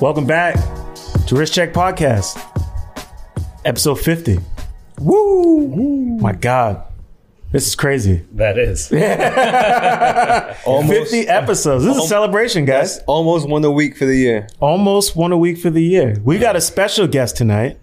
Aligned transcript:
Welcome 0.00 0.26
back 0.26 0.54
to 1.26 1.34
Wrist 1.34 1.54
Check 1.54 1.72
Podcast, 1.72 2.40
episode 3.64 3.96
50. 3.96 4.38
Woo! 5.00 6.18
My 6.20 6.32
God. 6.32 6.84
This 7.50 7.66
is 7.66 7.74
crazy. 7.74 8.24
That 8.32 8.58
is. 8.58 8.88
50 8.88 9.00
episodes. 11.28 11.84
This 11.84 11.96
is 11.96 12.04
a 12.04 12.06
celebration, 12.06 12.64
guys. 12.64 12.98
Almost 13.06 13.48
one 13.48 13.64
a 13.64 13.70
week 13.70 13.96
for 13.96 14.04
the 14.04 14.14
year. 14.16 14.48
Almost 14.60 15.16
one 15.16 15.32
a 15.32 15.38
week 15.38 15.58
for 15.58 15.70
the 15.70 15.82
year. 15.82 16.16
We 16.22 16.38
got 16.38 16.54
a 16.54 16.60
special 16.60 17.08
guest 17.08 17.36
tonight. 17.36 17.78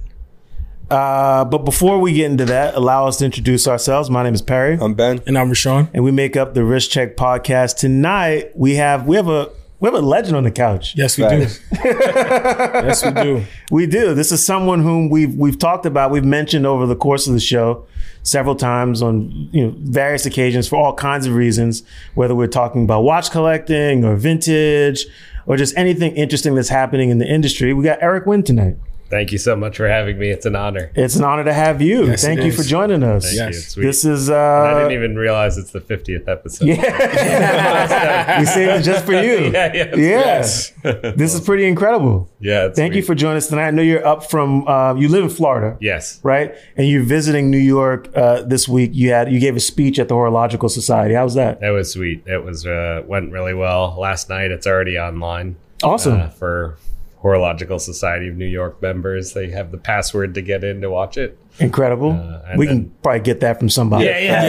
Uh, 0.89 1.43
but 1.45 1.65
before 1.65 1.99
we 1.99 2.13
get 2.13 2.31
into 2.31 2.45
that, 2.45 2.75
allow 2.75 3.07
us 3.07 3.17
to 3.17 3.25
introduce 3.25 3.67
ourselves. 3.67 4.09
My 4.09 4.23
name 4.23 4.35
is 4.35 4.41
Perry, 4.41 4.77
I'm 4.79 4.93
Ben. 4.93 5.19
And 5.27 5.37
I'm 5.37 5.49
Rashawn. 5.49 5.89
and 5.93 6.03
we 6.03 6.11
make 6.11 6.37
up 6.37 6.53
the 6.53 6.63
Wrist 6.63 6.91
Check 6.91 7.17
Podcast. 7.17 7.77
Tonight 7.77 8.51
we 8.55 8.75
have 8.75 9.07
we 9.07 9.15
have 9.17 9.27
a 9.27 9.49
we 9.79 9.87
have 9.87 9.95
a 9.95 10.01
legend 10.01 10.35
on 10.35 10.43
the 10.43 10.51
couch. 10.51 10.93
Yes, 10.95 11.17
we 11.17 11.23
Facts. 11.23 11.59
do. 11.59 11.65
yes, 11.83 13.05
we 13.05 13.11
do. 13.11 13.45
We 13.71 13.87
do. 13.87 14.13
This 14.13 14.31
is 14.31 14.45
someone 14.45 14.81
whom 14.81 15.09
we've 15.09 15.35
we've 15.35 15.59
talked 15.59 15.85
about, 15.85 16.11
we've 16.11 16.25
mentioned 16.25 16.65
over 16.65 16.85
the 16.85 16.95
course 16.95 17.27
of 17.27 17.33
the 17.33 17.39
show 17.39 17.85
several 18.23 18.55
times 18.55 19.01
on 19.01 19.49
you 19.51 19.65
know 19.67 19.75
various 19.77 20.25
occasions 20.25 20.67
for 20.67 20.77
all 20.77 20.93
kinds 20.93 21.25
of 21.25 21.35
reasons, 21.35 21.83
whether 22.15 22.33
we're 22.33 22.47
talking 22.47 22.83
about 22.83 23.01
watch 23.01 23.31
collecting 23.31 24.03
or 24.03 24.15
vintage 24.15 25.05
or 25.45 25.57
just 25.57 25.77
anything 25.77 26.15
interesting 26.15 26.55
that's 26.55 26.69
happening 26.69 27.09
in 27.09 27.17
the 27.17 27.27
industry. 27.27 27.73
We 27.73 27.83
got 27.83 28.01
Eric 28.01 28.25
Wind 28.25 28.45
tonight. 28.45 28.77
Thank 29.09 29.31
you 29.31 29.37
so 29.37 29.55
much 29.55 29.77
for 29.77 29.87
having 29.87 30.17
me. 30.17 30.29
It's 30.31 30.45
an 30.47 30.55
honor. 30.55 30.91
It's 30.95 31.15
an 31.15 31.23
honor 31.23 31.43
to 31.43 31.53
have 31.53 31.79
you. 31.81 32.05
Yes, 32.07 32.23
Thank 32.23 32.39
you 32.41 32.47
is. 32.47 32.55
for 32.57 32.63
joining 32.63 33.03
us. 33.03 33.25
Thank 33.25 33.53
Yes. 33.53 33.77
you. 33.77 33.83
This 33.83 34.03
is 34.03 34.29
I 34.31 34.35
uh 34.35 34.79
didn't 34.79 34.93
even 34.93 35.15
realize 35.15 35.57
it's 35.59 35.71
the 35.71 35.79
50th 35.79 36.27
episode. 36.27 36.65
yeah. 36.67 38.39
we 38.39 38.45
saved 38.45 38.79
it 38.79 38.83
just 38.83 39.05
for 39.05 39.13
you. 39.13 39.51
yeah, 39.53 39.71
yeah. 39.73 39.95
Yes. 39.95 40.71
this 40.81 41.33
is 41.35 41.41
pretty 41.41 41.65
incredible. 41.65 42.29
Yeah, 42.39 42.65
it's 42.65 42.75
Thank 42.77 42.95
you 42.95 43.03
for 43.03 43.13
joining 43.15 43.37
us 43.37 43.47
tonight. 43.47 43.67
I 43.67 43.71
know 43.71 43.81
you're 43.83 44.05
up 44.05 44.29
from 44.29 44.67
uh, 44.67 44.95
you 44.95 45.07
live 45.07 45.23
in 45.23 45.29
Florida. 45.29 45.77
Yes. 45.79 46.19
right? 46.23 46.55
And 46.75 46.87
you're 46.87 47.03
visiting 47.03 47.51
New 47.51 47.57
York 47.59 48.09
uh, 48.15 48.41
this 48.41 48.67
week. 48.67 48.91
You 48.93 49.11
had 49.11 49.31
you 49.31 49.39
gave 49.39 49.55
a 49.55 49.59
speech 49.59 49.99
at 49.99 50.07
the 50.07 50.15
Horological 50.15 50.69
Society. 50.69 51.13
How 51.13 51.23
was 51.23 51.35
that? 51.35 51.59
That 51.61 51.69
was 51.69 51.91
sweet. 51.93 52.23
It 52.25 52.43
was 52.43 52.65
uh, 52.65 53.03
went 53.05 53.31
really 53.31 53.53
well 53.53 53.95
last 53.99 54.29
night. 54.29 54.51
It's 54.51 54.65
already 54.67 54.97
online 54.97 55.57
Awesome. 55.83 56.21
uh, 56.21 56.29
for 56.29 56.77
Horological 57.25 57.79
Society 57.81 58.27
of 58.27 58.35
New 58.35 58.45
York 58.45 58.79
members. 58.83 59.33
They 59.33 59.49
have 59.49 59.71
the 59.71 59.79
password 59.79 60.35
to 60.35 60.43
get 60.43 60.63
in 60.63 60.81
to 60.81 60.91
watch 60.91 61.17
it. 61.17 61.39
Incredible. 61.59 62.11
and 62.11 62.59
we 62.59 62.67
then- 62.67 62.83
can 62.83 62.91
probably 63.01 63.21
get 63.21 63.39
that 63.39 63.57
from 63.57 63.67
somebody. 63.69 64.05
Yeah, 64.05 64.19
yeah, 64.19 64.41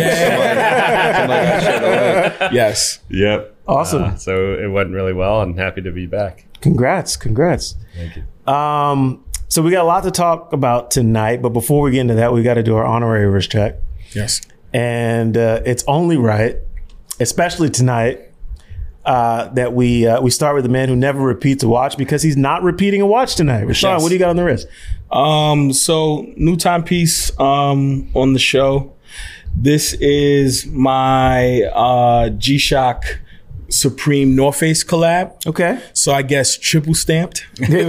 Yes. 2.53 3.01
Yep. 3.09 3.55
Awesome. 3.67 4.03
Uh, 4.05 4.17
so 4.17 4.53
it 4.55 4.69
went 4.71 4.91
really 4.91 5.13
well. 5.15 5.41
and 5.41 5.59
happy 5.59 5.81
to 5.83 5.91
be 5.91 6.05
back. 6.07 6.45
Congrats. 6.61 7.17
Congrats. 7.17 7.77
Thank 7.97 8.17
you. 8.17 8.53
Um, 8.53 9.25
so 9.49 9.63
we 9.63 9.71
got 9.71 9.83
a 9.85 9.89
lot 9.89 10.03
to 10.05 10.11
talk 10.11 10.53
about 10.53 10.91
tonight, 10.91 11.41
but 11.41 11.51
before 11.51 11.83
we 11.83 11.93
get 11.93 12.01
into 12.01 12.15
that, 12.15 12.33
we 12.33 12.43
got 12.43 12.55
to 12.55 12.63
do 12.63 12.77
our 12.77 12.85
honorary 12.85 13.27
wrist 13.27 13.51
check. 13.51 13.77
Yes. 14.13 14.41
And 14.75 15.37
uh, 15.37 15.63
it's 15.65 15.83
only 15.87 16.17
right, 16.19 16.57
especially 17.21 17.71
tonight, 17.71 18.21
uh, 19.07 19.49
that 19.55 19.73
we 19.73 20.07
uh, 20.07 20.21
we 20.21 20.31
start 20.31 20.55
with 20.55 20.65
the 20.65 20.71
man 20.71 20.89
who 20.89 20.97
never 20.97 21.21
repeats 21.21 21.63
a 21.63 21.69
watch 21.69 21.97
because 21.97 22.23
he's 22.23 22.37
not 22.37 22.63
repeating 22.63 23.01
a 23.01 23.07
watch 23.07 23.37
tonight. 23.37 23.65
Rashawn, 23.65 23.95
Yes. 23.95 24.03
what 24.03 24.09
do 24.09 24.15
you 24.15 24.19
got 24.19 24.31
on 24.31 24.37
the 24.37 24.45
wrist? 24.45 24.67
Um, 25.11 25.73
so 25.73 26.27
new 26.37 26.57
timepiece 26.57 27.39
um 27.41 28.09
on 28.15 28.33
the 28.33 28.39
show. 28.39 28.93
This 29.57 29.95
is 29.95 30.67
my 30.67 31.63
uh 31.75 32.31
G 32.31 32.59
Shock 32.59 33.05
Supreme 33.69 34.37
North 34.37 34.59
Face 34.59 34.85
collab. 34.85 35.45
Okay. 35.47 35.81
So 35.93 36.13
I 36.13 36.23
guess 36.23 36.57
triple 36.57 36.95
stamped. 36.95 37.47
you 37.59 37.85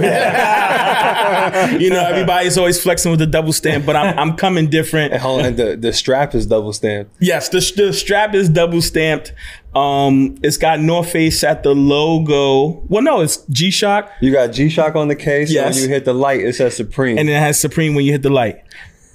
know, 1.90 2.04
everybody's 2.04 2.58
always 2.58 2.82
flexing 2.82 3.10
with 3.10 3.20
the 3.20 3.26
double 3.26 3.52
stamp, 3.52 3.86
but 3.86 3.96
I'm 3.96 4.18
I'm 4.18 4.36
coming 4.36 4.68
different. 4.70 5.14
Hold 5.14 5.44
on, 5.46 5.56
the, 5.56 5.76
the 5.76 5.92
strap 5.92 6.34
is 6.34 6.46
double 6.46 6.72
stamped. 6.72 7.14
Yes, 7.20 7.48
the, 7.48 7.60
the 7.76 7.92
strap 7.92 8.34
is 8.34 8.48
double 8.48 8.82
stamped. 8.82 9.32
Um, 9.74 10.36
it's 10.42 10.56
got 10.56 10.80
North 10.80 11.10
Face 11.10 11.44
at 11.44 11.62
the 11.62 11.74
logo. 11.74 12.82
Well, 12.88 13.02
no, 13.02 13.20
it's 13.20 13.38
G 13.50 13.70
Shock, 13.70 14.10
You 14.20 14.32
got 14.32 14.48
G 14.48 14.68
Shock 14.68 14.96
on 14.96 15.08
the 15.08 15.16
case. 15.16 15.50
Yes. 15.52 15.74
When 15.74 15.84
you 15.84 15.88
hit 15.90 16.04
the 16.04 16.14
light, 16.14 16.40
it 16.40 16.54
says 16.54 16.74
Supreme. 16.76 17.18
and 17.18 17.28
it 17.28 17.34
has 17.34 17.60
Supreme 17.60 17.94
when 17.94 18.04
you 18.04 18.12
hit 18.12 18.22
the 18.22 18.30
light. 18.30 18.62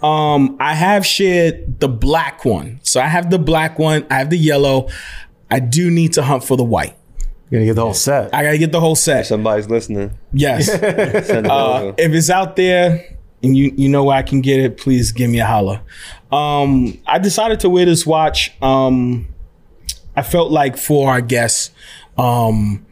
Um, 0.01 0.57
I 0.59 0.73
have 0.75 1.05
shared 1.05 1.79
the 1.79 1.87
black 1.87 2.43
one, 2.45 2.79
so 2.83 2.99
I 3.01 3.07
have 3.07 3.29
the 3.29 3.39
black 3.39 3.79
one. 3.79 4.05
I 4.11 4.15
have 4.15 4.29
the 4.29 4.37
yellow. 4.37 4.89
I 5.49 5.59
do 5.59 5.89
need 5.89 6.13
to 6.13 6.23
hunt 6.23 6.43
for 6.43 6.57
the 6.57 6.63
white. 6.63 6.95
You're 7.49 7.59
gonna 7.59 7.65
get 7.65 7.75
the 7.75 7.81
whole 7.83 7.93
set. 7.93 8.33
I 8.33 8.43
gotta 8.43 8.57
get 8.57 8.71
the 8.71 8.79
whole 8.79 8.95
set. 8.95 9.25
Somebody's 9.27 9.69
listening. 9.69 10.11
Yes. 10.33 10.65
Send 11.27 11.45
it 11.45 11.51
Uh, 11.51 11.79
over. 11.81 11.95
if 11.97 12.11
it's 12.11 12.29
out 12.29 12.55
there 12.55 13.17
and 13.43 13.55
you 13.55 13.73
you 13.77 13.87
know 13.89 14.03
where 14.03 14.17
I 14.17 14.23
can 14.23 14.41
get 14.41 14.59
it, 14.59 14.77
please 14.77 15.11
give 15.11 15.29
me 15.29 15.39
a 15.39 15.45
holler. 15.45 15.81
Um, 16.31 16.97
I 17.07 17.19
decided 17.19 17.59
to 17.61 17.69
wear 17.69 17.85
this 17.85 18.05
watch. 18.05 18.51
Um, 18.61 19.27
I 20.15 20.21
felt 20.21 20.51
like 20.51 20.77
for 20.77 21.09
our 21.09 21.21
guests, 21.21 21.71
um, 22.17 22.85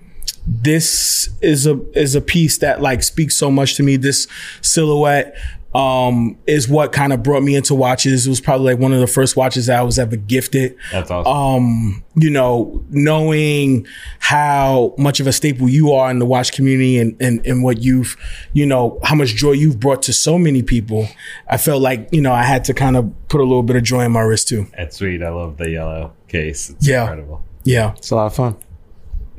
this 0.48 1.30
is 1.42 1.68
a 1.68 1.80
is 1.94 2.16
a 2.16 2.22
piece 2.22 2.58
that 2.60 2.82
like 2.82 3.04
speaks 3.04 3.36
so 3.36 3.52
much 3.52 3.76
to 3.76 3.84
me. 3.84 3.96
This 3.98 4.28
silhouette 4.62 5.36
um 5.74 6.38
is 6.48 6.68
what 6.68 6.92
kind 6.92 7.14
of 7.14 7.24
brought 7.24 7.44
me 7.44 7.56
into 7.56 7.74
watches. 7.74 8.26
It 8.28 8.30
was 8.30 8.42
probably 8.42 8.74
like 8.74 8.82
one 8.82 8.92
of 8.92 9.00
the 9.00 9.08
first 9.08 9.38
watches 9.38 9.68
that 9.68 9.80
I 9.80 9.84
was 9.84 9.98
ever 9.98 10.18
gifted 10.18 10.76
That's 10.92 11.10
awesome. 11.10 11.32
um, 11.32 12.04
you 12.16 12.30
know, 12.30 12.84
knowing 12.90 13.88
how 14.20 14.94
much 14.98 15.22
of 15.22 15.28
a 15.28 15.32
staple 15.32 15.70
you 15.70 15.94
are 15.94 16.12
in 16.12 16.20
the 16.20 16.26
watch 16.26 16.52
community 16.52 16.98
and, 16.98 17.16
and, 17.22 17.46
and 17.46 17.64
what 17.64 17.82
you've, 17.82 18.18
you 18.52 18.66
know, 18.66 19.00
how 19.04 19.16
much 19.16 19.30
joy 19.36 19.54
you've 19.54 19.80
brought 19.80 20.02
to 20.04 20.14
so 20.14 20.38
many 20.38 20.62
people, 20.62 21.08
I 21.48 21.56
felt 21.56 21.82
like, 21.82 22.10
you 22.12 22.20
know, 22.20 22.34
I 22.34 22.44
had 22.44 22.66
to 22.66 22.74
kind 22.74 22.98
of 22.98 23.10
put 23.30 23.40
a 23.40 23.44
little 23.46 23.64
bit 23.64 23.78
of 23.78 23.84
joy 23.84 24.02
in 24.02 24.12
my 24.12 24.22
wrist 24.22 24.50
too. 24.50 24.68
That's 24.76 24.98
sweet. 24.98 25.24
I 25.24 25.30
love 25.30 25.56
the 25.56 25.70
yellow 25.70 26.12
case. 26.32 26.70
It's 26.70 26.88
Yeah. 26.88 27.02
incredible. 27.04 27.44
Yeah. 27.64 27.94
It's 27.98 28.12
a 28.12 28.16
lot 28.16 28.28
of 28.28 28.36
fun. 28.36 28.56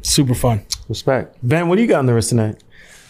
Super 0.03 0.35
fun. 0.35 0.63
Respect. 0.89 1.37
Ben, 1.43 1.69
what 1.69 1.77
do 1.77 1.83
you 1.83 1.89
got 1.89 2.01
on 2.01 2.07
the 2.07 2.15
wrist 2.15 2.29
tonight? 2.31 2.63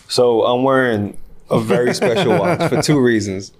So 0.08 0.42
I'm 0.44 0.62
wearing 0.62 1.16
a 1.50 1.58
very 1.60 1.94
special 2.00 2.38
watch 2.38 2.68
for 2.70 2.80
two 2.82 3.00
reasons. 3.00 3.52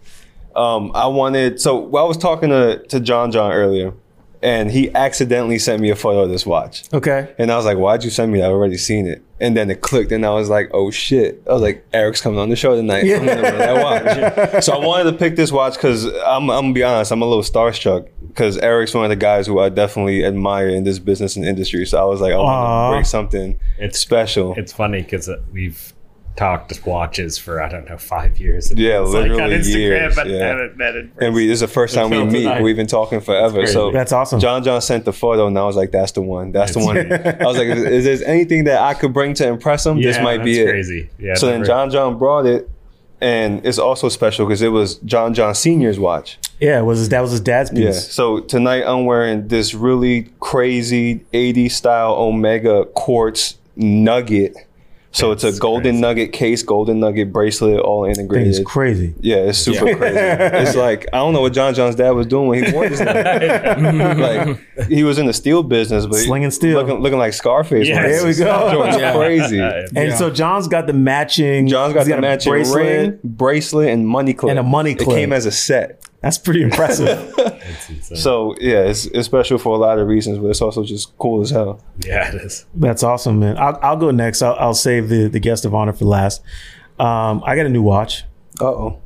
Um, 0.55 0.93
I 0.94 1.06
wanted 1.06 1.60
so 1.60 1.78
well, 1.78 2.05
I 2.05 2.09
was 2.09 2.19
talking 2.19 2.50
to 2.50 2.78
to 2.88 3.00
John 3.00 3.33
John 3.33 3.53
earlier, 3.53 3.94
and 4.43 4.71
he 4.71 4.94
accidentally 4.94 5.59
sent 5.59 5.81
me 5.81 5.88
a 5.91 5.97
photo 5.97 6.21
of 6.25 6.28
this 6.31 6.44
watch. 6.44 6.84
Okay. 6.93 7.33
And 7.39 7.50
I 7.50 7.56
was 7.56 7.65
like, 7.65 7.78
why'd 7.78 8.04
you 8.04 8.10
send 8.10 8.33
me 8.33 8.39
that? 8.41 8.47
I've 8.47 8.53
already 8.53 8.77
seen 8.77 9.06
it. 9.06 9.22
And 9.42 9.56
then 9.56 9.70
it 9.70 9.80
clicked, 9.80 10.12
and 10.12 10.25
I 10.25 10.30
was 10.30 10.48
like, 10.48 10.70
oh 10.72 10.91
shit. 10.92 11.42
I 11.50 11.53
was 11.53 11.60
like, 11.60 11.84
Eric's 11.92 12.20
coming 12.20 12.38
on 12.38 12.48
the 12.48 12.56
show 12.56 12.76
tonight. 12.76 13.04
I'm 13.04 13.26
gonna 13.26 13.42
wear 13.42 13.58
that 13.58 14.53
watch. 14.54 14.64
so 14.64 14.72
I 14.72 14.86
wanted 14.86 15.10
to 15.10 15.19
pick 15.19 15.34
this 15.36 15.50
watch 15.50 15.75
because 15.75 16.06
I'm, 16.06 16.48
I'm 16.48 16.62
gonna 16.64 16.72
be 16.72 16.84
honest, 16.84 17.10
I'm 17.10 17.22
a 17.22 17.26
little 17.26 17.42
starstruck 17.42 18.08
because 18.28 18.56
Eric's 18.58 18.94
one 18.94 19.04
of 19.04 19.10
the 19.10 19.16
guys 19.16 19.48
who 19.48 19.58
I 19.58 19.69
definitely 19.69 20.25
admire 20.25 20.69
in 20.69 20.84
this 20.84 20.98
business 21.00 21.34
and 21.36 21.44
industry. 21.44 21.84
So 21.86 22.00
I 22.00 22.04
was 22.04 22.20
like, 22.20 22.32
I 22.32 22.36
Aw. 22.36 22.42
want 22.44 22.92
to 22.92 22.97
break 22.98 23.06
something 23.06 23.60
It's 23.78 23.98
special. 23.98 24.54
It's 24.56 24.72
funny 24.72 25.03
because 25.03 25.28
uh, 25.28 25.42
we've 25.53 25.92
talked 26.37 26.87
watches 26.87 27.37
for 27.38 27.62
I 27.62 27.69
don't 27.69 27.88
know 27.88 27.98
five 27.98 28.38
years. 28.41 28.70
It 28.70 28.78
Yeah, 28.78 28.98
feels 28.98 29.15
like 29.15 29.22
on 29.25 29.31
literally 29.32 29.54
Instagram, 29.59 29.76
years, 29.78 30.16
but 30.16 30.26
yeah. 30.28 30.47
haven't 30.47 30.76
met 30.76 30.97
in 30.97 31.12
and 31.20 31.34
we 31.34 31.47
this 31.47 31.56
is 31.56 31.60
the 31.60 31.69
first 31.69 31.94
time 31.94 32.10
we 32.10 32.25
meet. 32.25 32.43
tonight. 32.44 32.62
We've 32.62 32.76
been 32.76 32.87
talking 32.87 33.20
forever. 33.20 33.59
crazy. 33.59 33.72
So 33.72 33.91
That's 33.93 34.12
awesome. 34.12 34.41
John 34.41 34.65
John 34.65 34.81
sent 34.81 35.04
the 35.04 35.12
photo, 35.12 35.47
and 35.47 35.59
I 35.59 35.65
was 35.65 35.76
like, 35.76 35.91
"That's 35.91 36.12
the 36.12 36.22
one. 36.22 36.53
That's 36.53 36.72
the 36.75 36.81
one." 36.81 36.97
I 37.12 37.44
was 37.47 37.56
like, 37.59 37.69
"Is, 37.69 38.06
is 38.06 38.21
there 38.21 38.28
anything 38.28 38.65
that 38.65 38.81
I 38.81 38.94
could 38.94 39.12
bring 39.12 39.34
to 39.34 39.47
impress 39.47 39.84
him? 39.87 40.00
this 40.00 40.16
Yeah, 40.16 40.22
might 40.22 40.42
be 40.44 40.56
that's 40.56 40.69
it." 40.69 40.71
crazy. 40.71 41.10
Yeah, 41.19 41.34
So 41.34 41.47
then 41.47 41.65
John 41.65 41.91
John 41.91 42.16
brought 42.19 42.47
it, 42.47 42.69
and 43.21 43.65
it's 43.66 43.78
also 43.78 44.09
special 44.09 44.47
because 44.47 44.62
it 44.62 44.69
was 44.69 44.97
John 44.98 45.34
John 45.34 45.54
Senior's 45.54 45.98
watch. 45.98 46.38
Yeah, 46.60 46.78
it 46.78 46.84
was 46.84 47.01
his, 47.01 47.09
that 47.09 47.21
was 47.21 47.33
his 47.33 47.41
dad's 47.41 47.71
piece. 47.71 47.80
Yeah. 47.80 47.91
So 47.92 48.41
tonight 48.41 48.84
I'm 48.86 49.04
wearing 49.04 49.48
this 49.48 49.74
really 49.74 50.30
crazy 50.39 51.24
80s 51.33 51.72
style 51.72 52.15
Omega 52.15 52.84
quartz 52.95 53.59
nugget. 53.77 54.54
So 55.14 55.30
it's 55.30 55.44
a 55.44 55.53
golden 55.59 55.82
crazy. 55.92 56.00
nugget 56.00 56.32
case, 56.32 56.62
golden 56.62 56.98
nugget 57.00 57.32
bracelet, 57.32 57.78
all 57.80 58.04
Thing 58.04 58.12
is 58.12 58.18
integrated. 58.18 58.64
crazy. 58.64 59.14
Yeah, 59.20 59.36
it's 59.36 59.59
super 59.59 59.94
crazy. 59.94 60.16
It's 60.62 60.74
like 60.74 61.06
I 61.12 61.18
don't 61.18 61.34
know 61.34 61.42
what 61.42 61.53
John 61.53 61.74
John's 61.74 61.97
dad 61.97 62.10
was 62.12 62.26
doing 62.26 62.48
when 62.48 62.64
he 62.64 62.72
wore 62.72 62.88
this. 62.88 62.98
thing. 62.98 63.98
like 64.18 64.88
he 64.88 65.04
was 65.04 65.18
in 65.18 65.26
the 65.26 65.32
steel 65.32 65.62
business, 65.62 66.06
but 66.06 66.16
Slinging 66.16 66.50
steel. 66.50 66.78
looking, 66.80 67.00
looking 67.00 67.18
like 67.18 67.34
Scarface. 67.34 67.86
Yes. 67.88 68.20
There 68.20 68.26
we 68.26 68.34
go. 68.34 68.72
joint's 68.72 68.98
Yeah. 68.98 69.12
crazy. 69.14 69.59
And 69.60 69.92
Yeah. 70.10 70.16
so 70.16 70.30
John's 70.30 70.66
got 70.68 70.86
the 70.86 70.92
matching. 70.92 71.66
John's 71.68 71.94
got 71.94 72.06
the 72.06 72.16
a 72.16 72.20
matching 72.20 72.50
bracelet. 72.53 72.82
ring, 72.86 73.18
bracelet, 73.22 73.88
and 73.91 74.06
money 74.08 74.32
clip. 74.34 74.50
And 74.50 74.58
a 74.58 74.62
money 74.62 74.94
clip. 74.94 75.08
It 75.10 75.15
came 75.20 75.32
as 75.32 75.44
a 75.47 75.53
set. 75.53 76.00
That's 76.22 76.39
pretty 76.39 76.63
impressive. 76.63 77.34
it's. 77.39 78.22
So 78.22 78.54
yeah, 78.60 78.83
it's, 78.84 79.07
it's 79.07 79.27
special 79.27 79.59
for 79.59 79.74
a 79.74 79.78
lot 79.78 79.98
of 79.98 80.07
reasons, 80.07 80.39
but 80.39 80.47
it's 80.48 80.63
also 80.63 80.84
just 80.84 81.16
cool 81.19 81.42
as 81.42 81.51
hell. 81.51 81.83
yeah, 82.07 82.28
it 82.33 82.36
is. 82.42 82.65
That's 82.74 83.03
awesome, 83.03 83.41
man. 83.41 83.59
I'll, 83.59 83.78
I'll 83.83 83.97
go 83.97 84.10
next. 84.13 84.41
I'll, 84.41 84.54
I'll 84.59 84.74
save 84.74 85.09
the, 85.09 85.27
the 85.28 85.41
guest 85.41 85.65
of 85.65 85.74
honor 85.74 85.92
for 85.92 86.04
last. 86.04 86.41
Um, 86.98 87.42
I 87.45 87.57
got 87.57 87.66
a 87.66 87.69
new 87.69 87.83
watch. 87.83 88.22
Uh 88.60 88.66
oh. 88.66 88.98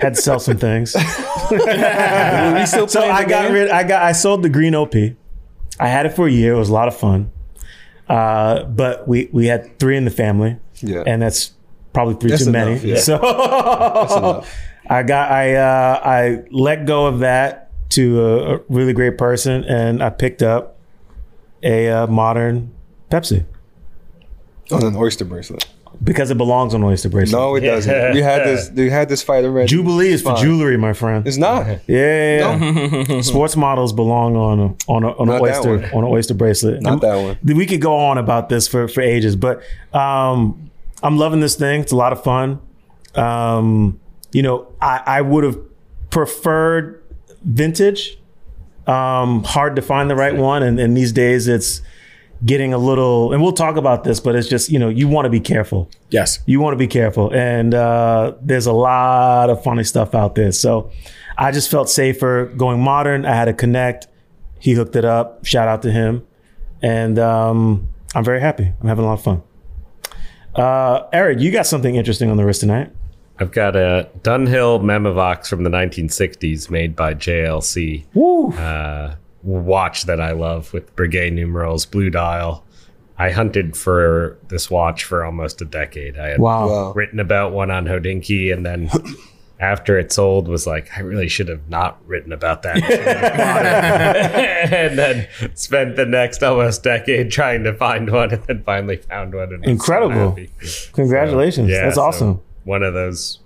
Had 0.00 0.14
to 0.16 0.20
sell 0.20 0.40
some 0.40 0.56
things. 0.58 0.90
still 2.68 2.88
so 2.88 3.02
I 3.08 3.24
got 3.24 3.44
game? 3.44 3.52
rid. 3.52 3.70
I 3.70 3.84
got. 3.84 4.02
I 4.02 4.12
sold 4.12 4.42
the 4.42 4.48
green 4.48 4.74
OP. 4.74 4.94
I 5.78 5.88
had 5.88 6.06
it 6.06 6.10
for 6.14 6.26
a 6.26 6.30
year. 6.30 6.54
It 6.54 6.58
was 6.58 6.70
a 6.70 6.72
lot 6.72 6.88
of 6.88 6.96
fun. 6.96 7.30
Uh, 8.08 8.64
but 8.64 9.06
we 9.06 9.28
we 9.32 9.46
had 9.46 9.78
three 9.78 9.96
in 9.96 10.04
the 10.04 10.10
family, 10.10 10.56
Yeah. 10.76 11.02
and 11.06 11.20
that's 11.22 11.52
probably 11.92 12.14
three 12.14 12.30
That's 12.30 12.44
too 12.44 12.50
enough, 12.50 12.82
many. 12.82 12.90
yeah. 12.92 12.98
So 13.00 13.16
enough. 13.18 14.54
I 14.88 15.02
got 15.02 15.30
I 15.30 15.54
uh, 15.54 16.00
I 16.04 16.42
let 16.50 16.86
go 16.86 17.06
of 17.06 17.20
that 17.20 17.70
to 17.90 18.20
a, 18.20 18.54
a 18.54 18.60
really 18.68 18.92
great 18.92 19.18
person, 19.18 19.64
and 19.64 20.02
I 20.02 20.10
picked 20.10 20.42
up 20.42 20.78
a 21.62 21.88
uh, 21.88 22.06
modern 22.06 22.72
Pepsi 23.10 23.44
On 24.70 24.84
an 24.84 24.96
oyster 24.96 25.24
bracelet. 25.24 25.66
because 26.02 26.30
it 26.30 26.36
belongs 26.36 26.74
on 26.74 26.82
an 26.82 26.88
oyster 26.88 27.08
bracelet. 27.08 27.40
No, 27.40 27.54
it 27.56 27.60
doesn't. 27.60 28.14
We 28.14 28.20
had 28.20 28.44
this. 28.44 28.70
We 28.70 28.90
had 28.90 29.08
this 29.08 29.22
fight 29.22 29.44
already. 29.44 29.68
Jubilee 29.68 30.10
is 30.10 30.22
for 30.22 30.34
jewelry, 30.36 30.76
my 30.76 30.92
friend. 30.92 31.26
It's 31.26 31.36
not. 31.38 31.66
Yeah, 31.66 31.78
yeah, 31.86 33.04
yeah. 33.08 33.20
sports 33.22 33.56
models 33.56 33.92
belong 33.92 34.36
on 34.36 34.60
a, 34.60 34.74
on 34.88 35.04
a, 35.04 35.10
on 35.12 35.28
an 35.28 35.40
oyster 35.40 35.90
on 35.94 36.04
an 36.04 36.10
oyster 36.10 36.34
bracelet. 36.34 36.82
Not 36.82 37.00
that 37.00 37.16
one. 37.16 37.38
We 37.56 37.66
could 37.66 37.80
go 37.80 37.96
on 37.96 38.18
about 38.18 38.48
this 38.48 38.68
for 38.68 38.88
for 38.88 39.00
ages, 39.00 39.36
but 39.36 39.62
um, 39.92 40.70
I'm 41.02 41.16
loving 41.16 41.40
this 41.40 41.56
thing. 41.56 41.80
It's 41.80 41.92
a 41.92 41.96
lot 41.96 42.12
of 42.12 42.22
fun. 42.22 42.60
Um, 43.14 44.00
you 44.36 44.42
know, 44.42 44.56
I, 44.82 45.02
I 45.18 45.20
would 45.22 45.44
have 45.44 45.58
preferred 46.10 47.02
vintage. 47.42 48.18
Um, 48.86 49.42
hard 49.44 49.76
to 49.76 49.82
find 49.82 50.08
the 50.08 50.14
right 50.14 50.36
one, 50.36 50.62
and, 50.62 50.78
and 50.78 50.96
these 50.96 51.10
days 51.12 51.48
it's 51.48 51.80
getting 52.44 52.72
a 52.74 52.78
little. 52.78 53.32
And 53.32 53.42
we'll 53.42 53.52
talk 53.52 53.76
about 53.76 54.04
this, 54.04 54.20
but 54.20 54.36
it's 54.36 54.46
just 54.48 54.70
you 54.70 54.78
know 54.78 54.88
you 54.90 55.08
want 55.08 55.24
to 55.24 55.30
be 55.30 55.40
careful 55.40 55.88
Yes. 56.10 56.38
you 56.46 56.60
want 56.60 56.74
to 56.74 56.78
be 56.78 56.86
careful. 56.86 57.32
And 57.32 57.74
uh, 57.74 58.34
there's 58.42 58.66
a 58.66 58.72
lot 58.72 59.50
of 59.50 59.62
funny 59.64 59.84
stuff 59.84 60.14
out 60.14 60.34
there. 60.34 60.52
So 60.52 60.90
I 61.38 61.50
just 61.50 61.70
felt 61.70 61.88
safer 61.90 62.46
going 62.56 62.80
modern. 62.80 63.24
I 63.24 63.34
had 63.34 63.46
to 63.46 63.54
connect. 63.54 64.06
He 64.60 64.72
hooked 64.74 64.96
it 64.96 65.04
up. 65.04 65.44
Shout 65.44 65.66
out 65.68 65.82
to 65.82 65.90
him. 65.90 66.26
And 66.82 67.18
um, 67.18 67.88
I'm 68.14 68.24
very 68.24 68.40
happy. 68.40 68.72
I'm 68.80 68.88
having 68.88 69.04
a 69.04 69.08
lot 69.08 69.14
of 69.18 69.24
fun. 69.24 69.42
Uh, 70.54 71.08
Eric, 71.12 71.40
you 71.40 71.50
got 71.50 71.66
something 71.66 71.94
interesting 71.96 72.30
on 72.30 72.36
the 72.36 72.44
wrist 72.44 72.60
tonight. 72.60 72.90
I've 73.38 73.52
got 73.52 73.76
a 73.76 74.08
Dunhill 74.22 74.80
Memovox 74.82 75.48
from 75.48 75.62
the 75.62 75.70
1960s 75.70 76.70
made 76.70 76.96
by 76.96 77.14
JLC. 77.14 78.04
Woo! 78.14 78.52
uh, 78.52 79.16
watch 79.42 80.04
that 80.04 80.20
I 80.20 80.32
love 80.32 80.72
with 80.72 80.94
Breguet 80.96 81.32
numerals, 81.32 81.84
blue 81.86 82.08
dial. 82.10 82.64
I 83.18 83.30
hunted 83.30 83.76
for 83.76 84.36
this 84.48 84.70
watch 84.70 85.04
for 85.04 85.24
almost 85.24 85.60
a 85.62 85.64
decade. 85.64 86.18
I 86.18 86.28
had 86.28 86.40
Wow. 86.40 86.68
Wow. 86.68 86.92
written 86.92 87.18
about 87.20 87.52
one 87.52 87.70
on 87.70 87.86
Hodinkee, 87.86 88.52
and 88.52 88.64
then 88.66 88.90
after 89.60 89.98
it 89.98 90.12
sold, 90.12 90.48
was 90.48 90.66
like, 90.66 90.90
I 90.96 91.00
really 91.00 91.28
should 91.28 91.48
have 91.48 91.68
not 91.68 91.98
written 92.06 92.32
about 92.32 92.62
that. 92.62 92.76
and 94.72 94.98
then 94.98 95.28
spent 95.54 95.96
the 95.96 96.04
next 96.06 96.42
almost 96.42 96.82
decade 96.82 97.30
trying 97.30 97.64
to 97.64 97.72
find 97.74 98.10
one, 98.10 98.32
and 98.32 98.42
then 98.44 98.62
finally 98.64 98.96
found 98.98 99.34
one. 99.34 99.44
And 99.52 99.60
was 99.60 99.66
so 99.66 99.70
Incredible. 99.70 100.28
happy. 100.30 100.50
Congratulations. 100.92 101.70
Yeah, 101.70 101.82
That's 101.84 101.94
so 101.96 102.02
awesome. 102.02 102.40
One 102.66 102.82
of 102.82 102.92
those 102.92 103.38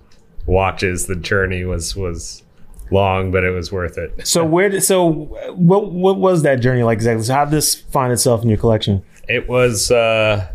watches. 0.45 1.05
The 1.05 1.15
journey 1.15 1.63
was 1.63 1.95
was 1.95 2.43
long, 2.91 3.31
but 3.31 3.43
it 3.43 3.51
was 3.51 3.71
worth 3.71 3.97
it. 3.97 4.27
So 4.27 4.43
where 4.43 4.69
did 4.69 4.83
so 4.83 5.07
what 5.53 5.91
what 5.91 6.17
was 6.17 6.43
that 6.43 6.55
journey 6.55 6.83
like 6.83 6.97
exactly? 6.97 7.23
So 7.23 7.33
how 7.33 7.45
did 7.45 7.53
this 7.53 7.75
find 7.75 8.11
itself 8.11 8.43
in 8.43 8.49
your 8.49 8.57
collection? 8.57 9.03
It 9.29 9.47
was. 9.47 9.91
Uh, 9.91 10.51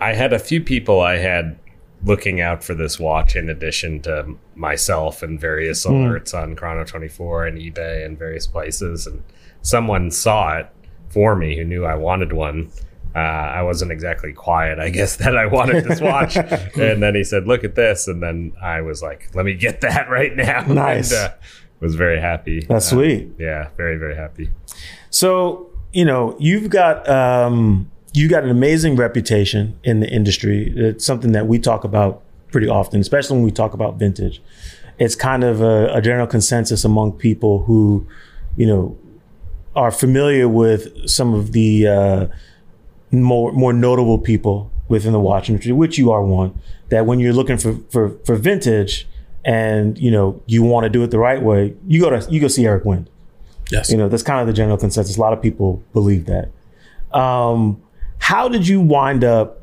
I 0.00 0.14
had 0.14 0.32
a 0.32 0.38
few 0.38 0.60
people 0.60 1.00
I 1.00 1.18
had 1.18 1.58
looking 2.04 2.40
out 2.40 2.62
for 2.62 2.74
this 2.74 2.98
watch, 3.00 3.36
in 3.36 3.48
addition 3.48 4.00
to 4.02 4.36
myself 4.54 5.22
and 5.22 5.40
various 5.40 5.84
alerts 5.84 6.32
on 6.32 6.56
Chrono 6.56 6.84
Twenty 6.84 7.08
Four 7.08 7.46
and 7.46 7.58
eBay 7.58 8.04
and 8.04 8.18
various 8.18 8.46
places. 8.46 9.06
And 9.06 9.22
someone 9.62 10.10
saw 10.10 10.56
it 10.58 10.68
for 11.10 11.36
me 11.36 11.56
who 11.56 11.64
knew 11.64 11.84
I 11.84 11.94
wanted 11.94 12.32
one. 12.32 12.70
Uh, 13.18 13.52
I 13.58 13.62
wasn't 13.62 13.90
exactly 13.90 14.32
quiet, 14.32 14.78
I 14.78 14.90
guess, 14.90 15.16
that 15.22 15.36
I 15.36 15.46
wanted 15.46 15.84
this 15.84 16.00
watch. 16.00 16.36
and 16.36 17.02
then 17.02 17.14
he 17.14 17.24
said, 17.24 17.46
"Look 17.46 17.64
at 17.64 17.74
this," 17.74 18.06
and 18.08 18.22
then 18.22 18.52
I 18.62 18.80
was 18.82 19.02
like, 19.02 19.30
"Let 19.34 19.44
me 19.44 19.54
get 19.54 19.80
that 19.80 20.08
right 20.18 20.34
now." 20.36 20.60
Nice. 20.66 21.12
And, 21.12 21.32
uh, 21.32 21.34
was 21.80 21.94
very 21.94 22.20
happy. 22.20 22.60
That's 22.68 22.86
Uh, 22.92 22.96
sweet. 22.96 23.28
Yeah, 23.38 23.68
very 23.76 23.96
very 23.96 24.16
happy. 24.16 24.50
So 25.10 25.70
you 25.92 26.04
know 26.04 26.36
you've 26.38 26.70
got 26.70 27.08
um, 27.08 27.90
you 28.12 28.28
got 28.28 28.42
an 28.44 28.50
amazing 28.50 28.96
reputation 28.96 29.78
in 29.84 30.00
the 30.00 30.08
industry. 30.08 30.72
It's 30.76 31.04
something 31.04 31.32
that 31.32 31.46
we 31.46 31.58
talk 31.58 31.84
about 31.84 32.22
pretty 32.50 32.68
often, 32.68 33.00
especially 33.00 33.36
when 33.36 33.44
we 33.44 33.50
talk 33.52 33.74
about 33.74 33.98
vintage. 33.98 34.42
It's 34.98 35.14
kind 35.14 35.44
of 35.44 35.60
a, 35.60 35.94
a 35.94 36.00
general 36.02 36.26
consensus 36.26 36.84
among 36.84 37.12
people 37.12 37.62
who, 37.64 38.06
you 38.56 38.66
know, 38.66 38.96
are 39.76 39.92
familiar 39.92 40.48
with 40.48 41.08
some 41.08 41.34
of 41.34 41.52
the 41.52 41.86
uh, 41.86 42.26
more 43.10 43.52
more 43.52 43.72
notable 43.72 44.18
people 44.18 44.70
within 44.88 45.12
the 45.12 45.20
watch 45.20 45.48
industry, 45.48 45.72
which 45.72 45.98
you 45.98 46.10
are 46.10 46.22
one. 46.22 46.58
That 46.90 47.06
when 47.06 47.20
you're 47.20 47.32
looking 47.32 47.58
for 47.58 47.74
for 47.90 48.10
for 48.24 48.36
vintage, 48.36 49.06
and 49.44 49.98
you 49.98 50.10
know 50.10 50.42
you 50.46 50.62
want 50.62 50.84
to 50.84 50.90
do 50.90 51.02
it 51.02 51.10
the 51.10 51.18
right 51.18 51.42
way, 51.42 51.74
you 51.86 52.00
go 52.00 52.10
to 52.10 52.30
you 52.30 52.40
go 52.40 52.48
see 52.48 52.66
Eric 52.66 52.84
Wind. 52.84 53.10
Yes. 53.70 53.90
You 53.90 53.96
know, 53.96 54.08
that's 54.08 54.22
kind 54.22 54.40
of 54.40 54.46
the 54.46 54.52
general 54.52 54.78
consensus. 54.78 55.16
A 55.16 55.20
lot 55.20 55.32
of 55.32 55.42
people 55.42 55.82
believe 55.92 56.26
that. 56.26 56.50
Um, 57.18 57.82
how 58.18 58.48
did 58.48 58.66
you 58.66 58.80
wind 58.80 59.24
up 59.24 59.57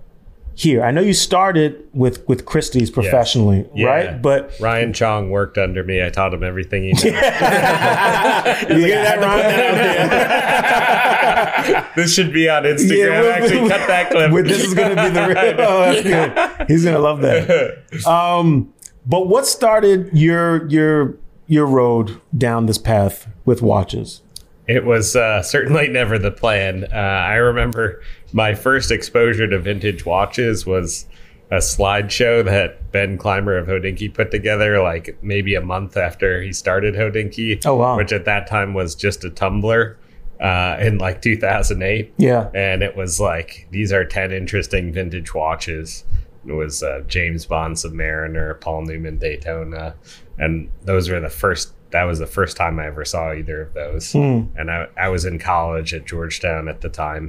here? 0.56 0.84
I 0.84 0.92
know 0.92 1.02
you 1.02 1.14
started 1.14 1.88
with 1.94 2.28
with 2.28 2.46
Christie's 2.46 2.90
professionally, 2.90 3.68
Yeah. 3.76 3.88
right? 3.88 4.22
But 4.22 4.54
Ryan 4.60 4.94
Chong 4.94 5.30
worked 5.30 5.58
under 5.58 5.84
me. 5.84 6.04
I 6.04 6.10
taught 6.10 6.34
him 6.34 6.44
everything 6.44 6.84
he 6.84 6.92
knew. 6.94 7.12
you 7.12 8.86
hear 8.86 9.04
that, 9.04 9.20
Ryan? 9.22 11.86
this 11.96 12.14
should 12.14 12.34
be 12.34 12.50
on 12.50 12.64
Instagram. 12.64 12.98
Yeah, 12.98 13.22
we'll- 13.22 13.32
Actually, 13.32 13.70
cut 13.70 13.88
that 13.88 14.10
clip. 14.12 14.32
Well, 14.32 14.44
this 14.44 14.64
is 14.66 14.74
going 14.74 14.96
to 14.96 15.04
be 15.04 15.10
the 15.10 15.28
real. 15.28 15.36
Oh, 15.68 15.94
that's 15.94 16.04
good. 16.04 16.68
He's 16.68 16.84
going 16.84 16.96
to 16.96 17.02
love 17.02 17.22
that. 17.22 18.06
Um, 18.08 18.74
but 19.06 19.28
what 19.28 19.46
started 19.46 20.10
your 20.14 20.68
your 20.68 21.18
your 21.48 21.66
road 21.66 22.20
down 22.38 22.66
this 22.66 22.78
path 22.78 23.28
with 23.46 23.62
watches? 23.62 24.22
It 24.68 24.86
was 24.86 25.16
uh, 25.16 25.42
certainly 25.42 25.88
never 25.90 26.18
the 26.18 26.32
plan. 26.32 26.86
Uh, 26.92 26.96
I 26.96 27.36
remember 27.36 28.02
my 28.34 28.56
first 28.56 28.92
exposure 28.92 29.48
to 29.48 29.60
vintage 29.60 30.06
watches 30.06 30.66
was 30.66 31.06
a 31.52 31.58
slideshow 31.58 32.44
that 32.46 32.92
Ben 32.92 33.18
Clymer 33.18 33.56
of 33.58 33.68
Hodinkee 33.68 34.14
put 34.14 34.32
together, 34.32 34.82
like 34.82 35.18
maybe 35.22 35.54
a 35.56 35.62
month 35.62 35.96
after 35.96 36.42
he 36.42 36.52
started 36.52 36.96
Hodinkee. 36.96 37.64
Oh, 37.66 37.76
wow. 37.76 37.98
Which 37.98 38.12
at 38.12 38.26
that 38.26 38.48
time 38.48 38.74
was 38.74 38.96
just 38.96 39.24
a 39.24 39.30
Tumblr 39.30 39.96
uh, 40.42 40.78
in 40.80 40.98
like 40.98 41.22
2008. 41.22 42.14
Yeah. 42.18 42.50
and 42.54 42.84
it 42.84 42.96
was 42.96 43.20
like 43.20 43.68
these 43.72 43.94
are 43.94 44.04
10 44.04 44.32
interesting 44.32 44.92
vintage 44.92 45.34
watches 45.34 46.04
it 46.46 46.52
was 46.52 46.84
uh, 46.84 47.02
james 47.08 47.46
bond 47.46 47.76
submariner 47.78 48.60
paul 48.60 48.82
newman 48.84 49.18
daytona 49.18 49.96
and 50.38 50.70
those 50.84 51.10
were 51.10 51.20
the 51.22 51.30
first 51.30 51.72
that 51.96 52.04
was 52.04 52.18
the 52.20 52.28
first 52.38 52.54
time 52.58 52.76
i 52.80 52.86
ever 52.88 53.06
saw 53.14 53.32
either 53.40 53.58
of 53.66 53.74
those 53.74 54.12
Hmm. 54.12 54.42
and 54.58 54.70
I, 54.70 54.88
I 55.06 55.08
was 55.16 55.24
in 55.26 55.40
college 55.40 55.90
at 55.98 56.04
georgetown 56.06 56.68
at 56.74 56.82
the 56.82 56.90
time 56.90 57.24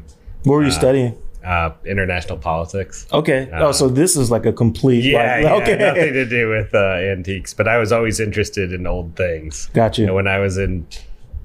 What 0.44 0.54
were 0.56 0.64
you 0.64 0.70
studying? 0.82 1.12
uh, 1.44 1.70
international 1.84 2.38
politics 2.38 3.06
Okay. 3.20 3.48
oh, 3.52 3.70
so 3.80 3.88
this 3.88 4.16
is 4.16 4.30
like 4.34 4.46
a 4.46 4.52
complete. 4.52 5.04
yeah, 5.04 5.18
like, 5.36 5.42
yeah 5.44 5.54
okay. 5.62 5.76
nothing 5.88 6.12
to 6.20 6.24
do 6.38 6.48
with 6.48 6.74
uh, 6.74 6.94
antiques 7.14 7.54
but 7.54 7.66
i 7.68 7.76
was 7.78 7.90
always 7.92 8.18
interested 8.20 8.72
in 8.72 8.86
old 8.94 9.14
things 9.16 9.70
Got 9.72 9.98
And 9.98 10.08
you. 10.08 10.14
when 10.14 10.26
I 10.26 10.38
was 10.46 10.58
in 10.58 10.86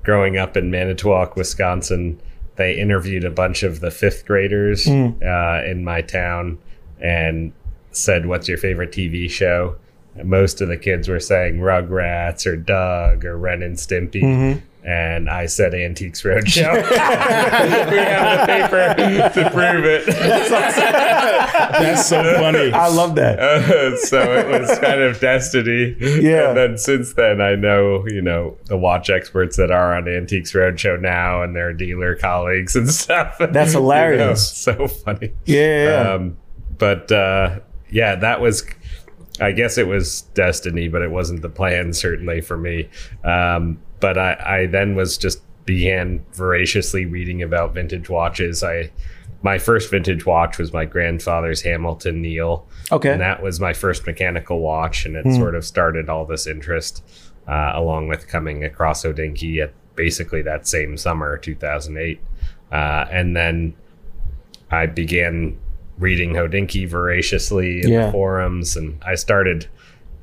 growing 0.03 0.35
up 0.43 0.57
in 0.57 0.71
Manitowoc, 0.71 1.35
Wisconsin, 1.35 2.19
they 2.55 2.71
interviewed 2.85 3.23
a 3.23 3.29
bunch 3.43 3.61
of 3.61 3.81
the 3.81 3.91
fifth 3.91 4.25
graders 4.25 4.87
uh, 4.87 5.61
in 5.71 5.83
my 5.83 6.01
town 6.01 6.57
and 6.99 7.53
said, 7.91 8.25
"What's 8.25 8.47
your 8.47 8.57
favorite 8.57 8.91
TV 8.91 9.29
show?" 9.29 9.75
And 10.15 10.30
most 10.30 10.60
of 10.62 10.68
the 10.68 10.77
kids 10.77 11.08
were 11.08 11.20
saying 11.22 11.60
Rugrats 11.60 12.46
or 12.46 12.56
Doug 12.58 13.24
or 13.25 13.38
Ren 13.38 13.63
and 13.63 13.77
Stimpy. 13.77 14.62
And 14.84 15.30
I 15.30 15.46
said 15.46 15.75
Antiques 15.75 16.24
Roadshow. 16.24 16.74
we 16.89 17.98
have 17.98 18.39
the 18.39 18.46
paper 18.48 19.41
to 19.44 19.50
prove 19.51 19.86
it. 19.86 20.08
That's 20.91 22.08
so 22.08 22.24
funny. 22.39 22.72
I 22.72 22.88
love 22.88 23.15
that. 23.15 23.39
Uh, 23.72 23.96
so 23.98 24.20
it 24.20 24.48
was 24.48 24.77
kind 24.80 25.01
of 25.01 25.20
destiny. 25.20 25.96
Yeah. 26.00 26.50
And 26.50 26.58
then 26.58 26.77
since 26.77 27.13
then, 27.13 27.41
I 27.41 27.56
know, 27.56 28.06
you 28.08 28.22
know, 28.22 28.58
the 28.65 28.77
watch 28.77 29.10
experts 29.10 29.56
that 29.58 29.72
are 29.72 29.96
on 29.96 30.08
Antiques 30.08 30.53
Roadshow 30.53 31.00
now 31.00 31.41
and 31.44 31.56
their 31.56 31.74
dealer 31.74 32.15
colleagues 32.15 32.75
and 32.75 32.89
stuff. 32.94 33.38
That's 33.39 33.74
You 33.74 33.80
know, 33.80 33.82
hilarious. 33.82 34.51
so 34.51 34.88
funny. 34.88 35.32
Yeah. 35.46 35.86
yeah. 36.03 36.12
Um, 36.13 36.38
but 36.77 37.12
uh, 37.12 37.60
yeah, 37.89 38.15
that 38.15 38.41
was, 38.41 38.63
I 39.39 39.51
guess 39.51 39.77
it 39.77 39.88
was 39.88 40.21
destiny, 40.33 40.88
but 40.88 41.01
it 41.01 41.11
wasn't 41.11 41.41
the 41.41 41.50
plan, 41.50 41.93
certainly 41.93 42.41
for 42.41 42.57
me. 42.57 42.89
Um, 43.23 43.79
but 44.00 44.17
I, 44.17 44.33
I 44.45 44.65
then 44.65 44.95
was 44.95 45.17
just 45.17 45.41
began 45.65 46.25
voraciously 46.33 47.05
reading 47.05 47.41
about 47.41 47.73
vintage 47.73 48.09
watches. 48.09 48.63
I, 48.63 48.91
my 49.41 49.57
first 49.57 49.89
vintage 49.89 50.25
watch 50.25 50.57
was 50.57 50.73
my 50.73 50.85
grandfather's 50.85 51.61
Hamilton 51.61 52.21
Neil. 52.21 52.67
Okay. 52.91 53.11
And 53.11 53.21
that 53.21 53.41
was 53.41 53.59
my 53.59 53.73
first 53.73 54.05
mechanical 54.05 54.59
watch, 54.59 55.05
and 55.05 55.15
it 55.15 55.33
sort 55.33 55.55
of 55.55 55.63
started 55.63 56.09
all 56.09 56.25
this 56.25 56.45
interest, 56.45 57.03
uh, 57.47 57.71
along 57.73 58.07
with 58.07 58.27
coming 58.27 58.63
across 58.63 59.03
Hodinkee 59.03 59.63
at 59.63 59.73
basically 59.95 60.41
that 60.41 60.67
same 60.67 60.97
summer, 60.97 61.38
2008. 61.38 62.19
Uh, 62.71 62.75
and 63.11 63.35
then 63.35 63.73
I 64.69 64.85
began 64.85 65.57
reading 66.01 66.34
Hodinkee 66.34 66.88
voraciously 66.88 67.81
in 67.84 67.89
Yeah. 67.89 68.08
the 68.08 68.12
forums, 68.12 68.75
and 68.75 68.98
I 69.05 69.15
started 69.15 69.67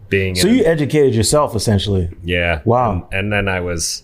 being. 0.08 0.34
So 0.34 0.48
in- 0.48 0.56
you 0.56 0.64
educated 0.64 1.14
yourself 1.14 1.54
essentially. 1.54 2.10
yeah. 2.22 2.60
Wow. 2.64 2.92
And, 2.92 3.04
and 3.12 3.32
then 3.32 3.48
I 3.48 3.60
was 3.60 4.02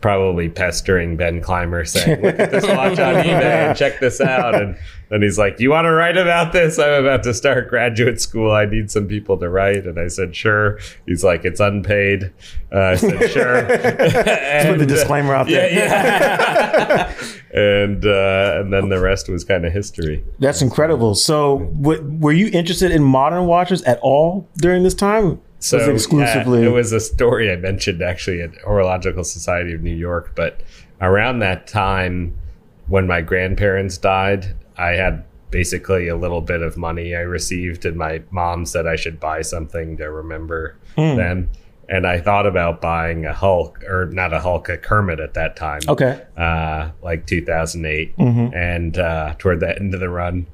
probably 0.00 0.48
pestering 0.48 1.16
Ben 1.16 1.40
Clymer 1.40 1.84
saying, 1.84 2.22
look 2.22 2.38
at 2.38 2.50
this 2.50 2.64
watch 2.64 2.98
on 2.98 3.16
eBay 3.16 3.68
and 3.68 3.76
check 3.76 3.98
this 3.98 4.20
out. 4.20 4.54
And 4.54 4.76
then 5.08 5.22
he's 5.22 5.38
like, 5.38 5.58
you 5.58 5.70
want 5.70 5.86
to 5.86 5.90
write 5.90 6.16
about 6.16 6.52
this? 6.52 6.78
I'm 6.78 7.04
about 7.04 7.24
to 7.24 7.34
start 7.34 7.68
graduate 7.68 8.20
school. 8.20 8.52
I 8.52 8.64
need 8.64 8.90
some 8.90 9.08
people 9.08 9.36
to 9.38 9.48
write. 9.48 9.86
And 9.86 9.98
I 9.98 10.08
said, 10.08 10.36
sure. 10.36 10.78
He's 11.06 11.24
like, 11.24 11.44
it's 11.44 11.58
unpaid. 11.58 12.32
Uh, 12.72 12.78
I 12.78 12.94
said, 12.96 13.30
sure. 13.30 13.56
and, 13.72 14.68
Put 14.68 14.78
the 14.78 14.86
disclaimer 14.86 15.34
out 15.34 15.46
there. 15.48 15.72
Yeah, 15.72 17.12
yeah. 17.12 17.14
and, 17.58 18.04
uh, 18.04 18.60
and 18.60 18.72
then 18.72 18.90
the 18.90 19.00
rest 19.00 19.28
was 19.28 19.42
kind 19.44 19.64
of 19.64 19.72
history. 19.72 20.24
That's 20.38 20.62
incredible. 20.62 21.14
So, 21.16 21.70
w- 21.80 22.18
were 22.20 22.32
you 22.32 22.50
interested 22.52 22.92
in 22.92 23.02
modern 23.02 23.46
watches 23.46 23.82
at 23.82 23.98
all 24.00 24.48
during 24.58 24.84
this 24.84 24.94
time? 24.94 25.40
So 25.60 25.78
was 25.78 25.88
it 25.88 25.92
exclusively? 25.94 26.62
yeah, 26.62 26.68
it 26.68 26.72
was 26.72 26.92
a 26.92 27.00
story 27.00 27.50
I 27.52 27.56
mentioned 27.56 28.00
actually 28.02 28.40
at 28.42 28.54
Horological 28.62 29.24
Society 29.24 29.72
of 29.74 29.82
New 29.82 29.94
York. 29.94 30.32
But 30.34 30.60
around 31.00 31.40
that 31.40 31.66
time, 31.66 32.36
when 32.86 33.06
my 33.06 33.20
grandparents 33.22 33.98
died, 33.98 34.54
I 34.76 34.90
had 34.90 35.24
basically 35.50 36.08
a 36.08 36.16
little 36.16 36.40
bit 36.42 36.62
of 36.62 36.76
money 36.76 37.14
I 37.16 37.20
received, 37.20 37.84
and 37.86 37.96
my 37.96 38.22
mom 38.30 38.66
said 38.66 38.86
I 38.86 38.96
should 38.96 39.18
buy 39.18 39.42
something 39.42 39.96
to 39.96 40.10
remember 40.10 40.76
Hmm. 40.96 41.16
them. 41.16 41.50
And 41.90 42.06
I 42.06 42.20
thought 42.20 42.46
about 42.46 42.82
buying 42.82 43.24
a 43.24 43.32
Hulk, 43.32 43.82
or 43.88 44.06
not 44.12 44.34
a 44.34 44.40
Hulk, 44.40 44.68
a 44.68 44.76
Kermit 44.76 45.20
at 45.20 45.32
that 45.34 45.56
time. 45.56 45.80
okay. 45.88 46.20
Uh, 46.36 46.90
like 47.02 47.26
2008, 47.26 48.14
Mm-hmm. 48.18 48.54
and 48.54 48.98
uh, 48.98 49.34
toward 49.38 49.60
the 49.60 49.74
end 49.78 49.94
of 49.94 50.00
the 50.00 50.10
run. 50.10 50.46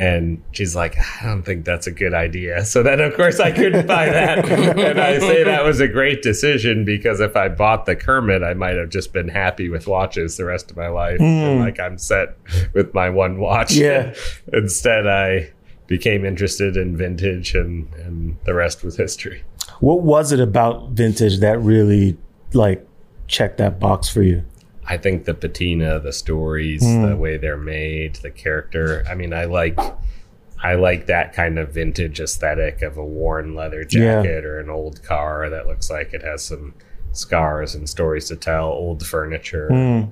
And 0.00 0.42
she's 0.52 0.74
like, 0.74 0.96
I 0.98 1.26
don't 1.26 1.42
think 1.42 1.66
that's 1.66 1.86
a 1.86 1.90
good 1.90 2.14
idea. 2.14 2.64
So 2.64 2.82
then, 2.82 3.00
of 3.00 3.12
course, 3.14 3.38
I 3.38 3.52
couldn't 3.52 3.86
buy 3.86 4.06
that. 4.06 4.48
and 4.48 4.98
I 4.98 5.18
say 5.18 5.44
that 5.44 5.62
was 5.62 5.78
a 5.78 5.88
great 5.88 6.22
decision 6.22 6.86
because 6.86 7.20
if 7.20 7.36
I 7.36 7.50
bought 7.50 7.84
the 7.84 7.94
Kermit, 7.94 8.42
I 8.42 8.54
might 8.54 8.76
have 8.76 8.88
just 8.88 9.12
been 9.12 9.28
happy 9.28 9.68
with 9.68 9.86
watches 9.86 10.38
the 10.38 10.46
rest 10.46 10.70
of 10.70 10.78
my 10.78 10.88
life. 10.88 11.20
And 11.20 11.60
like, 11.60 11.78
I'm 11.78 11.98
set 11.98 12.34
with 12.72 12.94
my 12.94 13.10
one 13.10 13.40
watch. 13.40 13.74
Hmm. 13.74 13.80
Yeah. 13.82 14.14
Instead, 14.54 15.06
I 15.06 15.52
became 15.86 16.24
interested 16.24 16.78
in 16.78 16.96
vintage, 16.96 17.54
and, 17.54 17.92
and 17.94 18.38
the 18.44 18.54
rest 18.54 18.82
was 18.82 18.96
history. 18.96 19.42
What 19.80 20.00
was 20.00 20.32
it 20.32 20.40
about 20.40 20.92
vintage 20.92 21.40
that 21.40 21.60
really 21.60 22.16
like 22.54 22.88
checked 23.26 23.58
that 23.58 23.78
box 23.78 24.08
for 24.08 24.22
you? 24.22 24.46
I 24.90 24.96
think 24.98 25.24
the 25.24 25.34
patina, 25.34 26.00
the 26.00 26.12
stories, 26.12 26.80
the 26.82 27.16
way 27.16 27.36
they're 27.36 27.56
made, 27.56 28.16
the 28.16 28.30
character. 28.30 29.04
I 29.08 29.14
mean, 29.14 29.32
I 29.32 29.44
like 29.44 29.78
I 30.62 30.74
like 30.74 31.06
that 31.06 31.32
kind 31.32 31.58
of 31.58 31.70
vintage 31.72 32.20
aesthetic 32.20 32.82
of 32.82 32.98
a 32.98 33.04
worn 33.04 33.54
leather 33.54 33.80
Yeah. 33.88 34.22
jacket 34.22 34.44
or 34.44 34.58
an 34.58 34.68
old 34.68 35.02
car 35.04 35.48
that 35.48 35.66
looks 35.68 35.88
like 35.90 36.12
it 36.12 36.22
has 36.22 36.42
some 36.44 36.74
scars 37.12 37.74
and 37.74 37.88
stories 37.88 38.26
to 38.28 38.36
tell, 38.36 38.66
old 38.66 39.06
furniture, 39.06 39.68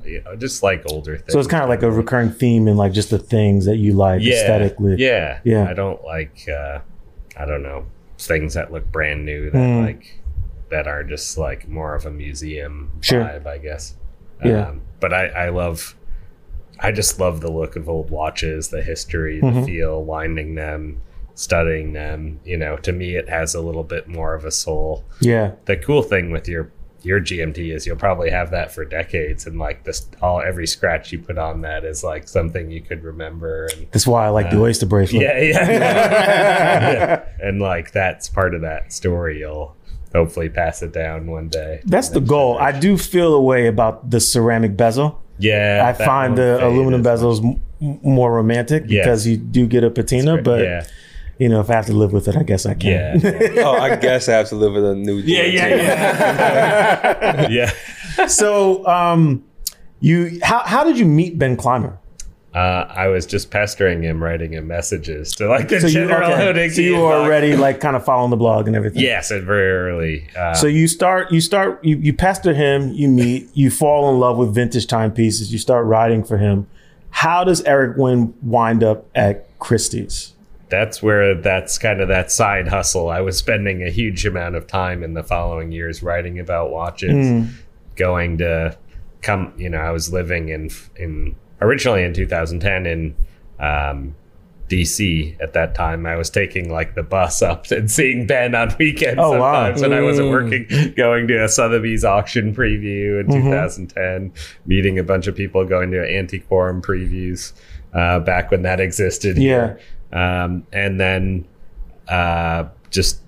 you 0.06 0.22
know, 0.24 0.36
just 0.36 0.62
like 0.62 0.82
older 0.90 1.16
things. 1.16 1.32
So 1.32 1.38
it's 1.40 1.48
kind 1.48 1.62
of 1.64 1.68
like 1.68 1.82
a 1.82 1.90
recurring 1.90 2.30
theme 2.30 2.66
in 2.68 2.76
like 2.76 2.92
just 2.92 3.10
the 3.10 3.18
things 3.18 3.66
that 3.66 3.76
you 3.76 3.92
like 3.92 4.22
yeah, 4.22 4.34
aesthetically. 4.34 4.94
Yeah, 4.98 5.40
Yeah. 5.44 5.68
I 5.68 5.74
don't 5.74 6.02
like 6.04 6.48
uh, 6.48 6.78
I 7.36 7.44
don't 7.44 7.62
know 7.64 7.86
things 8.18 8.54
that 8.54 8.72
look 8.72 8.90
brand 8.92 9.24
new 9.26 9.50
that 9.50 9.58
Mm. 9.58 9.84
like 9.86 10.18
that 10.70 10.86
are 10.86 11.02
just 11.04 11.36
like 11.36 11.68
more 11.68 11.94
of 11.94 12.06
a 12.06 12.10
museum 12.10 12.90
Sure. 13.00 13.22
vibe, 13.24 13.46
I 13.46 13.58
guess. 13.58 13.94
Yeah. 14.44 14.68
Um, 14.68 14.82
but 15.00 15.12
I, 15.12 15.26
I 15.28 15.48
love, 15.50 15.94
I 16.80 16.92
just 16.92 17.18
love 17.20 17.40
the 17.40 17.50
look 17.50 17.76
of 17.76 17.88
old 17.88 18.10
watches, 18.10 18.68
the 18.68 18.82
history, 18.82 19.40
the 19.40 19.46
Mhm. 19.46 19.64
feel, 19.66 20.02
winding 20.04 20.54
them, 20.54 21.00
studying 21.34 21.92
them. 21.92 22.40
You 22.44 22.56
know, 22.56 22.76
to 22.78 22.92
me, 22.92 23.16
it 23.16 23.28
has 23.28 23.54
a 23.54 23.60
little 23.60 23.84
bit 23.84 24.08
more 24.08 24.34
of 24.34 24.44
a 24.44 24.50
soul. 24.50 25.04
Yeah. 25.20 25.52
The 25.66 25.76
cool 25.76 26.02
thing 26.02 26.30
with 26.30 26.48
your 26.48 26.70
your 27.02 27.20
GMT 27.20 27.72
is 27.72 27.86
you'll 27.86 27.94
probably 27.96 28.28
have 28.28 28.50
that 28.50 28.72
for 28.72 28.84
decades, 28.84 29.46
and 29.46 29.56
like 29.56 29.84
this, 29.84 30.08
all 30.20 30.40
every 30.42 30.66
scratch 30.66 31.12
you 31.12 31.20
put 31.20 31.38
on 31.38 31.60
that 31.60 31.84
is 31.84 32.02
like 32.02 32.26
something 32.26 32.72
you 32.72 32.80
could 32.80 33.04
remember. 33.04 33.68
And 33.72 33.86
That's 33.92 34.04
why 34.06 34.26
I 34.26 34.30
like 34.30 34.50
the 34.50 34.58
oyster 34.60 34.84
bracelet. 34.84 35.22
yeah, 35.22 35.38
yeah. 35.38 35.70
Yeah. 35.70 37.24
and 37.40 37.60
like 37.60 37.92
that's 37.92 38.28
part 38.28 38.52
of 38.52 38.62
that 38.62 38.92
story. 38.92 39.38
You'll 39.38 39.76
hopefully 40.14 40.48
pass 40.48 40.82
it 40.82 40.92
down 40.92 41.26
one 41.26 41.48
day. 41.48 41.80
That's 41.84 42.08
the 42.10 42.20
goal. 42.20 42.58
I 42.58 42.72
do 42.78 42.96
feel 42.98 43.34
a 43.34 43.40
way 43.42 43.66
about 43.66 44.10
the 44.10 44.20
ceramic 44.20 44.76
bezel. 44.76 45.20
Yeah, 45.38 45.84
I 45.86 45.92
find 45.92 46.36
the 46.36 46.64
aluminum 46.66 47.06
as 47.06 47.22
bezels 47.22 47.44
m- 47.44 48.00
more 48.02 48.32
romantic 48.34 48.84
Yeah. 48.86 49.02
because 49.02 49.26
you 49.26 49.36
do 49.36 49.66
get 49.66 49.84
a 49.84 49.90
patina, 49.90 50.42
but 50.42 50.62
yeah, 50.64 50.84
you 51.38 51.48
know, 51.48 51.60
if 51.60 51.70
I 51.70 51.74
have 51.74 51.86
to 51.86 51.92
live 51.92 52.12
with 52.12 52.26
it, 52.26 52.36
I 52.36 52.42
guess 52.42 52.66
I 52.66 52.74
can. 52.74 53.20
yeah, 53.20 53.62
Oh, 53.64 53.72
I 53.78 53.94
guess 53.96 54.28
I 54.28 54.32
have 54.32 54.48
to 54.48 54.56
live 54.56 54.72
with 54.72 54.84
a 54.84 54.94
new. 54.96 55.18
yeah, 55.18 55.44
GMT. 55.44 55.52
yeah, 55.52 57.48
yeah. 57.48 57.48
yeah. 58.18 58.26
so, 58.26 58.84
um, 58.86 59.44
you 60.00 60.38
how 60.42 60.60
how 60.64 60.82
did 60.84 60.98
you 60.98 61.06
meet 61.06 61.38
Ben 61.38 61.56
Clymer? 61.56 61.98
Uh, 62.58 62.92
I 62.92 63.06
was 63.06 63.24
just 63.24 63.52
pestering 63.52 64.02
him, 64.02 64.20
writing 64.20 64.52
him 64.52 64.66
messages 64.66 65.32
to 65.36 65.46
like 65.46 65.68
the 65.68 65.80
So 65.80 65.86
you, 65.86 65.92
general 65.92 66.32
okay. 66.32 66.42
Hodinkee 66.68 66.74
so 66.74 66.80
you 66.80 66.96
were 66.98 67.12
already 67.12 67.56
like 67.56 67.78
kind 67.78 67.94
of 67.94 68.04
following 68.04 68.30
the 68.30 68.36
blog 68.36 68.66
and 68.66 68.74
everything. 68.74 69.00
Yes, 69.00 69.30
and 69.30 69.44
very 69.44 69.70
early. 69.70 70.28
Uh, 70.36 70.54
So 70.54 70.66
you 70.66 70.88
start, 70.88 71.30
you 71.30 71.40
start, 71.40 71.84
you, 71.84 71.96
you 71.98 72.12
pester 72.12 72.54
him, 72.54 72.92
you 72.92 73.06
meet, 73.06 73.48
you 73.54 73.70
fall 73.70 74.12
in 74.12 74.18
love 74.18 74.38
with 74.38 74.52
vintage 74.52 74.88
timepieces, 74.88 75.52
you 75.52 75.58
start 75.58 75.86
writing 75.86 76.24
for 76.24 76.36
him. 76.38 76.66
How 77.10 77.44
does 77.44 77.62
Eric 77.62 77.96
Wynn 77.96 78.34
wind 78.42 78.82
up 78.82 79.06
at 79.14 79.56
Christie's? 79.60 80.34
that's 80.70 81.02
where 81.02 81.34
that's 81.34 81.78
kind 81.78 82.00
of 82.00 82.08
that 82.08 82.30
side 82.30 82.68
hustle. 82.68 83.08
I 83.08 83.20
was 83.22 83.38
spending 83.38 83.82
a 83.82 83.90
huge 83.90 84.26
amount 84.26 84.54
of 84.54 84.66
time 84.66 85.02
in 85.02 85.14
the 85.14 85.22
following 85.22 85.72
years 85.72 86.02
writing 86.02 86.38
about 86.38 86.70
watches, 86.70 87.48
going 87.96 88.38
to 88.38 88.76
come. 89.22 89.54
You 89.56 89.70
know, 89.70 89.78
I 89.78 89.92
was 89.92 90.12
living 90.12 90.50
in 90.50 90.70
in 90.96 91.36
originally 91.60 92.02
in 92.02 92.12
2010 92.14 92.86
in 92.86 93.14
um, 93.58 94.14
DC 94.68 95.40
at 95.40 95.54
that 95.54 95.74
time. 95.74 96.06
I 96.06 96.16
was 96.16 96.28
taking 96.30 96.70
like 96.70 96.94
the 96.94 97.02
bus 97.02 97.40
up 97.50 97.70
and 97.70 97.90
seeing 97.90 98.26
Ben 98.26 98.54
on 98.54 98.74
weekends 98.78 99.18
Oh, 99.18 99.38
wow. 99.38 99.64
sometimes 99.74 99.82
when 99.82 99.92
I 99.92 100.02
wasn't 100.02 100.30
working, 100.30 100.94
going 100.96 101.26
to 101.28 101.44
a 101.44 101.48
Sotheby's 101.48 102.04
auction 102.04 102.54
preview 102.54 103.20
in 103.20 103.26
2010, 103.30 104.32
meeting 104.66 104.98
a 104.98 105.02
bunch 105.02 105.26
of 105.26 105.34
people, 105.34 105.64
going 105.64 105.90
to 105.92 105.96
Antiquorum 105.98 106.82
previews 106.82 107.52
uh, 107.94 108.20
back 108.20 108.50
when 108.50 108.62
that 108.62 108.80
existed. 108.80 109.38
Yeah. 109.38 109.76
Um, 110.12 110.66
and 110.72 111.00
then 111.00 111.46
uh, 112.08 112.64
just 112.90 113.20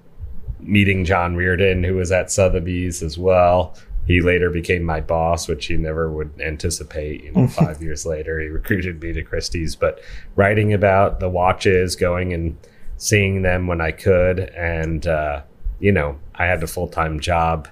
meeting 0.61 1.05
John 1.07 1.37
Reardon, 1.37 1.83
who 1.83 1.95
was 1.97 2.13
at 2.13 2.31
Sotheby's 2.31 3.03
as 3.03 3.17
well. 3.19 3.75
He 4.07 4.21
later 4.21 4.51
became 4.51 4.83
my 4.83 5.01
boss, 5.01 5.47
which 5.47 5.67
he 5.67 5.77
never 5.77 6.11
would 6.11 6.31
anticipate. 6.41 7.23
You 7.25 7.33
know, 7.33 7.47
five 7.63 7.83
years 7.83 8.05
later, 8.07 8.41
he 8.41 8.49
recruited 8.49 9.03
me 9.03 9.13
to 9.13 9.23
Christie's. 9.23 9.77
But 9.77 10.01
writing 10.37 10.73
about 10.73 11.21
the 11.21 11.29
watches, 11.29 11.97
going 11.97 12.33
and 12.33 12.57
seeing 12.97 13.43
them 13.43 13.67
when 13.67 13.81
I 13.81 13.93
could, 13.93 14.41
and 14.41 15.07
uh, 15.07 15.43
you 15.79 15.93
know, 15.93 16.19
I 16.35 16.47
had 16.47 16.63
a 16.63 16.67
full 16.67 16.89
time 16.89 17.21
job. 17.21 17.69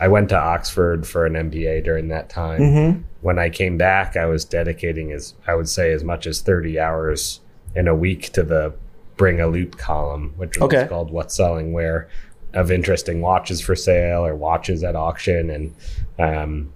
I 0.00 0.08
went 0.08 0.28
to 0.30 0.38
Oxford 0.38 1.06
for 1.06 1.24
an 1.24 1.34
MBA 1.34 1.84
during 1.84 2.08
that 2.08 2.28
time. 2.28 3.04
When 3.20 3.38
I 3.38 3.48
came 3.48 3.78
back, 3.78 4.16
I 4.16 4.26
was 4.26 4.44
dedicating 4.44 5.12
as 5.12 5.34
I 5.46 5.54
would 5.54 5.68
say 5.68 5.92
as 5.92 6.04
much 6.04 6.26
as 6.26 6.40
thirty 6.40 6.78
hours 6.78 7.40
in 7.74 7.88
a 7.88 7.94
week 7.94 8.32
to 8.32 8.42
the 8.42 8.74
Bring 9.16 9.40
a 9.40 9.46
Loupe 9.46 9.78
column, 9.78 10.34
which 10.36 10.56
was 10.58 10.64
Okay. 10.64 10.86
called 10.88 11.10
"What's 11.10 11.34
Selling 11.36 11.72
Where," 11.72 12.08
of 12.54 12.70
interesting 12.70 13.20
watches 13.20 13.60
for 13.60 13.74
sale 13.76 14.24
or 14.24 14.34
watches 14.34 14.82
at 14.84 14.96
auction, 14.96 15.50
and 15.50 15.74
um, 16.18 16.72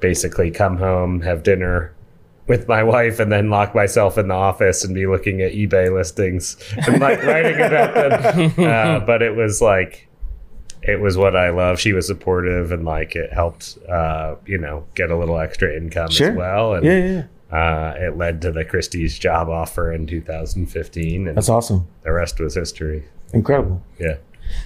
basically 0.00 0.50
come 0.50 0.76
home, 0.78 1.20
have 1.20 1.42
dinner 1.42 1.94
with 2.48 2.66
my 2.66 2.82
wife, 2.82 3.20
and 3.20 3.30
then 3.30 3.50
lock 3.50 3.74
myself 3.74 4.18
in 4.18 4.28
the 4.28 4.34
office 4.34 4.84
and 4.84 4.94
be 4.94 5.06
looking 5.06 5.40
at 5.42 5.52
eBay 5.52 5.92
listings 5.94 6.56
and 6.86 7.00
like 7.00 7.22
writing 7.24 7.54
about 7.60 7.94
them. 7.94 8.52
Uh, 8.58 8.98
but 9.00 9.22
it 9.22 9.36
was 9.36 9.62
like 9.62 10.08
it 10.82 11.00
was 11.00 11.16
what 11.16 11.36
I 11.36 11.50
love. 11.50 11.78
She 11.78 11.92
was 11.92 12.08
supportive 12.08 12.72
and 12.72 12.84
like 12.84 13.14
it 13.14 13.32
helped, 13.32 13.78
uh, 13.88 14.34
you 14.46 14.58
know, 14.58 14.84
get 14.96 15.10
a 15.12 15.16
little 15.16 15.38
extra 15.38 15.76
income 15.76 16.10
Sure. 16.10 16.30
as 16.30 16.36
well. 16.36 16.74
And 16.74 16.84
Yeah, 16.84 17.26
yeah, 17.52 17.56
uh, 17.56 17.94
it 17.98 18.16
led 18.16 18.42
to 18.42 18.50
the 18.50 18.64
Christie's 18.64 19.16
job 19.16 19.48
offer 19.48 19.92
in 19.92 20.08
2015, 20.08 21.28
and 21.28 21.36
That's 21.36 21.48
awesome. 21.48 21.86
the 22.02 22.12
rest 22.12 22.40
was 22.40 22.56
history. 22.56 23.04
Incredible. 23.32 23.80
Yeah. 24.00 24.16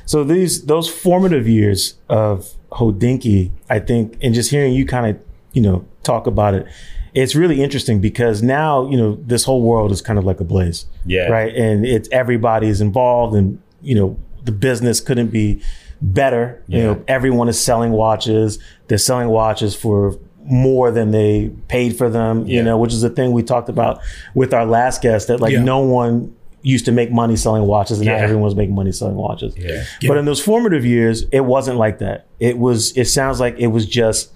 So 0.05 0.25
these 0.25 0.67
those 0.67 0.89
formative 0.89 1.49
years 1.49 1.95
of 2.09 2.55
Hodinkee, 2.73 3.51
I 3.71 3.79
think, 3.79 4.17
and 4.23 4.35
just 4.35 4.51
hearing 4.51 4.73
you 4.73 4.87
kind 4.87 5.07
of, 5.07 5.23
you 5.53 5.63
know, 5.63 5.85
talk 6.03 6.27
about 6.27 6.55
it, 6.55 6.67
it's 7.15 7.35
really 7.35 7.63
interesting 7.63 8.01
because 8.01 8.43
now, 8.43 8.89
you 8.91 8.97
know, 8.97 9.19
this 9.23 9.45
whole 9.45 9.63
world 9.63 9.91
is 9.91 10.03
kind 10.03 10.19
of 10.19 10.25
like 10.25 10.41
a 10.41 10.45
blaze. 10.45 10.87
Yeah. 11.05 11.29
Right. 11.29 11.55
And 11.55 11.87
it's 11.87 12.09
everybody 12.13 12.69
is 12.69 12.81
involved 12.81 13.35
and, 13.35 13.61
you 13.81 13.95
know, 13.95 14.19
the 14.45 14.53
business 14.53 15.01
couldn't 15.01 15.29
be 15.29 15.63
better. 16.03 16.63
You 16.69 16.83
know, 16.83 17.05
everyone 17.09 17.49
is 17.49 17.59
selling 17.59 17.93
watches. 17.93 18.59
They're 18.89 18.99
selling 18.99 19.29
watches 19.29 19.75
for 19.75 20.19
more 20.45 20.91
than 20.93 21.11
they 21.11 21.51
paid 21.69 21.97
for 21.97 22.09
them, 22.09 22.47
you 22.47 22.63
know, 22.63 22.79
which 22.79 22.93
is 22.93 23.01
the 23.01 23.11
thing 23.11 23.33
we 23.33 23.43
talked 23.43 23.69
about 23.69 24.01
with 24.35 24.55
our 24.55 24.65
last 24.67 25.03
guest 25.03 25.27
that 25.29 25.41
like 25.41 25.53
Yeah. 25.53 25.65
no 25.65 25.81
one 25.81 26.37
used 26.63 26.85
to 26.87 26.93
make 26.93 27.13
money 27.13 27.37
selling 27.37 27.63
watches 27.65 27.99
and 27.99 28.07
now 28.07 28.17
Yeah. 28.17 28.23
everyone's 28.23 28.55
making 28.57 28.75
money 28.75 28.91
selling 28.93 29.15
watches. 29.17 29.55
Yeah. 29.57 29.85
But 30.09 30.17
in 30.17 30.25
those 30.25 30.41
formative 30.43 30.85
years, 30.85 31.25
it 31.31 31.45
wasn't 31.45 31.79
like 31.79 31.99
that. 32.01 32.27
It 32.41 32.59
was 32.59 32.93
it 32.97 33.05
sounds 33.07 33.39
like 33.41 33.57
it 33.59 33.69
was 33.69 33.87
just 33.87 34.33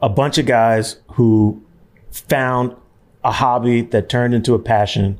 a 0.00 0.08
bunch 0.08 0.38
of 0.38 0.46
guys 0.46 0.96
who 1.12 1.60
found 2.10 2.74
a 3.24 3.32
hobby 3.32 3.82
that 3.82 4.08
turned 4.08 4.32
into 4.34 4.54
a 4.54 4.58
passion 4.58 5.18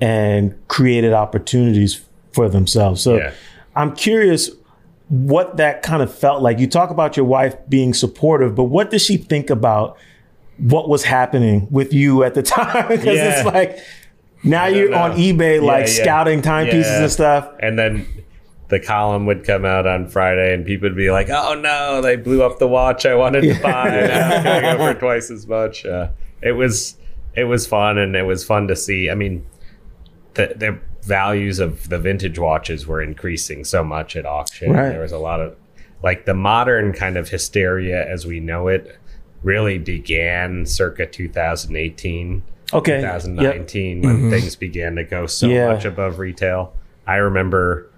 and 0.00 0.54
created 0.68 1.12
opportunities 1.12 2.00
for 2.32 2.48
themselves. 2.48 3.00
So 3.00 3.16
Yeah. 3.16 3.32
I'm 3.74 3.94
curious 3.94 4.50
what 5.08 5.56
that 5.56 5.82
kind 5.82 6.02
of 6.02 6.12
felt 6.12 6.42
like. 6.42 6.58
You 6.58 6.66
talk 6.66 6.90
about 6.90 7.16
your 7.16 7.26
wife 7.26 7.56
being 7.68 7.94
supportive, 7.94 8.54
but 8.54 8.64
what 8.64 8.90
did 8.90 9.00
she 9.00 9.16
think 9.16 9.50
about 9.50 9.96
what 10.58 10.88
was 10.88 11.04
happening 11.04 11.66
with 11.70 11.92
you 11.92 12.22
at 12.24 12.34
the 12.34 12.42
time? 12.56 12.88
Because 12.88 13.16
Yeah. 13.16 13.38
it's 13.38 13.46
like 13.46 13.78
now 14.46 14.66
you're 14.66 14.90
know. 14.90 14.98
on 14.98 15.12
eBay, 15.12 15.60
like 15.62 15.86
yeah. 15.86 16.02
scouting 16.02 16.42
timepieces 16.42 16.86
Yeah. 16.92 17.02
and 17.02 17.10
stuff. 17.12 17.50
And 17.60 17.78
then 17.78 18.06
the 18.68 18.80
column 18.80 19.26
would 19.26 19.44
come 19.44 19.64
out 19.64 19.86
on 19.86 20.08
Friday, 20.08 20.54
and 20.54 20.64
people 20.64 20.88
would 20.88 20.96
be 20.96 21.10
like, 21.10 21.28
"Oh 21.30 21.54
no, 21.54 22.00
they 22.00 22.16
blew 22.16 22.42
up 22.42 22.58
the 22.58 22.66
watch 22.68 23.06
I 23.06 23.14
wanted 23.14 23.42
to 23.42 23.54
buy. 23.62 23.84
Now 23.90 24.42
going 24.42 24.62
to 24.62 24.76
go 24.78 24.92
for 24.92 24.98
twice 24.98 25.30
as 25.30 25.46
much." 25.46 25.84
Uh, 25.86 26.08
it 26.42 26.52
was 26.52 26.96
it 27.34 27.44
was 27.44 27.66
fun, 27.66 27.98
and 27.98 28.16
it 28.16 28.24
was 28.24 28.44
fun 28.44 28.68
to 28.68 28.76
see. 28.76 29.10
I 29.10 29.14
mean, 29.14 29.46
the 30.34 30.54
the 30.56 30.78
values 31.02 31.60
of 31.60 31.88
the 31.88 31.98
vintage 31.98 32.38
watches 32.38 32.86
were 32.86 33.00
increasing 33.00 33.62
so 33.64 33.84
much 33.84 34.16
at 34.16 34.26
auction. 34.26 34.72
Right. 34.72 34.88
There 34.88 35.00
was 35.00 35.12
a 35.12 35.18
lot 35.18 35.40
of 35.40 35.56
like 36.02 36.24
the 36.26 36.34
modern 36.34 36.92
kind 36.92 37.16
of 37.16 37.28
hysteria 37.28 38.04
as 38.06 38.26
we 38.26 38.40
know 38.40 38.68
it 38.68 38.98
really 39.42 39.78
began 39.78 40.66
circa 40.66 41.06
2018. 41.06 42.42
Okay. 42.72 43.00
Yep. 43.00 43.22
2019 43.22 44.02
when 44.02 44.16
mm-hmm. 44.16 44.30
things 44.30 44.56
began 44.56 44.96
to 44.96 45.04
go 45.04 45.26
so 45.26 45.46
Yeah. 45.46 45.68
much 45.72 45.84
above 45.84 46.18
retail. 46.18 46.72
I 47.06 47.16
remember, 47.16 47.88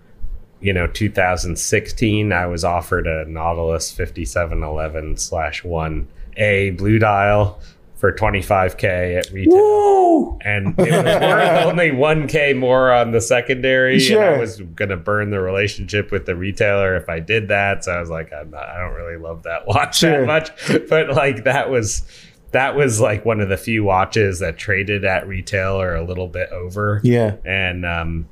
you 0.61 0.73
know, 0.73 0.87
2016, 0.87 2.33
I 2.33 2.47
was 2.47 2.65
offered 2.65 3.07
a 3.07 3.25
Nautilus 3.27 3.91
5711 3.91 5.17
slash 5.17 5.63
1A 5.63 6.77
blue 6.77 6.99
dial 6.99 7.59
for 7.97 8.13
25K 8.13 9.19
at 9.19 9.31
retail. 9.33 9.55
Woo! 9.57 10.39
And 10.43 10.79
it 10.79 10.93
was 10.93 11.05
worth 11.05 11.67
only 11.67 11.91
1K 11.91 12.57
more 12.57 12.93
on 12.93 13.11
the 13.11 13.21
secondary. 13.21 13.95
And 14.13 14.21
I 14.21 14.39
was 14.39 14.61
going 14.61 14.91
to 14.91 14.97
burn 14.97 15.31
the 15.31 15.41
relationship 15.41 16.13
with 16.13 16.27
the 16.27 16.37
retailer 16.37 16.95
if 16.95 17.09
I 17.09 17.19
did 17.19 17.49
that. 17.49 17.85
So 17.85 17.93
I 17.93 18.01
was 18.01 18.11
like, 18.11 18.33
I'm 18.33 18.51
not, 18.51 18.69
I 18.69 18.79
don't 18.79 18.95
really 18.95 19.17
love 19.17 19.43
that 19.45 19.67
watch 19.67 19.99
Sure. 19.99 20.25
that 20.25 20.27
much. 20.27 20.89
But 20.89 21.11
like, 21.11 21.45
that 21.45 21.71
was. 21.71 22.03
That 22.53 22.75
was 22.77 23.01
like 23.01 23.25
one 23.25 23.41
of 23.41 23.49
the 23.49 23.57
few 23.59 23.85
watches 23.85 24.39
that 24.41 24.57
traded 24.57 25.05
at 25.05 25.29
retail 25.29 25.81
or 25.81 25.95
a 25.95 26.03
little 26.05 26.29
bit 26.29 26.49
over 26.51 27.01
Yeah. 27.05 27.37
and 27.45 27.85
um, 27.85 28.29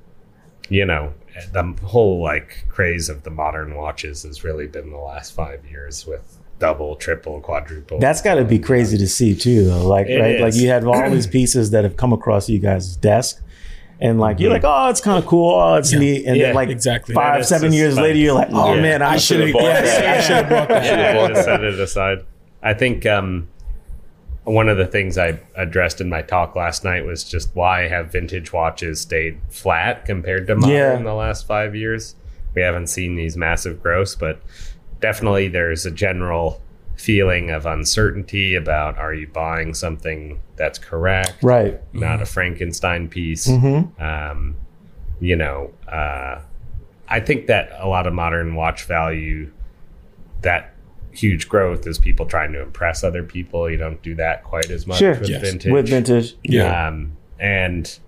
you 0.68 0.84
know 0.84 1.12
the 1.52 1.62
whole 1.84 2.22
like 2.22 2.64
craze 2.70 3.08
of 3.10 3.22
the 3.24 3.30
modern 3.30 3.74
watches 3.76 4.22
has 4.22 4.42
really 4.42 4.66
been 4.66 4.90
the 4.90 4.96
last 4.96 5.34
five 5.34 5.60
years 5.70 6.06
with 6.06 6.38
double 6.58 6.96
triple 6.96 7.40
quadruple 7.42 7.98
That's 7.98 8.22
got 8.22 8.36
to 8.36 8.44
be 8.44 8.58
crazy 8.58 8.96
to 8.96 9.06
see 9.06 9.34
too, 9.36 9.66
though. 9.66 9.86
Like, 9.86 10.06
It 10.06 10.18
right? 10.18 10.40
Like 10.40 10.54
you 10.54 10.68
have 10.70 10.86
all 10.88 11.10
these 11.10 11.26
pieces 11.38 11.70
that 11.72 11.84
have 11.84 11.98
come 11.98 12.14
across 12.14 12.48
you 12.48 12.58
guys' 12.58 12.96
desk, 12.96 13.42
and 14.00 14.18
like 14.18 14.40
you're 14.40 14.50
like, 14.50 14.64
oh, 14.64 14.88
it's 14.88 15.02
kind 15.02 15.18
of 15.22 15.28
cool, 15.28 15.50
oh, 15.54 15.74
it's 15.74 15.92
neat, 15.92 16.24
and 16.24 16.28
Mm-hmm. 16.28 16.36
Yeah, 16.36 16.46
then 16.46 16.54
like 16.54 16.70
exactly. 16.70 17.14
five, 17.14 17.34
That 17.34 17.40
is 17.42 17.48
seven 17.48 17.74
years 17.74 17.96
fun. 17.96 18.04
later, 18.04 18.18
you're 18.18 18.32
like, 18.34 18.48
oh 18.52 18.72
Yeah. 18.72 18.80
man, 18.80 19.02
I, 19.02 19.10
I 19.12 19.16
should 19.18 19.40
have. 19.40 19.48
should've 19.52 19.60
bought 19.62 19.84
that. 19.84 20.16
I 20.16 20.20
should 20.22 20.36
have 21.04 21.14
bought 21.16 21.34
that. 21.34 21.44
set 21.44 21.62
it 21.62 21.78
aside. 21.78 22.18
I 22.62 22.72
think 22.72 23.04
um, 23.04 23.48
one 24.46 24.68
of 24.68 24.76
the 24.78 24.86
things 24.86 25.18
I 25.18 25.38
addressed 25.56 26.00
in 26.00 26.08
my 26.08 26.22
talk 26.22 26.54
last 26.56 26.84
night 26.84 27.04
was 27.04 27.24
just 27.24 27.50
why 27.54 27.88
have 27.88 28.12
vintage 28.12 28.52
watches 28.52 29.00
stayed 29.00 29.38
flat 29.50 30.04
compared 30.06 30.46
to 30.46 30.54
modern 30.56 30.74
Yeah. 30.74 30.96
in 30.96 31.04
the 31.04 31.14
last 31.14 31.46
five 31.46 31.74
years. 31.74 32.14
We 32.54 32.62
haven't 32.62 32.86
seen 32.86 33.16
these 33.16 33.36
massive 33.36 33.82
growths, 33.82 34.14
but 34.14 34.40
definitely 35.00 35.48
there's 35.48 35.84
a 35.84 35.90
general 35.90 36.62
feeling 36.94 37.50
of 37.50 37.66
uncertainty 37.66 38.54
about 38.54 38.96
are 38.98 39.12
you 39.12 39.26
buying 39.28 39.74
something 39.74 40.40
that's 40.54 40.78
correct, 40.78 41.34
Right. 41.42 41.78
not 41.92 42.22
a 42.22 42.24
Frankenstein 42.24 43.08
piece. 43.08 43.46
Mm-hmm. 43.48 44.00
Um, 44.02 44.56
you 45.20 45.34
know, 45.36 45.72
uh, 45.88 46.38
I 47.08 47.20
think 47.20 47.48
that 47.48 47.70
a 47.78 47.88
lot 47.88 48.06
of 48.06 48.14
modern 48.14 48.54
watch 48.54 48.84
value 48.84 49.50
that 50.42 50.72
huge 51.16 51.48
growth 51.48 51.86
is 51.86 51.98
people 51.98 52.26
trying 52.26 52.52
to 52.52 52.62
impress 52.62 53.02
other 53.02 53.22
people. 53.22 53.70
You 53.70 53.76
don't 53.76 54.02
do 54.02 54.14
that 54.16 54.44
quite 54.44 54.70
as 54.70 54.86
much 54.86 54.98
Sure. 54.98 55.18
with 55.18 55.28
Yes. 55.28 55.42
vintage. 55.42 55.72
With 55.72 55.88
vintage. 55.88 56.36
Yeah. 56.42 56.88
Um, 56.88 57.16
and 57.40 57.98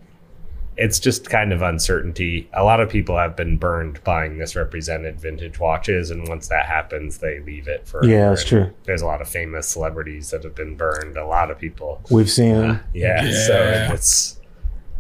it's 0.76 1.00
just 1.00 1.28
kind 1.28 1.52
of 1.52 1.60
uncertainty. 1.60 2.48
A 2.52 2.62
lot 2.62 2.78
of 2.80 2.88
people 2.88 3.16
have 3.18 3.34
been 3.34 3.56
burned 3.56 4.02
buying 4.04 4.38
misrepresented 4.38 5.20
vintage 5.20 5.58
watches, 5.58 6.10
and 6.12 6.28
once 6.28 6.46
that 6.48 6.66
happens, 6.66 7.18
they 7.18 7.40
leave 7.40 7.66
it 7.66 7.86
for. 7.88 8.04
Yeah, 8.04 8.28
that's 8.28 8.44
true. 8.44 8.70
There's 8.84 9.02
a 9.02 9.06
lot 9.06 9.20
of 9.20 9.28
famous 9.28 9.66
celebrities 9.66 10.30
that 10.30 10.44
have 10.44 10.54
been 10.54 10.76
burned. 10.76 11.16
A 11.16 11.26
lot 11.26 11.50
of 11.50 11.58
people 11.58 12.00
We've 12.10 12.30
seen 12.30 12.54
them. 12.58 12.80
yeah, 12.94 13.24
Yeah. 13.24 13.46
so 13.88 13.94
it's 13.94 14.36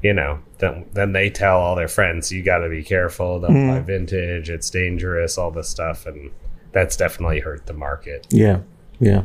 you 0.02 0.12
know 0.14 0.38
then, 0.58 0.84
then 0.92 1.12
they 1.12 1.28
tell 1.28 1.58
all 1.58 1.74
their 1.74 1.88
friends 1.88 2.30
you 2.30 2.40
got 2.40 2.58
to 2.58 2.68
be 2.68 2.84
careful 2.84 3.40
don't 3.40 3.68
buy 3.68 3.80
vintage 3.80 4.48
it's 4.48 4.70
dangerous 4.70 5.36
all 5.36 5.50
this 5.50 5.68
stuff 5.68 6.06
and 6.06 6.30
that's 6.72 6.96
definitely 6.96 7.40
hurt 7.40 7.66
the 7.66 7.72
market 7.72 8.26
Yeah. 8.30 8.60
Yeah. 9.00 9.22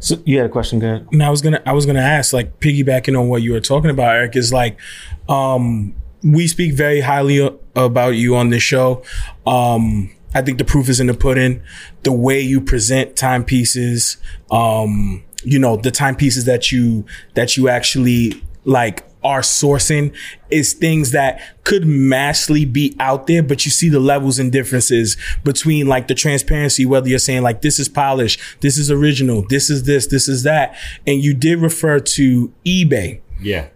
So 0.00 0.16
you 0.24 0.38
had 0.38 0.46
a 0.46 0.48
question, 0.48 0.78
go 0.80 0.86
ahead. 0.86 1.06
And 1.12 1.22
I 1.22 1.30
was 1.30 1.40
gonna 1.42 1.62
I 1.64 1.72
was 1.72 1.86
gonna 1.86 2.00
ask, 2.00 2.32
like 2.32 2.58
piggybacking 2.60 3.18
on 3.18 3.28
what 3.28 3.42
you 3.42 3.52
were 3.52 3.60
talking 3.60 3.90
about, 3.90 4.14
Eric, 4.16 4.34
is 4.36 4.52
like 4.52 4.78
um 5.28 5.94
we 6.22 6.46
speak 6.48 6.74
very 6.74 7.00
highly 7.00 7.38
a- 7.38 7.54
about 7.76 8.10
you 8.10 8.36
on 8.36 8.50
this 8.50 8.62
show. 8.62 9.02
Um 9.46 10.10
I 10.34 10.42
think 10.42 10.58
the 10.58 10.64
proof 10.64 10.88
is 10.88 11.00
in 11.00 11.06
the 11.06 11.14
pudding. 11.14 11.62
The 12.02 12.12
way 12.12 12.40
you 12.40 12.60
present 12.60 13.16
timepieces, 13.16 14.16
um, 14.50 15.24
you 15.42 15.58
know, 15.58 15.76
the 15.76 15.90
timepieces 15.90 16.44
that 16.44 16.70
you 16.70 17.04
that 17.34 17.56
you 17.56 17.68
actually 17.68 18.40
like 18.64 19.04
are 19.22 19.40
sourcing 19.40 20.14
is 20.50 20.72
things 20.72 21.12
that 21.12 21.40
could 21.64 21.86
massively 21.86 22.64
be 22.64 22.96
out 22.98 23.26
there, 23.26 23.42
but 23.42 23.64
you 23.64 23.70
see 23.70 23.88
the 23.88 24.00
levels 24.00 24.38
and 24.38 24.50
differences 24.50 25.16
between 25.44 25.86
like 25.86 26.08
the 26.08 26.14
transparency, 26.14 26.86
whether 26.86 27.08
you're 27.08 27.18
saying 27.18 27.42
like 27.42 27.62
this 27.62 27.78
is 27.78 27.88
polished, 27.88 28.40
this 28.60 28.78
is 28.78 28.90
original, 28.90 29.44
this 29.48 29.70
is 29.70 29.84
this, 29.84 30.06
this 30.06 30.28
is 30.28 30.42
that. 30.42 30.76
And 31.06 31.22
you 31.22 31.34
did 31.34 31.60
refer 31.60 32.00
to 32.00 32.52
eBay. 32.64 33.20
yeah 33.40 33.68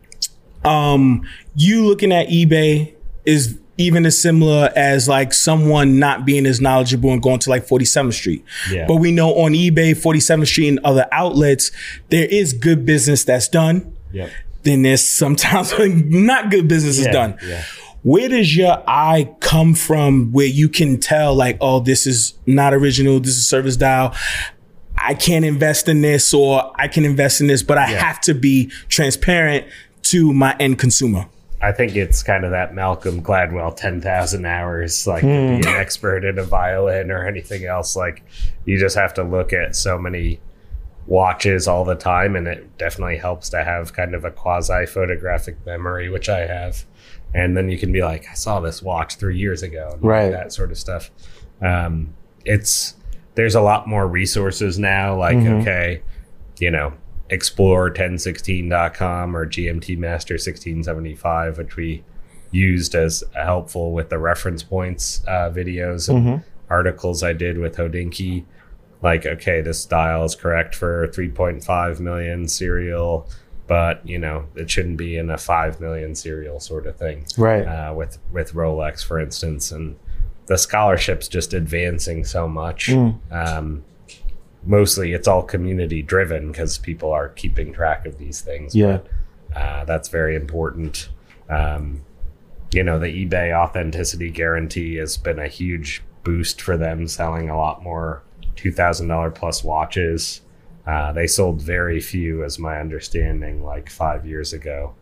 Um, 0.65 1.27
you 1.55 1.85
looking 1.85 2.13
at 2.13 2.29
eBay 2.29 2.95
is 3.25 3.59
even 3.77 4.07
as 4.07 4.21
similar 4.21 4.71
as 4.77 5.09
like 5.09 5.33
someone 5.33 5.99
not 5.99 6.25
being 6.25 6.47
as 6.47 6.61
knowledgeable 6.61 7.11
and 7.11 7.21
going 7.21 7.41
to 7.41 7.51
like 7.51 7.67
47th 7.67 8.13
Street. 8.15 8.45
Yeah. 8.71 8.87
But 8.87 8.97
we 8.97 9.11
know 9.11 9.31
on 9.35 9.53
eBay, 9.53 9.97
47th 9.97 10.47
Street 10.47 10.69
and 10.69 10.79
other 10.85 11.07
outlets, 11.11 11.73
there 12.11 12.27
is 12.27 12.53
good 12.53 12.87
business 12.87 13.25
that's 13.25 13.49
done 13.49 13.95
yep 14.13 14.31
then 14.65 14.83
there's 14.83 15.03
sometimes 15.03 15.73
not 15.79 16.51
good 16.51 16.69
business 16.69 16.99
is 16.99 17.07
done. 17.07 17.39
yeah. 17.45 17.63
Where 18.03 18.29
does 18.29 18.55
your 18.55 18.83
eye 18.87 19.35
come 19.41 19.75
from 19.75 20.31
where 20.33 20.47
you 20.47 20.69
can 20.69 21.01
tell 21.01 21.35
like, 21.35 21.57
oh, 21.63 21.81
this 21.81 22.07
is 22.07 22.35
not 22.45 22.75
original, 22.75 23.19
this 23.19 23.31
is 23.31 23.49
service 23.49 23.79
dial. 23.79 24.15
I 24.97 25.15
can't 25.15 25.45
invest 25.45 25.89
in 25.89 26.03
this 26.03 26.35
or 26.35 26.71
I 26.77 26.89
can 26.89 27.07
invest 27.07 27.41
in 27.41 27.47
this, 27.47 27.63
but 27.63 27.79
I 27.79 27.87
have 27.87 28.21
to 28.23 28.35
be 28.35 28.71
transparent 28.89 29.67
to 30.05 30.33
my 30.33 30.55
end 30.61 30.79
consumer. 30.79 31.27
i 31.63 31.73
think 31.73 31.97
it's 31.97 32.23
kind 32.23 32.45
of 32.45 32.51
that 32.51 32.75
malcolm 32.75 33.23
gladwell 33.23 33.75
10000 33.75 34.45
hours 34.45 35.07
like 35.07 35.23
to 35.23 35.27
be 35.27 35.33
an 35.33 35.63
hmm. 35.63 35.69
expert 35.69 36.25
in 36.25 36.39
a 36.39 36.45
violin 36.45 37.11
or 37.11 37.27
anything 37.27 37.65
else 37.65 37.97
like 37.97 38.23
you 38.67 38.79
just 38.79 38.97
have 38.97 39.15
to 39.15 39.23
look 39.23 39.53
at 39.53 39.75
so 39.75 39.99
many 39.99 40.39
watches 41.07 41.69
all 41.69 41.85
the 41.85 41.95
time 41.95 42.35
and 42.37 42.47
it 42.49 42.79
definitely 42.79 43.17
helps 43.19 43.49
to 43.51 43.63
have 43.63 43.93
kind 43.93 44.15
of 44.15 44.25
a 44.25 44.31
quasi 44.31 44.87
photographic 44.87 45.57
memory 45.67 46.09
which 46.09 46.29
i 46.29 46.41
have. 46.47 46.85
And 47.35 47.57
then 47.57 47.69
you 47.69 47.77
can 47.79 47.93
be 47.93 48.03
like 48.03 48.27
i 48.31 48.35
saw 48.35 48.61
this 48.61 48.83
watch 48.83 49.17
three 49.17 49.37
years 49.39 49.63
ago 49.63 49.91
and 49.93 50.03
Right. 50.03 50.31
that 50.31 50.53
sort 50.53 50.71
of 50.71 50.79
stuff. 50.79 51.11
Um, 51.61 52.15
it's 52.45 52.95
there's 53.35 53.55
a 53.55 53.61
lot 53.61 53.87
more 53.89 54.07
resources 54.07 54.79
now 54.79 55.17
like 55.19 55.37
okay 55.63 56.03
you 56.59 56.71
know 56.71 56.93
explore 57.31 57.91
1016.com 57.91 59.37
or 59.37 59.47
gmt 59.47 59.99
master 59.99 60.35
1675 60.35 61.59
which 61.59 61.77
we 61.77 62.05
used 62.51 62.95
as 62.95 63.25
helpful 63.35 63.93
with 63.93 64.09
the 64.11 64.19
reference 64.19 64.63
points 64.63 65.23
uh, 65.27 65.51
videos 65.51 66.09
and 66.09 66.43
articles 66.71 67.23
i 67.23 67.33
did 67.33 67.59
with 67.59 67.77
hodinkee 67.77 68.45
like 69.05 69.25
okay 69.27 69.61
this 69.61 69.85
dial 69.85 70.25
is 70.25 70.35
correct 70.35 70.75
for 70.75 71.07
3.5 71.09 72.01
million 72.01 72.49
serial 72.49 73.29
but 73.69 74.07
you 74.09 74.19
know 74.19 74.47
it 74.57 74.69
shouldn't 74.71 74.97
be 74.97 75.17
in 75.17 75.31
a 75.31 75.39
5 75.39 75.81
million 75.81 76.15
serial 76.15 76.59
sort 76.59 76.87
of 76.87 76.97
thing 76.97 77.25
Right. 77.39 77.63
uh, 77.65 77.95
with 77.95 78.19
with 78.33 78.53
rolex 78.55 79.05
for 79.05 79.21
instance 79.21 79.71
and 79.71 79.97
the 80.47 80.57
scholarship's 80.59 81.29
just 81.29 81.55
advancing 81.55 82.25
so 82.25 82.49
much 82.49 82.91
um, 83.31 83.85
mostly 84.67 85.13
it's 85.13 85.29
all 85.29 85.43
community 85.43 86.03
driven 86.03 86.49
because 86.51 86.79
people 86.79 87.11
are 87.13 87.29
keeping 87.29 87.73
track 87.73 88.07
of 88.07 88.19
these 88.19 88.41
things. 88.41 88.75
Yeah. 88.75 88.99
But, 89.53 89.57
uh, 89.61 89.85
that's 89.85 90.09
very 90.09 90.35
important. 90.35 91.09
Um, 91.49 92.01
you 92.73 92.83
know, 92.83 92.99
the 92.99 93.07
eBay 93.27 93.55
authenticity 93.55 94.31
guarantee 94.31 94.97
has 94.97 95.17
been 95.17 95.39
a 95.39 95.49
huge 95.49 96.03
boost 96.25 96.61
for 96.61 96.77
them, 96.77 97.07
selling 97.07 97.49
a 97.51 97.57
lot 97.57 97.83
more 97.83 98.23
two 98.57 98.73
thousand 98.73 99.09
dollar 99.09 99.31
plus 99.31 99.63
watches. 99.65 100.41
Uh, 100.87 101.13
they 101.13 101.27
sold 101.27 101.63
very 101.63 101.99
few, 102.01 102.45
as 102.45 102.59
my 102.59 102.79
understanding, 102.79 103.63
like 103.65 103.89
five 103.89 104.27
years 104.27 104.53
ago, 104.53 104.95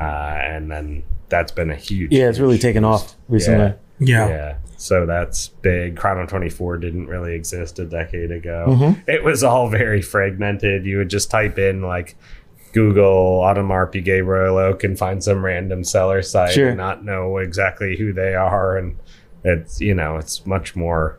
uh, 0.00 0.02
and 0.02 0.70
then 0.70 1.02
that's 1.28 1.52
been 1.52 1.70
a 1.70 1.76
huge. 1.76 2.10
Yeah, 2.12 2.28
it's 2.28 2.38
really 2.40 2.54
huge 2.56 2.62
taken 2.62 2.82
boost. 2.82 3.04
off 3.04 3.16
recently. 3.28 3.74
Yeah. 4.00 4.28
Yeah. 4.28 4.56
So 4.76 5.06
that's 5.06 5.48
big. 5.48 5.96
Chrono 5.96 6.24
24 6.26 6.78
didn't 6.78 7.06
really 7.08 7.34
exist 7.34 7.80
a 7.80 7.84
decade 7.84 8.30
ago. 8.30 8.66
Mm-hmm. 8.68 9.10
It 9.10 9.24
was 9.24 9.42
all 9.42 9.68
very 9.68 10.02
fragmented. 10.02 10.86
You 10.86 10.98
would 10.98 11.10
just 11.10 11.30
type 11.32 11.58
in 11.58 11.82
like 11.82 12.16
Google 12.72 13.40
Audemars 13.42 13.92
Piguet 13.92 14.24
Royal 14.24 14.56
Oak 14.58 14.84
and 14.84 14.96
find 14.98 15.22
some 15.22 15.44
random 15.44 15.82
seller 15.82 16.22
site 16.22 16.52
Sure. 16.52 16.68
and 16.68 16.76
not 16.76 17.04
know 17.04 17.38
exactly 17.38 17.96
who 17.96 18.12
they 18.12 18.34
are. 18.34 18.76
And 18.76 18.98
it's, 19.42 19.80
you 19.80 19.94
know, 19.94 20.16
it's 20.16 20.46
much 20.46 20.76
more, 20.76 21.18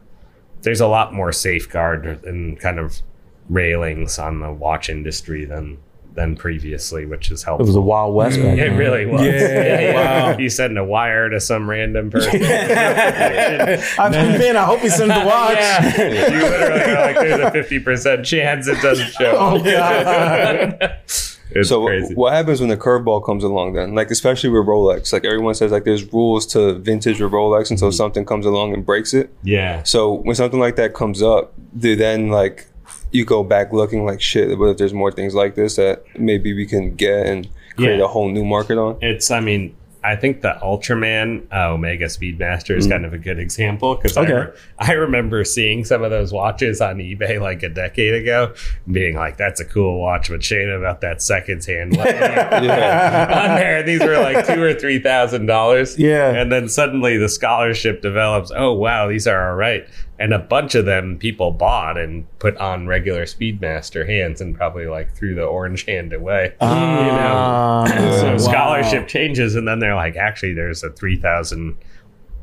there's 0.61 0.81
a 0.81 0.87
lot 0.87 1.13
more 1.13 1.31
safeguard 1.31 2.05
and 2.25 2.59
kind 2.59 2.79
of 2.79 3.01
railings 3.49 4.19
on 4.19 4.39
the 4.39 4.51
watch 4.51 4.89
industry 4.89 5.45
than 5.45 5.77
than 6.15 6.35
previously, 6.35 7.05
which 7.05 7.31
is 7.31 7.43
helpful. 7.43 7.65
It 7.65 7.69
was 7.69 7.75
a 7.75 7.81
wild 7.81 8.13
west 8.13 8.37
back 8.41 8.57
It 8.57 8.71
really 8.71 9.05
was. 9.05 9.21
Yeah, 9.21 9.93
wow. 10.31 10.37
You 10.37 10.49
sending 10.49 10.77
a 10.77 10.83
wire 10.83 11.29
to 11.29 11.39
some 11.39 11.69
random 11.69 12.09
person. 12.09 12.41
I 12.43 14.09
mean, 14.09 14.39
man, 14.39 14.57
I 14.57 14.65
hope 14.65 14.79
he 14.79 14.89
sends 14.89 15.13
the 15.13 15.25
watch. 15.25 15.55
Yeah. 15.55 15.97
You 15.97 16.41
literally 16.41 16.81
are 16.81 17.01
like, 17.01 17.15
there's 17.15 17.39
a 17.39 17.51
fifty 17.51 17.79
percent 17.79 18.25
chance 18.25 18.67
it 18.67 18.81
doesn't 18.81 19.11
show. 19.11 19.35
Oh 19.37 19.63
god. 19.63 20.99
it's 21.51 21.69
so 21.69 21.85
crazy. 21.85 22.13
what 22.15 22.33
happens 22.33 22.59
when 22.59 22.69
the 22.69 22.77
curveball 22.77 23.25
comes 23.25 23.43
along 23.43 23.73
then? 23.73 23.95
Like 23.95 24.11
especially 24.11 24.49
with 24.49 24.65
Rolex, 24.67 25.11
like 25.13 25.25
everyone 25.25 25.55
says, 25.55 25.71
like 25.71 25.83
there's 25.83 26.11
rules 26.13 26.45
to 26.47 26.73
vintage 26.75 27.19
with 27.21 27.31
Rolex 27.31 27.63
Mm-hmm. 27.63 27.73
until 27.75 27.91
something 27.91 28.25
comes 28.25 28.45
along 28.45 28.73
and 28.73 28.85
breaks 28.85 29.13
it. 29.13 29.33
yeah. 29.43 29.83
So 29.83 30.13
when 30.13 30.35
something 30.35 30.59
like 30.59 30.75
that 30.77 30.93
comes 30.93 31.21
up, 31.21 31.53
do 31.77 31.95
then 31.95 32.29
like 32.29 32.67
you 33.11 33.25
go 33.25 33.43
back 33.43 33.73
looking 33.73 34.05
like 34.05 34.21
shit? 34.21 34.57
What 34.57 34.67
if 34.69 34.77
there's 34.77 34.93
more 34.93 35.11
things 35.11 35.33
like 35.33 35.55
this 35.55 35.75
that 35.77 36.03
maybe 36.17 36.53
we 36.53 36.65
can 36.65 36.95
get 36.95 37.25
and 37.25 37.47
create 37.75 37.97
Yeah. 37.97 38.05
a 38.05 38.07
whole 38.07 38.29
new 38.29 38.45
market 38.45 38.77
on? 38.77 38.97
It's. 39.01 39.31
I 39.31 39.39
mean. 39.39 39.75
I 40.03 40.15
think 40.15 40.41
the 40.41 40.57
Ultraman 40.63 41.45
uh, 41.53 41.73
Omega 41.73 42.05
Speedmaster 42.05 42.77
is 42.77 42.87
kind 42.87 43.05
of 43.05 43.13
a 43.13 43.17
good 43.17 43.37
example 43.37 43.95
because 43.95 44.17
Okay. 44.17 44.31
I, 44.31 44.35
re- 44.35 44.51
I 44.79 44.91
remember 44.93 45.43
seeing 45.43 45.83
some 45.83 46.03
of 46.03 46.09
those 46.11 46.31
watches 46.31 46.79
on 46.79 46.97
eBay 46.99 47.39
like 47.41 47.63
a 47.63 47.69
decade 47.69 48.13
ago, 48.13 48.53
being 48.89 49.15
like, 49.15 49.35
"That's 49.37 49.59
a 49.59 49.65
cool 49.65 49.99
watch," 49.99 50.29
but 50.29 50.41
shame 50.43 50.69
about 50.69 51.01
that 51.01 51.21
seconds 51.21 51.65
hand 51.65 51.97
on 51.97 52.03
there. 52.05 53.83
These 53.83 53.99
were 54.01 54.17
like 54.19 54.45
two 54.47 54.61
or 54.61 54.73
three 54.73 54.99
thousand 54.99 55.45
dollars. 55.47 55.97
Yeah. 55.99 56.29
And 56.33 56.51
then 56.51 56.69
suddenly 56.69 57.17
the 57.17 57.29
scholarship 57.29 58.01
develops. 58.01 58.51
Oh 58.55 58.73
wow, 58.73 59.07
these 59.09 59.27
are 59.27 59.49
all 59.49 59.55
right. 59.55 59.87
And 60.21 60.33
a 60.33 60.39
bunch 60.39 60.75
of 60.75 60.85
them 60.85 61.17
people 61.17 61.51
bought 61.51 61.97
and 61.97 62.25
put 62.39 62.57
on 62.57 62.87
regular 62.87 63.23
Speedmaster 63.23 64.05
hands 64.05 64.41
and 64.41 64.53
probably 64.53 64.85
like 64.85 65.15
threw 65.15 65.33
the 65.33 65.45
orange 65.45 65.85
hand 65.85 66.11
away. 66.11 66.53
Ah, 66.59 67.85
so 68.19 68.31
wow. 68.31 68.37
scholarship 68.37 69.07
changes, 69.07 69.55
and 69.55 69.65
then 69.65 69.79
they're 69.79 69.95
like, 69.95 70.17
actually, 70.17 70.53
there's 70.53 70.83
a 70.83 70.89
three 70.89 71.15
thousand 71.15 71.77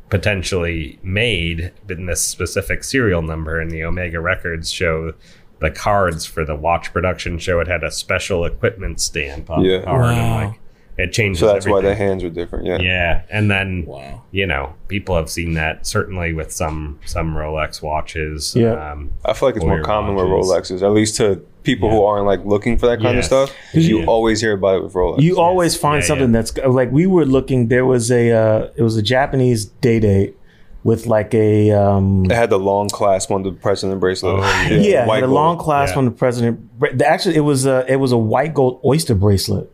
potentially 0.09 0.97
made 1.03 1.71
in 1.89 2.05
this 2.05 2.25
specific 2.25 2.83
serial 2.83 3.21
number, 3.21 3.59
and 3.59 3.69
the 3.71 3.83
Omega 3.83 4.19
records 4.19 4.71
show 4.71 5.13
the 5.59 5.69
cards 5.71 6.25
for 6.25 6.45
the 6.45 6.55
watch 6.55 6.93
production 6.93 7.37
show 7.39 7.59
it 7.59 7.67
had 7.67 7.83
a 7.83 7.91
special 7.91 8.45
equipment 8.45 9.01
stamp 9.01 9.49
on 9.49 9.63
Yeah. 9.65 9.79
the 9.79 9.85
card, 9.85 10.01
Wow. 10.01 10.09
and 10.39 10.49
like 10.51 10.59
it 10.97 11.13
changes. 11.13 11.39
So 11.39 11.47
that's 11.47 11.67
why 11.67 11.81
the 11.81 11.93
hands 11.95 12.23
are 12.23 12.29
different. 12.29 12.65
Yeah. 12.65 12.79
Yeah, 12.81 13.21
and 13.29 13.49
then 13.51 13.83
Wow. 13.87 14.23
you 14.31 14.45
know 14.47 14.73
people 14.87 15.15
have 15.15 15.29
seen 15.29 15.53
that 15.53 15.85
certainly 15.85 16.33
with 16.33 16.51
some 16.51 16.99
some 17.05 17.35
Rolex 17.35 17.81
watches. 17.81 18.55
Yeah. 18.55 18.91
Um, 18.91 19.11
I 19.25 19.33
feel 19.33 19.49
like 19.49 19.55
it's 19.55 19.65
more 19.65 19.81
common 19.83 20.15
watches. 20.15 20.31
with 20.71 20.81
Rolexes, 20.81 20.81
at 20.85 20.91
least 20.93 21.15
to 21.17 21.41
people 21.63 21.89
who 21.89 22.01
aren't 22.03 22.25
like 22.25 22.45
looking 22.45 22.77
for 22.77 22.85
that 22.87 22.97
kind 22.97 23.09
of 23.09 23.15
Yes. 23.17 23.25
stuff. 23.27 23.53
You 23.73 23.99
Yeah. 23.99 24.05
always 24.05 24.39
hear 24.41 24.53
about 24.53 24.77
it 24.77 24.83
with 24.83 24.93
Rolex. 24.93 25.21
You 25.21 25.37
always 25.39 25.75
find 25.75 26.01
Yeah, 26.01 26.07
something 26.07 26.29
yeah. 26.33 26.41
that's 26.41 26.57
like 26.65 26.91
we 26.91 27.05
were 27.07 27.25
looking. 27.25 27.67
There 27.67 27.85
was 27.85 28.09
a 28.11 28.31
uh, 28.31 28.67
it 28.75 28.81
was 28.83 28.95
a 28.97 29.01
Japanese 29.01 29.65
day 29.65 29.99
date 29.99 30.35
with 30.83 31.05
like 31.05 31.33
a 31.33 31.71
um, 31.71 32.23
it 32.25 32.31
had 32.31 32.49
the 32.49 32.57
long 32.59 32.87
clasp 32.89 33.29
on 33.31 33.43
the 33.43 33.51
president 33.51 33.99
bracelet. 33.99 34.35
Oh, 34.39 34.67
yeah, 34.73 35.05
white 35.05 35.15
had 35.15 35.23
a 35.23 35.27
gold. 35.27 35.35
long 35.35 35.57
clasp 35.57 35.93
Yeah. 35.95 35.99
on 35.99 36.05
the 36.05 36.11
president. 36.11 36.59
Actually, 37.03 37.35
it 37.35 37.41
was 37.41 37.65
a 37.65 37.85
it 37.91 37.97
was 37.97 38.11
a 38.13 38.17
white 38.17 38.53
gold 38.53 38.79
oyster 38.85 39.13
bracelet 39.15 39.69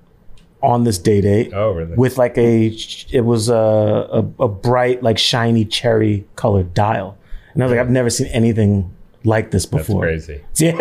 on 0.64 0.86
this 0.86 0.98
day 0.98 1.20
date 1.20 1.52
oh, 1.54 1.72
really? 1.72 1.94
with 1.96 2.18
like 2.18 2.38
a 2.38 2.68
it 3.12 3.26
was 3.26 3.50
a, 3.50 3.54
a 3.54 4.44
a 4.44 4.48
bright 4.48 5.04
like 5.04 5.18
shiny 5.18 5.66
cherry 5.66 6.26
colored 6.36 6.74
dial, 6.74 7.18
and 7.54 7.62
I 7.62 7.66
was 7.66 7.72
like, 7.72 7.82
I've 7.82 7.92
never 7.92 8.10
seen 8.10 8.28
anything 8.28 8.90
like 9.26 9.52
this 9.52 9.66
That's 9.66 9.88
before. 9.88 10.02
crazy. 10.04 10.42
Yeah, 10.58 10.74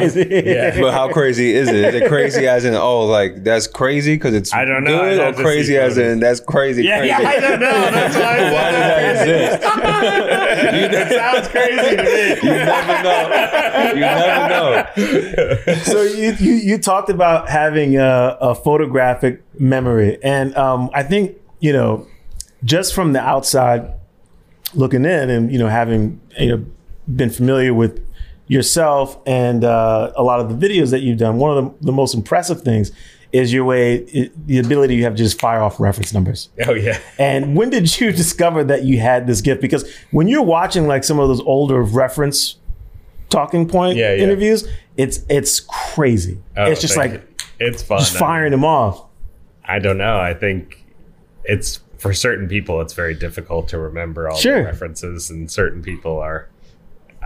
it's 0.00 0.14
crazy. 0.14 0.42
Yeah. 0.50 0.80
But 0.80 0.92
how 0.92 1.12
crazy 1.12 1.54
is 1.54 1.68
it? 1.68 1.74
Is 1.76 1.94
it 1.94 2.08
crazy 2.08 2.46
as 2.48 2.64
in 2.64 2.74
oh 2.74 3.04
like 3.06 3.44
that's 3.44 3.66
crazy 3.66 4.14
because 4.16 4.34
it's 4.34 4.52
I 4.52 4.64
don't 4.64 4.84
know. 4.84 4.98
Good, 4.98 5.20
or 5.20 5.32
crazy 5.42 5.76
as 5.78 5.96
in 5.98 6.20
that's 6.20 6.40
crazy 6.40 6.82
Yeah, 6.84 6.98
crazy? 6.98 7.08
yeah, 7.08 7.28
I 7.28 7.40
don't 7.40 7.60
know. 7.60 7.70
That's 7.70 8.16
why. 8.16 8.36
Why 8.52 8.70
does 8.70 8.80
that 8.80 9.10
exist? 9.12 9.62
that 10.92 11.12
sounds 11.12 11.48
crazy 11.48 11.96
to 11.96 12.02
me. 12.02 12.48
You 12.48 12.58
never 12.64 13.02
know. 13.02 13.92
You 13.94 14.00
never 14.00 14.48
know. 15.66 15.74
so 15.84 16.02
you, 16.02 16.32
you 16.40 16.52
you 16.54 16.78
talked 16.78 17.10
about 17.10 17.48
having 17.48 17.96
a, 17.96 18.36
a 18.40 18.54
photographic 18.54 19.42
memory, 19.60 20.18
and 20.22 20.54
um, 20.56 20.90
I 20.94 21.02
think 21.02 21.36
you 21.60 21.72
know 21.72 22.06
just 22.64 22.94
from 22.94 23.12
the 23.12 23.20
outside 23.20 23.92
looking 24.74 25.04
in, 25.04 25.30
and 25.30 25.52
you 25.52 25.58
know 25.58 25.68
having 25.68 26.20
you 26.38 26.56
know 26.56 26.66
been 27.14 27.30
familiar 27.30 27.72
with 27.74 28.04
yourself 28.48 29.18
and 29.26 29.64
uh, 29.64 30.12
a 30.16 30.22
lot 30.22 30.40
of 30.40 30.48
the 30.60 30.68
videos 30.68 30.90
that 30.90 31.00
you've 31.00 31.18
done, 31.18 31.36
one 31.38 31.56
of 31.56 31.64
the, 31.80 31.86
the 31.86 31.92
most 31.92 32.14
impressive 32.14 32.62
things 32.62 32.92
is 33.32 33.52
your 33.52 33.64
way, 33.64 34.04
i 34.14 34.30
the 34.46 34.58
ability 34.58 34.94
you 34.94 35.02
have 35.02 35.14
to 35.14 35.22
just 35.22 35.38
fire 35.40 35.60
off 35.60 35.80
reference 35.80 36.14
numbers. 36.14 36.48
Oh 36.66 36.74
yeah. 36.74 36.98
And 37.18 37.56
when 37.56 37.70
did 37.70 38.00
you 38.00 38.12
discover 38.12 38.62
that 38.64 38.84
you 38.84 38.98
had 39.00 39.26
this 39.26 39.40
gift? 39.40 39.60
Because 39.60 39.90
when 40.12 40.28
you're 40.28 40.42
watching 40.44 40.86
like 40.86 41.02
some 41.04 41.18
of 41.18 41.28
those 41.28 41.40
older 41.40 41.82
reference 41.82 42.56
talking 43.28 43.66
point 43.68 43.96
Yeah, 43.98 44.14
yeah. 44.14 44.22
interviews, 44.22 44.66
it's 44.96 45.20
it's 45.28 45.60
crazy. 45.60 46.38
Oh, 46.56 46.70
it's 46.70 46.80
just 46.80 46.96
like 46.96 47.12
you. 47.12 47.22
it's 47.58 47.82
fun. 47.82 47.98
just 47.98 48.16
firing 48.16 48.52
them 48.52 48.64
off. 48.64 49.04
I 49.64 49.80
don't 49.80 49.98
know. 49.98 50.18
I 50.20 50.32
think 50.32 50.84
it's 51.44 51.80
for 51.98 52.14
certain 52.14 52.46
people 52.48 52.80
it's 52.80 52.92
very 52.92 53.14
difficult 53.14 53.68
to 53.70 53.78
remember 53.78 54.28
all 54.30 54.36
Sure. 54.36 54.58
the 54.60 54.64
references, 54.66 55.30
and 55.30 55.50
certain 55.50 55.82
people 55.82 56.18
are 56.20 56.48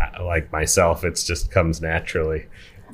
uh, 0.01 0.25
like 0.25 0.51
myself. 0.53 1.05
It's 1.05 1.25
just 1.25 1.51
comes 1.51 1.81
naturally. 1.81 2.47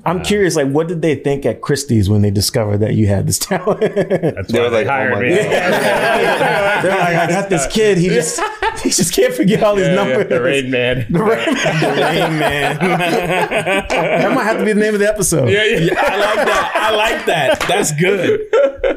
I'm 0.05 0.23
curious, 0.23 0.55
like, 0.55 0.69
what 0.69 0.87
did 0.87 1.03
they 1.03 1.17
think 1.17 1.45
at 1.45 1.63
Christie's 1.63 2.09
when 2.09 2.23
they 2.23 2.31
discovered 2.31 2.79
that 2.79 2.95
you 2.95 3.09
had 3.09 3.27
this 3.27 3.39
talent? 3.41 3.81
They're 3.81 4.33
That's 4.37 4.53
They 4.53 4.59
why 4.61 4.65
were 4.67 4.71
they 4.71 4.85
like, 4.85 4.87
oh 4.87 4.91
hired 4.91 5.15
my 5.15 5.21
me. 5.21 5.31
God. 5.37 5.47
like, 6.85 7.17
I 7.17 7.27
got 7.29 7.49
this 7.51 7.67
kid. 7.67 7.99
He 7.99 8.09
just 8.11 8.41
he 8.83 8.91
just 8.91 9.13
can't 9.15 9.35
forget 9.35 9.63
all 9.63 9.75
these 9.75 9.87
Yeah, 9.87 9.95
yeah, 9.95 10.05
numbers. 10.17 10.29
the 10.29 10.43
Rain 10.43 10.71
Man. 10.71 11.07
The 11.11 11.23
Rain 11.23 12.39
Man. 12.39 12.77
that 13.89 14.33
might 14.35 14.45
have 14.45 14.59
to 14.59 14.65
be 14.65 14.73
the 14.73 14.81
name 14.81 14.95
of 14.95 15.01
the 15.01 15.09
episode. 15.09 15.49
yeah, 15.49 15.65
yeah. 15.65 15.95
I 15.99 16.17
like 16.17 16.47
that. 16.47 16.73
I 16.77 16.91
like 16.97 17.27
that. 17.27 17.61
That's 17.69 17.93
good. 17.93 18.41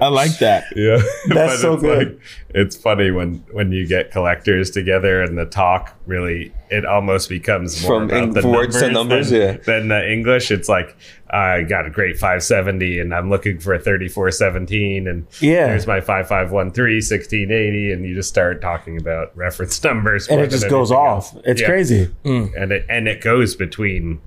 I 0.01 0.07
like 0.07 0.37
that. 0.39 0.65
Yeah, 0.75 1.01
That's 1.27 1.61
so 1.61 1.73
it's 1.73 1.83
good. 1.83 2.07
Like, 2.13 2.21
it's 2.55 2.75
funny 2.75 3.11
when 3.11 3.43
when 3.51 3.71
you 3.71 3.85
get 3.87 4.11
collectors 4.11 4.71
together 4.71 5.21
and 5.21 5.37
the 5.37 5.45
talk 5.45 5.95
really 6.05 6.51
it 6.69 6.85
almost 6.85 7.29
becomes 7.29 7.81
more 7.83 7.99
From 7.99 8.03
about 8.09 8.17
Eng- 8.23 8.33
the 8.33 8.47
words 8.47 8.79
to 8.79 8.89
numbers, 8.91 8.93
numbers, 8.93 9.29
than, 9.31 9.41
yeah. 9.41 9.57
than 9.65 9.87
the 9.89 10.11
English. 10.11 10.51
It's 10.51 10.69
like 10.69 10.95
I 11.31 11.61
got 11.63 11.85
a 11.85 11.89
great 11.91 12.15
570 12.17 12.99
and 12.99 13.13
I'm 13.13 13.29
looking 13.29 13.59
for 13.59 13.73
a 13.73 13.79
3417 13.79 15.07
and 15.07 15.27
Yeah. 15.39 15.67
there's 15.67 15.85
my 15.85 16.01
5513 16.01 16.95
1680 17.01 17.91
and 17.91 18.03
you 18.05 18.15
just 18.15 18.29
start 18.29 18.61
talking 18.61 18.99
about 18.99 19.31
reference 19.37 19.83
numbers 19.83 20.27
And 20.27 20.41
it 20.41 20.49
just 20.49 20.69
goes 20.69 20.91
anything 20.91 21.05
off. 21.07 21.33
else. 21.35 21.43
It's 21.45 21.61
Yeah. 21.61 21.67
crazy. 21.67 22.05
Hmm. 22.23 22.45
and 22.57 22.71
it 22.71 22.85
and 22.89 23.07
it 23.07 23.21
goes 23.21 23.55
between 23.55 24.21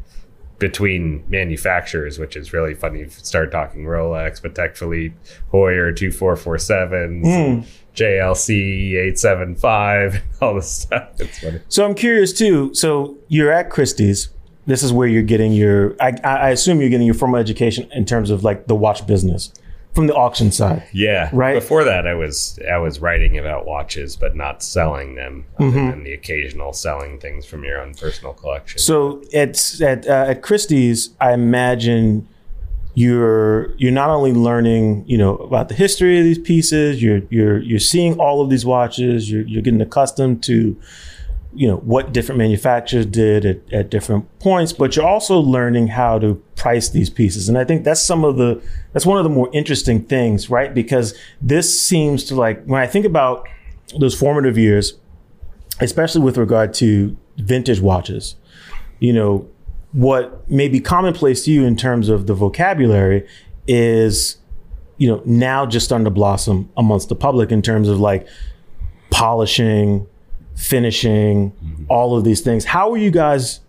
between 0.58 1.24
manufacturers, 1.28 2.20
which 2.20 2.36
is 2.36 2.52
really 2.52 2.74
funny. 2.74 3.00
You 3.00 3.08
start 3.08 3.50
talking 3.50 3.82
Rolex, 3.84 4.40
Patek 4.40 4.76
Philippe, 4.76 5.16
Heuer 5.52 5.94
two 5.96 6.12
four 6.12 6.36
four 6.36 6.56
seven, 6.56 7.22
hmm. 7.24 7.60
JLC 7.96 8.94
eight 8.96 9.18
seven 9.18 9.56
five, 9.56 10.22
all 10.40 10.54
this 10.54 10.70
stuff. 10.70 11.08
It's 11.18 11.40
funny. 11.40 11.60
So 11.68 11.84
I'm 11.84 11.94
curious 11.94 12.32
too. 12.32 12.72
So 12.74 13.18
you're 13.28 13.50
at 13.50 13.70
Christie's. 13.70 14.28
This 14.66 14.82
is 14.82 14.92
where 14.92 15.08
you're 15.08 15.22
getting 15.22 15.52
your. 15.52 15.96
I, 16.00 16.12
I 16.24 16.50
assume 16.50 16.80
you're 16.80 16.90
getting 16.90 17.06
your 17.06 17.14
formal 17.16 17.40
education 17.40 17.88
in 17.92 18.04
terms 18.04 18.30
of 18.30 18.44
like 18.44 18.66
the 18.68 18.76
watch 18.76 19.06
business. 19.06 19.52
from 19.92 20.06
the 20.06 20.14
auction 20.14 20.50
side. 20.52 20.84
Yeah. 20.92 21.28
Right. 21.32 21.54
Before 21.54 21.84
that, 21.84 22.06
I 22.06 22.14
was 22.14 22.58
I 22.70 22.78
was 22.78 23.00
writing 23.00 23.38
about 23.38 23.66
watches, 23.66 24.16
but 24.16 24.34
not 24.36 24.62
selling 24.62 25.16
them, 25.16 25.44
Mm-hmm. 25.58 25.90
than 25.90 26.04
the 26.04 26.12
occasional 26.14 26.72
selling 26.72 27.18
things 27.18 27.44
from 27.44 27.62
your 27.64 27.80
own 27.82 27.92
personal 27.94 28.32
collection. 28.34 28.78
So 28.78 29.22
at 29.34 29.80
at 29.82 30.06
uh, 30.06 30.26
at 30.32 30.42
Christie's, 30.42 31.10
I 31.20 31.32
imagine 31.34 32.26
you're 32.94 33.74
you're 33.76 33.90
not 33.92 34.10
only 34.10 34.32
learning, 34.32 35.04
you 35.06 35.16
know, 35.18 35.36
about 35.38 35.68
the 35.68 35.74
history 35.74 36.18
of 36.18 36.24
these 36.24 36.38
pieces. 36.38 37.02
You're 37.02 37.22
you're 37.30 37.58
you're 37.60 37.78
seeing 37.80 38.18
all 38.20 38.40
of 38.42 38.50
these 38.50 38.64
watches. 38.66 39.30
You're 39.30 39.42
you're 39.42 39.62
getting 39.62 39.80
accustomed 39.80 40.42
to, 40.44 40.76
you 41.54 41.68
know, 41.68 41.76
what 41.78 42.12
different 42.12 42.38
manufacturers 42.38 43.06
did 43.06 43.44
at, 43.44 43.72
at 43.72 43.90
different 43.90 44.26
points. 44.38 44.72
But 44.72 44.96
you're 44.96 45.06
also 45.06 45.38
learning 45.38 45.88
how 45.88 46.18
to 46.18 46.34
price 46.56 46.88
these 46.88 47.10
pieces, 47.10 47.48
and 47.48 47.58
I 47.58 47.64
think 47.64 47.84
that's 47.84 48.04
some 48.04 48.24
of 48.24 48.36
the 48.36 48.62
that's 48.92 49.06
one 49.06 49.18
of 49.18 49.24
the 49.24 49.30
more 49.30 49.50
interesting 49.52 50.02
things, 50.02 50.50
right? 50.50 50.72
Because 50.72 51.14
this 51.40 51.80
seems 51.80 52.24
to 52.24 52.34
like 52.34 52.64
when 52.64 52.80
I 52.80 52.86
think 52.86 53.06
about 53.06 53.48
those 53.98 54.14
formative 54.14 54.56
years, 54.56 54.94
especially 55.80 56.22
with 56.22 56.36
regard 56.38 56.72
to 56.74 57.16
vintage 57.36 57.80
watches 57.80 58.36
you 59.02 59.12
know, 59.12 59.48
what 59.90 60.48
may 60.48 60.68
be 60.68 60.78
commonplace 60.78 61.44
to 61.44 61.50
you 61.50 61.64
in 61.64 61.76
terms 61.76 62.08
of 62.08 62.28
the 62.28 62.34
vocabulary 62.34 63.26
is, 63.66 64.36
you 64.96 65.08
know, 65.08 65.20
now 65.24 65.66
just 65.66 65.84
starting 65.84 66.04
to 66.04 66.10
blossom 66.10 66.70
amongst 66.76 67.08
the 67.08 67.16
public 67.16 67.50
in 67.50 67.62
terms 67.62 67.88
of 67.88 67.98
like 67.98 68.28
polishing, 69.10 70.06
finishing, 70.54 71.52
all 71.88 72.16
of 72.16 72.24
these 72.24 72.40
things. 72.40 72.64
How 72.66 72.90
are 72.92 72.96
you 72.96 73.10
guys 73.10 73.60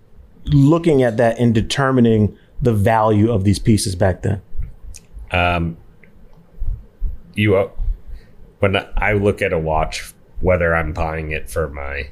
looking 0.45 1.03
at 1.03 1.17
that 1.17 1.39
and 1.39 1.53
determining 1.53 2.37
the 2.61 2.73
value 2.73 3.31
of 3.31 3.43
these 3.43 3.59
pieces 3.59 3.95
back 3.95 4.21
then? 4.21 4.41
um, 5.31 5.77
you 7.33 7.55
uh, 7.55 7.69
when 8.59 8.75
I 8.95 9.13
look 9.13 9.41
at 9.41 9.51
a 9.51 9.57
watch, 9.57 10.13
whether 10.41 10.75
I'm 10.75 10.93
buying 10.93 11.31
it 11.31 11.49
for 11.49 11.67
my 11.69 12.09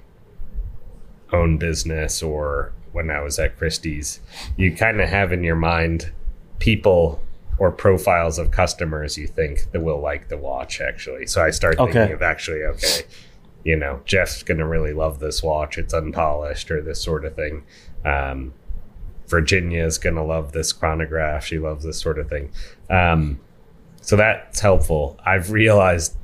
own 1.31 1.57
business 1.57 2.23
or 2.23 2.73
when 2.91 3.09
I 3.11 3.21
was 3.21 3.37
at 3.39 3.57
Christie's, 3.57 4.19
you 4.57 4.75
kind 4.75 4.99
of 4.99 5.07
have 5.09 5.31
in 5.31 5.43
your 5.43 5.55
mind 5.55 6.11
people 6.59 7.21
or 7.59 7.71
profiles 7.71 8.39
of 8.39 8.49
customers 8.51 9.17
you 9.17 9.27
think 9.27 9.71
that 9.71 9.81
will 9.81 10.01
like 10.01 10.29
the 10.29 10.37
watch 10.37 10.81
actually. 10.81 11.27
So 11.27 11.43
I 11.43 11.51
start 11.51 11.77
thinking 11.77 11.97
Okay. 12.01 12.13
of 12.13 12.21
actually, 12.23 12.63
okay, 12.63 13.03
you 13.63 13.75
know, 13.75 14.01
Jeff's 14.05 14.43
gonna 14.43 14.67
really 14.67 14.93
love 14.93 15.19
this 15.19 15.43
watch. 15.43 15.77
It's 15.77 15.93
unpolished 15.93 16.71
or 16.71 16.81
this 16.81 17.01
sort 17.01 17.25
of 17.25 17.35
thing. 17.35 17.63
Um, 18.05 18.53
is 19.33 19.97
gonna 19.97 20.25
love 20.25 20.51
this 20.51 20.73
chronograph. 20.73 21.45
She 21.45 21.57
loves 21.57 21.85
this 21.85 21.99
sort 21.99 22.19
of 22.19 22.29
thing. 22.29 22.51
Um, 22.89 23.39
so 24.01 24.15
that's 24.15 24.59
helpful. 24.59 25.17
I've 25.25 25.51
realized 25.51 26.17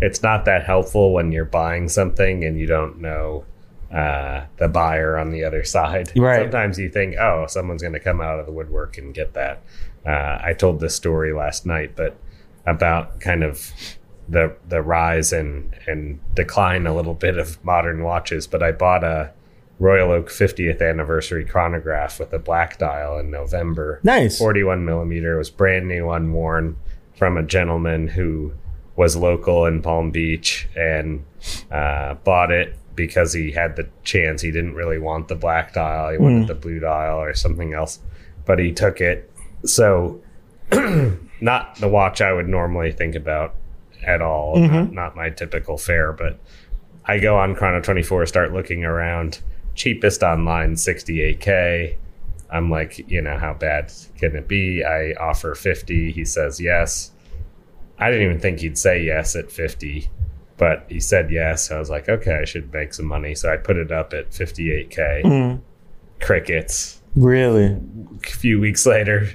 it's 0.00 0.22
not 0.22 0.44
that 0.44 0.64
helpful 0.64 1.12
when 1.12 1.32
you're 1.32 1.44
buying 1.44 1.88
something 1.88 2.44
and 2.44 2.58
you 2.58 2.66
don't 2.66 3.00
know 3.00 3.44
uh, 3.92 4.44
the 4.58 4.68
buyer 4.68 5.18
on 5.18 5.30
the 5.30 5.44
other 5.44 5.64
side. 5.64 6.12
Right. 6.16 6.42
Sometimes 6.42 6.78
you 6.78 6.88
think, 6.88 7.16
oh, 7.16 7.46
someone's 7.48 7.82
going 7.82 7.94
to 7.94 8.00
come 8.00 8.20
out 8.20 8.40
of 8.40 8.46
the 8.46 8.52
woodwork 8.52 8.98
and 8.98 9.14
get 9.14 9.34
that. 9.34 9.62
Uh, 10.04 10.38
I 10.42 10.54
told 10.54 10.80
this 10.80 10.94
story 10.94 11.32
last 11.32 11.66
night, 11.66 11.92
but 11.96 12.16
about 12.66 13.20
kind 13.20 13.44
of 13.44 13.72
the 14.28 14.56
the 14.68 14.82
rise 14.82 15.32
and 15.32 15.74
and 15.86 16.20
decline 16.34 16.86
a 16.86 16.94
little 16.94 17.14
bit 17.14 17.38
of 17.38 17.62
modern 17.64 18.02
watches. 18.02 18.46
But 18.46 18.62
I 18.62 18.72
bought 18.72 19.04
a 19.04 19.32
Royal 19.78 20.10
Oak 20.10 20.28
50th 20.28 20.80
anniversary 20.80 21.44
chronograph 21.44 22.18
with 22.18 22.32
a 22.32 22.38
black 22.38 22.78
dial 22.78 23.18
in 23.18 23.30
November. 23.30 24.00
Nice. 24.02 24.38
41 24.38 24.84
millimeter. 24.84 25.34
It 25.34 25.38
was 25.38 25.50
brand 25.50 25.86
new, 25.86 26.10
unworn 26.10 26.76
from 27.14 27.36
a 27.36 27.42
gentleman 27.42 28.08
who 28.08 28.52
was 28.96 29.16
local 29.16 29.66
in 29.66 29.82
Palm 29.82 30.10
Beach 30.10 30.68
and 30.74 31.24
uh, 31.70 32.14
bought 32.14 32.50
it 32.50 32.74
because 32.94 33.34
he 33.34 33.52
had 33.52 33.76
the 33.76 33.88
chance. 34.02 34.40
He 34.40 34.50
didn't 34.50 34.74
really 34.74 34.98
want 34.98 35.28
the 35.28 35.34
black 35.34 35.74
dial, 35.74 36.10
he 36.10 36.18
wanted 36.18 36.48
the 36.48 36.54
blue 36.54 36.80
dial 36.80 37.18
or 37.18 37.34
something 37.34 37.74
else, 37.74 38.00
but 38.46 38.58
he 38.58 38.72
took 38.72 39.02
it. 39.02 39.30
So, 39.64 40.22
not 41.40 41.76
the 41.76 41.88
watch 41.88 42.22
I 42.22 42.32
would 42.32 42.48
normally 42.48 42.90
think 42.90 43.14
about 43.14 43.54
at 44.04 44.22
all, 44.22 44.56
mm-hmm. 44.56 44.74
not, 44.74 44.92
not 44.92 45.16
my 45.16 45.30
typical 45.30 45.78
fare, 45.78 46.12
but 46.12 46.38
I 47.04 47.18
go 47.18 47.38
on 47.38 47.54
Chrono 47.54 47.80
24, 47.80 48.26
start 48.26 48.52
looking 48.52 48.84
around. 48.84 49.40
Cheapest 49.74 50.22
online, 50.22 50.74
68K. 50.74 51.96
I'm 52.50 52.70
like, 52.70 52.98
you 53.10 53.20
know, 53.20 53.38
how 53.38 53.54
bad 53.54 53.92
can 54.18 54.36
it 54.36 54.48
be? 54.48 54.84
I 54.84 55.12
offer 55.12 55.54
50. 55.54 56.12
He 56.12 56.24
says 56.24 56.60
yes. 56.60 57.12
I 57.98 58.10
didn't 58.10 58.24
even 58.24 58.40
think 58.40 58.60
he'd 58.60 58.78
say 58.78 59.02
yes 59.02 59.36
at 59.36 59.50
50, 59.50 60.08
but 60.56 60.86
he 60.88 61.00
said 61.00 61.30
yes. 61.30 61.70
I 61.70 61.78
was 61.78 61.90
like, 61.90 62.08
okay, 62.08 62.38
I 62.40 62.44
should 62.44 62.72
make 62.72 62.94
some 62.94 63.06
money. 63.06 63.34
So 63.34 63.52
I 63.52 63.56
put 63.56 63.76
it 63.76 63.90
up 63.90 64.12
at 64.12 64.30
58K. 64.30 65.22
Mm. 65.22 65.60
Crickets. 66.20 67.02
Really? 67.14 67.78
A 68.16 68.26
few 68.26 68.60
weeks 68.60 68.86
later, 68.86 69.28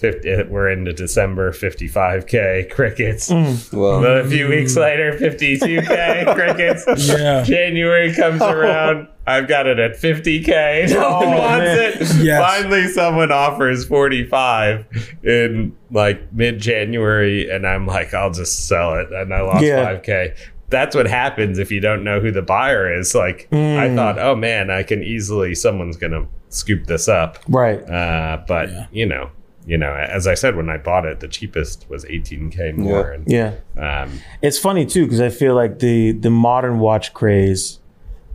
50, 0.00 0.44
we're 0.44 0.70
into 0.70 0.92
December, 0.92 1.52
55K. 1.52 2.70
Crickets. 2.70 3.30
Well, 3.72 4.04
a 4.04 4.26
few 4.28 4.48
weeks 4.48 4.76
later, 4.76 5.12
52K. 5.12 6.34
crickets. 6.34 7.08
Yeah. 7.08 7.42
January 7.42 8.12
comes 8.14 8.40
around. 8.42 9.08
I've 9.26 9.46
got 9.46 9.66
it 9.66 9.78
at 9.78 9.92
50k. 9.92 10.90
No 10.90 10.96
one 11.18 11.24
Oh, 11.28 11.38
wants 11.38 11.64
man. 11.64 11.78
it. 12.20 12.24
Yes. 12.24 12.40
Finally, 12.42 12.88
someone 12.88 13.30
offers 13.30 13.84
45 13.86 14.86
in 15.22 15.76
like 15.90 16.32
mid 16.32 16.58
January, 16.58 17.48
and 17.50 17.66
I'm 17.66 17.86
like, 17.86 18.12
I'll 18.14 18.32
just 18.32 18.66
sell 18.66 18.94
it, 18.94 19.12
and 19.12 19.32
I 19.34 19.42
lost 19.42 19.62
Yeah. 19.64 19.84
5k. 19.84 20.36
That's 20.70 20.94
what 20.96 21.06
happens 21.06 21.58
if 21.58 21.70
you 21.70 21.80
don't 21.80 22.04
know 22.04 22.20
who 22.20 22.30
the 22.30 22.42
buyer 22.42 22.92
is. 22.92 23.14
Like, 23.14 23.48
Mm. 23.52 23.76
I 23.76 23.94
thought, 23.94 24.18
oh 24.18 24.34
man, 24.36 24.70
I 24.70 24.82
can 24.82 25.02
easily 25.02 25.54
someone's 25.54 25.96
gonna 25.96 26.26
scoop 26.48 26.86
this 26.86 27.06
up. 27.08 27.38
Right. 27.48 27.78
Uh, 27.88 28.38
but 28.48 28.70
you 28.92 29.04
know, 29.06 29.30
you 29.66 29.76
know, 29.76 29.94
as 29.94 30.26
I 30.26 30.34
said 30.34 30.56
when 30.56 30.68
I 30.70 30.78
bought 30.78 31.04
it, 31.04 31.20
the 31.20 31.28
cheapest 31.28 31.86
was 31.88 32.04
18k 32.04 32.76
more. 32.76 33.10
And, 33.12 33.24
Yeah. 33.30 33.54
Um, 33.76 34.20
It's 34.42 34.58
funny 34.58 34.86
too 34.86 35.04
because 35.04 35.20
I 35.20 35.28
feel 35.28 35.54
like 35.54 35.78
the 35.80 36.12
the 36.12 36.30
modern 36.30 36.78
watch 36.78 37.12
craze 37.14 37.78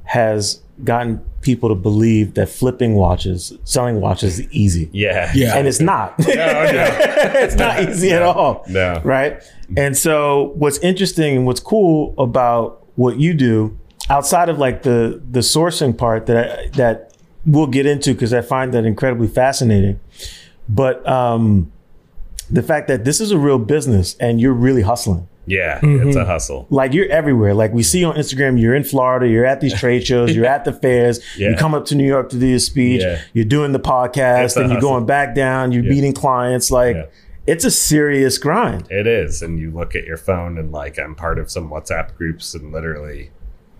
has 0.05 0.61
gotten 0.83 1.19
people 1.41 1.69
to 1.69 1.75
believe 1.75 2.33
that 2.33 2.49
flipping 2.49 2.95
watches, 2.95 3.53
selling 3.63 4.01
watches 4.01 4.39
is 4.39 4.47
easy. 4.51 4.89
yeah. 4.91 5.31
Yeah. 5.33 5.55
And 5.57 5.67
it's 5.67 5.79
not. 5.79 6.17
No, 6.19 6.35
no. 6.35 6.87
it's 7.45 7.55
not 7.55 7.81
easy 7.83 8.11
at 8.11 8.21
all. 8.21 8.63
No. 8.67 9.01
Right. 9.03 9.41
And 9.77 9.95
so 9.97 10.51
what's 10.55 10.77
interesting 10.79 11.37
and 11.37 11.45
what's 11.45 11.59
cool 11.61 12.13
about 12.17 12.85
what 12.95 13.17
you 13.19 13.33
do 13.33 13.77
outside 14.09 14.49
of 14.49 14.59
like 14.59 14.83
the 14.83 15.21
the 15.31 15.39
sourcing 15.39 15.97
part 15.97 16.27
that 16.27 16.37
I, 16.37 16.67
that 16.77 17.13
we'll 17.45 17.67
get 17.67 17.85
into 17.85 18.13
because 18.13 18.33
I 18.33 18.41
find 18.41 18.73
that 18.73 18.85
incredibly 18.85 19.27
fascinating. 19.27 19.99
But 20.69 21.07
um 21.07 21.71
the 22.49 22.61
fact 22.63 22.87
that 22.89 23.05
this 23.05 23.19
is 23.19 23.31
a 23.31 23.37
real 23.37 23.57
business 23.57 24.15
and 24.19 24.39
you're 24.39 24.53
really 24.53 24.81
hustling. 24.83 25.27
Yeah, 25.47 25.79
it's 25.83 26.15
a 26.15 26.25
hustle. 26.25 26.65
Like 26.71 26.93
you're 26.93 27.09
everywhere. 27.11 27.53
Like 27.53 27.71
we 27.71 27.83
see 27.83 28.03
on 28.03 28.15
Instagram, 28.15 28.59
you're 28.59 28.73
in 28.75 28.83
Florida, 28.83 29.27
you're 29.27 29.45
at 29.45 29.61
these 29.61 29.77
trade 29.79 30.05
shows, 30.05 30.35
you're 30.35 30.45
at 30.47 30.65
the 30.65 30.73
fairs, 30.73 31.19
you 31.37 31.55
come 31.55 31.73
up 31.75 31.85
to 31.85 31.95
New 31.95 32.07
York 32.07 32.29
to 32.29 32.39
do 32.39 32.47
your 32.47 32.57
speech, 32.59 33.01
Yeah. 33.01 33.21
you're 33.33 33.45
doing 33.45 33.71
the 33.71 33.79
podcast, 33.79 34.57
and 34.59 34.71
you're 34.71 34.81
going 34.81 35.05
back 35.05 35.35
down, 35.35 35.71
you're 35.71 35.83
meeting 35.83 36.13
clients. 36.13 36.71
Like 36.71 36.95
Yeah. 36.95 37.05
it's 37.45 37.63
a 37.63 37.69
serious 37.71 38.39
grind. 38.39 38.87
It 38.89 39.05
is. 39.05 39.43
And 39.43 39.59
you 39.59 39.69
look 39.69 39.95
at 39.95 40.05
your 40.05 40.17
phone 40.17 40.57
and 40.57 40.71
like 40.71 40.97
I'm 40.97 41.13
part 41.13 41.37
of 41.37 41.51
some 41.51 41.69
WhatsApp 41.69 42.15
groups 42.15 42.55
and 42.55 42.71
literally 42.71 43.29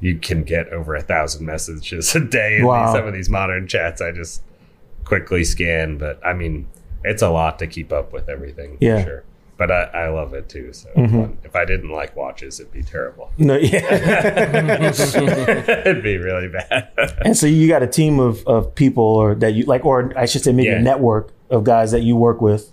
you 0.02 0.18
can 0.20 0.44
get 0.44 0.70
over 0.70 0.94
a 0.94 1.02
thousand 1.02 1.48
messages 1.48 2.16
a 2.16 2.20
day 2.20 2.58
in 2.60 2.66
Wow. 2.66 2.86
these, 2.92 3.00
some 3.00 3.08
of 3.08 3.14
these 3.16 3.30
modern 3.30 3.68
chats. 3.68 4.02
I 4.02 4.12
just 4.12 4.44
quickly 5.04 5.44
scan, 5.44 5.98
but 5.98 6.20
I 6.24 6.34
mean, 6.34 6.68
it's 7.06 7.22
a 7.22 7.30
lot 7.30 7.60
to 7.60 7.68
keep 7.68 7.92
up 7.94 8.12
with 8.14 8.28
everything. 8.30 8.78
Yeah. 8.80 9.00
For 9.04 9.04
sure. 9.10 9.24
But 9.58 9.72
I, 9.72 9.84
I 9.94 10.10
love 10.10 10.34
it 10.34 10.50
too. 10.50 10.74
So 10.74 10.90
it's 10.98 11.12
fun. 11.14 11.38
if 11.46 11.56
I 11.56 11.64
didn't 11.64 11.90
like 11.90 12.14
watches, 12.18 12.60
it'd 12.60 12.74
be 12.74 12.84
terrible. 12.84 13.32
No, 13.38 13.56
yeah. 13.56 14.90
it'd 15.86 16.04
be 16.04 16.18
really 16.18 16.50
bad. 16.50 16.90
and 17.24 17.38
so 17.38 17.48
you 17.48 17.68
got 17.70 17.82
a 17.82 17.88
team 17.88 18.20
of, 18.20 18.46
of 18.48 18.76
people 18.76 19.04
or 19.06 19.34
that 19.36 19.54
you 19.54 19.64
like, 19.66 19.86
or 19.86 20.12
I 20.18 20.26
should 20.26 20.42
say 20.44 20.52
maybe 20.52 20.70
Yeah. 20.70 20.80
a 20.80 20.82
network 20.82 21.32
of 21.50 21.64
guys 21.64 21.92
that 21.92 22.02
you 22.02 22.18
work 22.18 22.42
with 22.42 22.72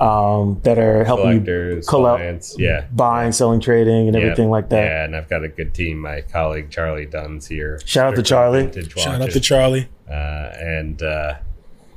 um, 0.00 0.58
that 0.62 0.78
are 0.78 1.04
helping 1.04 1.26
you 1.32 1.40
Collectors, 1.40 1.86
collect, 1.86 2.18
clients. 2.20 2.56
Yeah. 2.58 2.86
buying, 2.92 3.32
selling, 3.32 3.60
trading, 3.60 4.08
and 4.08 4.16
Yeah. 4.16 4.22
everything 4.22 4.48
like 4.50 4.68
that. 4.70 4.84
Yeah, 4.84 5.04
and 5.04 5.16
I've 5.16 5.28
got 5.28 5.44
a 5.44 5.48
good 5.48 5.74
team. 5.74 5.98
My 6.00 6.22
colleague 6.22 6.70
Charlie 6.70 7.06
Dunn's 7.06 7.46
here. 7.46 7.78
Shout 7.84 8.08
out 8.12 8.16
to 8.16 8.22
Charlie. 8.22 8.62
Vintage 8.66 8.92
Shout 8.98 9.20
out 9.20 9.30
to 9.30 9.40
Charlie. 9.40 9.88
uh, 10.08 10.12
and 10.12 11.02
uh, 11.02 11.34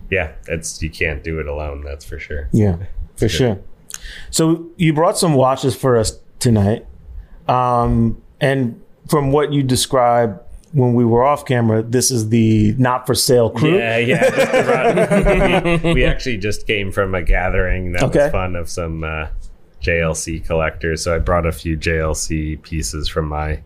yeah, 0.09 0.33
it's 0.47 0.81
you 0.81 0.89
can't 0.89 1.23
do 1.23 1.39
it 1.39 1.47
alone. 1.47 1.83
That's 1.85 2.05
for 2.05 2.19
sure. 2.19 2.49
Yeah, 2.51 2.75
for 3.15 3.25
good. 3.25 3.29
sure. 3.31 3.59
So 4.31 4.67
you 4.77 4.93
brought 4.93 5.17
some 5.17 5.33
watches 5.33 5.75
for 5.75 5.97
us 5.97 6.19
tonight, 6.39 6.85
um, 7.47 8.21
and 8.39 8.81
from 9.07 9.31
what 9.31 9.51
you 9.53 9.63
described 9.63 10.39
when 10.71 10.93
we 10.93 11.03
were 11.03 11.23
off 11.23 11.45
camera, 11.45 11.81
this 11.81 12.11
is 12.11 12.29
the 12.29 12.73
not 12.77 13.07
for 13.07 13.15
sale 13.15 13.49
crew. 13.49 13.77
Yeah, 13.77 13.97
yeah. 13.97 14.29
Just 14.29 15.83
we 15.95 16.05
actually 16.05 16.37
just 16.37 16.67
came 16.67 16.91
from 16.91 17.15
a 17.15 17.23
gathering 17.23 17.93
that 17.93 18.03
Okay. 18.03 18.23
was 18.25 18.31
fun 18.31 18.55
of 18.55 18.69
some 18.69 19.03
uh, 19.03 19.27
JLC 19.81 20.45
collectors. 20.45 21.03
so 21.03 21.15
I 21.15 21.19
brought 21.19 21.45
a 21.47 21.51
few 21.51 21.75
JLC 21.77 22.61
pieces 22.61 23.09
from 23.09 23.27
my 23.27 23.61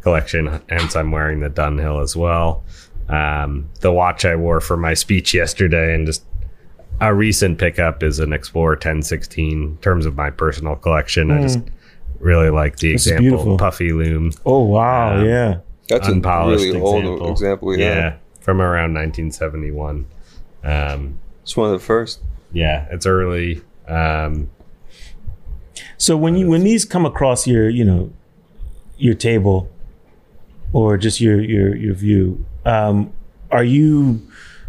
collection, 0.00 0.60
and 0.70 0.90
so 0.90 1.00
I'm 1.00 1.10
wearing 1.10 1.40
the 1.40 1.50
Dunhill 1.50 2.02
as 2.02 2.16
well. 2.16 2.64
Um, 3.08 3.68
the 3.80 3.92
watch 3.92 4.24
I 4.24 4.34
wore 4.36 4.60
for 4.60 4.76
my 4.76 4.94
speech 4.94 5.32
yesterday, 5.34 5.94
and 5.94 6.06
just 6.06 6.24
a 7.00 7.14
recent 7.14 7.58
pickup 7.58 8.02
is 8.02 8.18
an 8.18 8.32
Explorer 8.32 8.72
1016. 8.74 9.62
In 9.62 9.76
terms 9.78 10.06
of 10.06 10.16
my 10.16 10.30
personal 10.30 10.76
collection, 10.76 11.30
I 11.30 11.42
just 11.42 11.60
really 12.18 12.50
like 12.50 12.76
the 12.78 12.92
This 12.92 13.06
example 13.06 13.22
beautiful. 13.22 13.58
puffy 13.58 13.92
lume, 13.92 14.32
Oh 14.44 14.64
wow, 14.64 15.18
Um, 15.18 15.26
yeah. 15.26 15.58
That's 15.88 16.08
a 16.08 16.12
unpolished 16.12 16.64
really 16.64 16.78
example. 16.78 17.22
old 17.22 17.30
example. 17.30 17.76
Yeah. 17.78 18.16
from 18.40 18.60
around 18.60 18.94
1971. 18.94 20.06
Um, 20.64 21.18
it's 21.42 21.56
one 21.56 21.72
of 21.72 21.78
the 21.78 21.84
first. 21.84 22.20
yeah, 22.52 22.86
it's 22.90 23.06
early. 23.06 23.62
Um, 23.86 24.48
So 25.98 26.16
when 26.16 26.34
you 26.36 26.48
when 26.48 26.64
these 26.64 26.84
come 26.84 27.06
across 27.06 27.46
your 27.46 27.68
you 27.68 27.84
know 27.84 28.10
your 28.98 29.14
table 29.14 29.68
or 30.72 30.96
just 30.96 31.20
your 31.20 31.40
your 31.40 31.76
your 31.76 31.94
view, 31.94 32.44
um, 32.66 33.12
are 33.50 33.64
you 33.64 34.20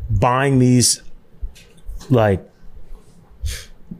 buying 0.09 0.59
these 0.59 1.01
like 2.09 2.47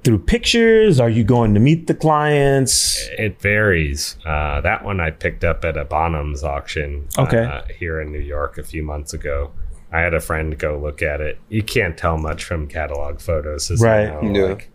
through 0.03 0.19
pictures? 0.19 0.99
Are 0.99 1.09
you 1.09 1.23
going 1.23 1.53
to 1.53 1.59
meet 1.59 1.87
the 1.87 1.93
clients? 1.93 3.07
It 3.17 3.41
varies. 3.41 4.17
Uh, 4.25 4.61
that 4.61 4.85
one 4.85 4.99
I 4.99 5.11
picked 5.11 5.43
up 5.43 5.65
at 5.65 5.75
a 5.77 5.85
Bonhams 5.85 6.43
auction 6.43 7.07
Okay. 7.17 7.43
uh, 7.43 7.61
here 7.77 7.99
in 7.99 8.11
New 8.11 8.19
York 8.19 8.57
a 8.57 8.63
few 8.63 8.83
months 8.83 9.13
ago. 9.13 9.51
I 9.91 10.01
had 10.01 10.13
a 10.13 10.19
friend 10.19 10.57
go 10.57 10.77
look 10.77 11.01
at 11.01 11.21
it. 11.21 11.39
You 11.49 11.63
can't 11.63 11.97
tell 11.97 12.17
much 12.17 12.43
from 12.43 12.67
catalog 12.67 13.19
photos, 13.21 13.71
as 13.71 13.79
you 13.81 13.87
Right. 13.87 14.07
know, 14.09 14.21
Yeah. 14.33 14.43
like, 14.49 14.69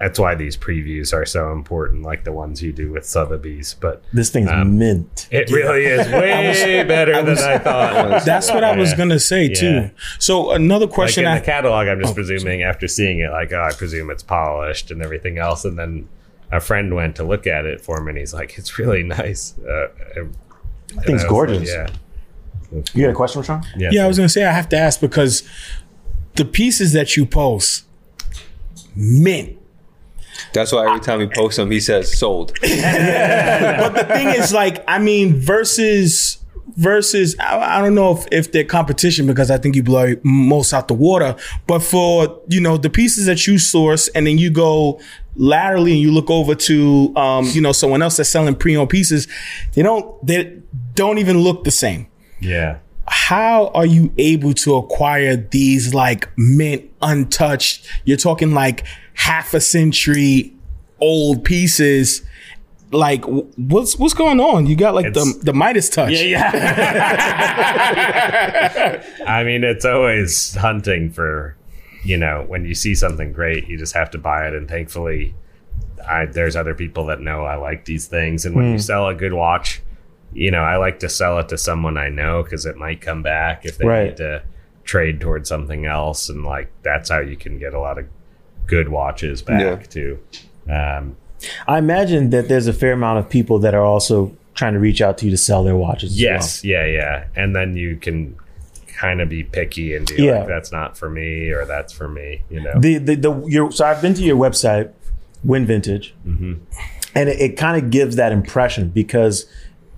that's 0.00 0.18
why 0.18 0.34
these 0.36 0.56
previews 0.56 1.12
are 1.12 1.26
so 1.26 1.50
important, 1.52 2.02
like 2.02 2.22
the 2.24 2.32
ones 2.32 2.62
you 2.62 2.72
do 2.72 2.92
with 2.92 3.04
Sotheby's. 3.04 3.74
But 3.74 4.02
This 4.12 4.30
thing's 4.30 4.48
Um, 4.50 4.78
mint. 4.78 5.26
it 5.30 5.50
really 5.50 5.86
is 5.86 6.06
way 6.08 6.84
better 6.84 7.20
than 7.22 7.36
I 7.38 7.58
thought. 7.58 8.24
That's 8.26 8.48
what 8.50 8.62
I 8.62 8.76
was 8.76 8.92
Yeah. 8.92 8.96
gonna 8.98 9.18
say 9.18 9.48
too. 9.52 9.66
Yeah. 9.66 9.90
So 10.20 10.52
another 10.52 10.86
Like 10.86 10.94
question 10.94 11.24
in 11.24 11.30
I 11.32 11.38
the 11.40 11.44
catalog, 11.44 11.88
I'm 11.88 12.00
just 12.00 12.12
Oh, 12.12 12.14
presuming 12.14 12.62
after 12.62 12.86
seeing 12.86 13.18
it, 13.18 13.30
like, 13.30 13.52
oh, 13.52 13.60
I 13.62 13.72
presume 13.72 14.10
it's 14.10 14.22
polished 14.22 14.90
and 14.92 15.02
everything 15.02 15.38
else. 15.38 15.64
And 15.64 15.76
then 15.78 16.08
a 16.52 16.60
friend 16.60 16.94
went 16.94 17.16
to 17.16 17.24
look 17.24 17.46
at 17.46 17.66
it 17.66 17.80
for 17.80 18.00
me, 18.00 18.10
and 18.10 18.18
he's 18.18 18.32
like, 18.32 18.56
it's 18.56 18.78
really 18.78 19.02
nice. 19.02 19.54
Uh, 19.58 19.88
and 20.16 20.34
That 20.94 21.04
thing's 21.06 21.08
I 21.08 21.12
was 21.12 21.22
like, 21.24 21.28
gorgeous. 21.30 21.68
yeah. 21.68 21.86
You 22.94 23.02
got 23.02 23.10
a 23.10 23.14
question, 23.14 23.42
Sean? 23.42 23.62
Yeah. 23.76 23.88
Yeah, 23.92 24.04
I 24.04 24.08
was 24.08 24.16
gonna 24.16 24.28
say 24.28 24.44
I 24.44 24.52
have 24.52 24.68
to 24.68 24.76
ask 24.78 25.00
because 25.00 25.42
the 26.36 26.44
pieces 26.44 26.92
that 26.92 27.16
you 27.16 27.26
post, 27.26 27.84
mint. 28.94 29.57
That's 30.52 30.72
why 30.72 30.86
every 30.86 31.00
time 31.00 31.20
he 31.20 31.26
posts 31.26 31.56
them, 31.56 31.70
he 31.70 31.80
says 31.80 32.16
sold. 32.18 32.52
But 32.62 33.94
the 33.94 34.04
thing 34.04 34.28
is, 34.28 34.52
like, 34.52 34.84
I 34.88 34.98
mean, 34.98 35.34
versus 35.36 36.38
versus, 36.76 37.34
I, 37.40 37.78
I 37.78 37.80
don't 37.82 37.94
know 37.94 38.16
if 38.16 38.26
if 38.30 38.52
they're 38.52 38.64
competition 38.64 39.26
because 39.26 39.50
I 39.50 39.58
think 39.58 39.74
you 39.76 39.82
blow 39.82 40.14
most 40.22 40.72
out 40.72 40.88
the 40.88 40.94
water. 40.94 41.34
But 41.66 41.80
for 41.80 42.40
you 42.48 42.60
know 42.60 42.76
the 42.76 42.90
pieces 42.90 43.26
that 43.26 43.46
you 43.46 43.58
source 43.58 44.08
and 44.08 44.26
then 44.26 44.38
you 44.38 44.50
go 44.50 45.00
laterally 45.36 45.92
and 45.92 46.00
you 46.00 46.12
look 46.12 46.30
over 46.30 46.54
to 46.54 47.12
um, 47.16 47.46
you 47.46 47.60
know 47.60 47.72
someone 47.72 48.02
else 48.02 48.16
that's 48.16 48.28
selling 48.30 48.54
pre-owned 48.54 48.90
pieces, 48.90 49.26
they 49.74 49.82
don't 49.82 50.24
they 50.26 50.60
don't 50.94 51.18
even 51.18 51.38
look 51.38 51.64
the 51.64 51.70
same. 51.70 52.06
Yeah. 52.40 52.78
how 53.08 53.68
are 53.74 53.86
you 53.86 54.12
able 54.16 54.52
to 54.54 54.76
acquire 54.76 55.34
these 55.34 55.92
like 55.92 56.28
mint 56.36 56.88
untouched 57.02 57.84
you're 58.04 58.16
talking 58.18 58.52
like 58.52 58.84
half 59.18 59.52
a 59.52 59.60
century 59.60 60.52
old 61.00 61.44
pieces 61.44 62.22
like 62.90 63.22
what's 63.24 63.98
what's 63.98 64.14
going 64.14 64.40
on 64.40 64.66
you 64.66 64.74
got 64.76 64.94
like 64.94 65.06
It's- 65.06 65.38
the 65.38 65.44
the 65.46 65.52
midas 65.52 65.90
touch 65.90 66.12
Yeah. 66.12 66.50
Yeah. 66.52 67.58
I 69.26 69.44
mean, 69.44 69.64
it's 69.64 69.84
always 69.84 70.54
hunting 70.54 71.10
for, 71.10 71.56
you 72.02 72.16
know, 72.16 72.44
when 72.48 72.64
you 72.64 72.74
see 72.74 72.94
something 72.94 73.32
great, 73.32 73.68
you 73.68 73.76
just 73.76 73.94
have 73.94 74.10
to 74.12 74.18
buy 74.18 74.46
it. 74.46 74.54
And 74.54 74.68
thankfully, 74.68 75.34
I, 76.08 76.26
there's 76.26 76.56
other 76.56 76.74
people 76.74 77.06
that 77.06 77.20
know 77.20 77.44
I 77.44 77.56
like 77.56 77.84
these 77.84 78.06
things. 78.06 78.46
And 78.46 78.54
when 78.56 78.66
you 78.66 78.72
hmm. 78.72 78.78
sell 78.78 79.08
a 79.08 79.14
good 79.14 79.34
watch, 79.34 79.82
you 80.32 80.50
know, 80.50 80.62
I 80.62 80.76
like 80.76 81.00
to 81.00 81.08
sell 81.08 81.38
it 81.38 81.48
to 81.50 81.58
someone 81.58 81.98
I 81.98 82.08
know 82.08 82.42
because 82.42 82.64
it 82.66 82.76
might 82.76 83.00
come 83.00 83.22
back 83.22 83.64
if 83.64 83.78
they 83.78 83.86
Right. 83.86 84.08
need 84.08 84.16
to 84.18 84.42
trade 84.84 85.20
towards 85.20 85.48
something 85.48 85.84
else. 85.86 86.28
And 86.28 86.44
like, 86.44 86.70
that's 86.82 87.10
how 87.10 87.20
you 87.20 87.36
can 87.36 87.58
get 87.58 87.74
a 87.74 87.80
lot 87.80 87.98
of 87.98 88.06
good 88.68 88.88
watches 88.90 89.42
back 89.42 89.60
Yeah. 89.60 89.76
too. 89.88 90.18
Um, 90.70 91.16
I 91.66 91.78
imagine 91.78 92.30
that 92.30 92.48
there's 92.48 92.66
a 92.68 92.72
fair 92.72 92.92
amount 92.92 93.18
of 93.18 93.28
people 93.28 93.58
that 93.60 93.74
are 93.74 93.84
also 93.84 94.32
trying 94.54 94.74
to 94.74 94.78
reach 94.80 95.00
out 95.00 95.18
to 95.18 95.24
you 95.24 95.30
to 95.32 95.36
sell 95.36 95.62
their 95.64 95.76
watches. 95.76 96.12
as 96.12 96.20
Yes, 96.20 96.64
yeah, 96.64 96.84
yeah. 96.84 97.24
And 97.36 97.54
then 97.56 97.76
you 97.76 97.96
can 97.96 98.36
kind 98.98 99.20
of 99.20 99.28
be 99.28 99.44
picky 99.44 99.94
and 99.94 100.06
be 100.06 100.22
Yeah. 100.24 100.40
like, 100.40 100.48
that's 100.48 100.70
not 100.72 100.96
for 100.98 101.08
me 101.08 101.50
or 101.50 101.64
that's 101.64 101.92
for 101.92 102.08
me, 102.08 102.42
you 102.50 102.60
know? 102.60 102.72
The 102.78 102.98
the 102.98 103.14
the 103.14 103.42
your 103.46 103.70
so 103.72 103.84
I've 103.86 104.02
been 104.02 104.14
to 104.14 104.22
your 104.22 104.36
website, 104.36 104.90
Wind 105.44 105.66
Vintage, 105.68 106.14
Mm-hmm. 106.26 106.54
and 107.14 107.28
it, 107.28 107.40
it 107.40 107.56
kind 107.56 107.82
of 107.82 107.90
gives 107.90 108.16
that 108.16 108.32
impression 108.32 108.88
because 108.88 109.46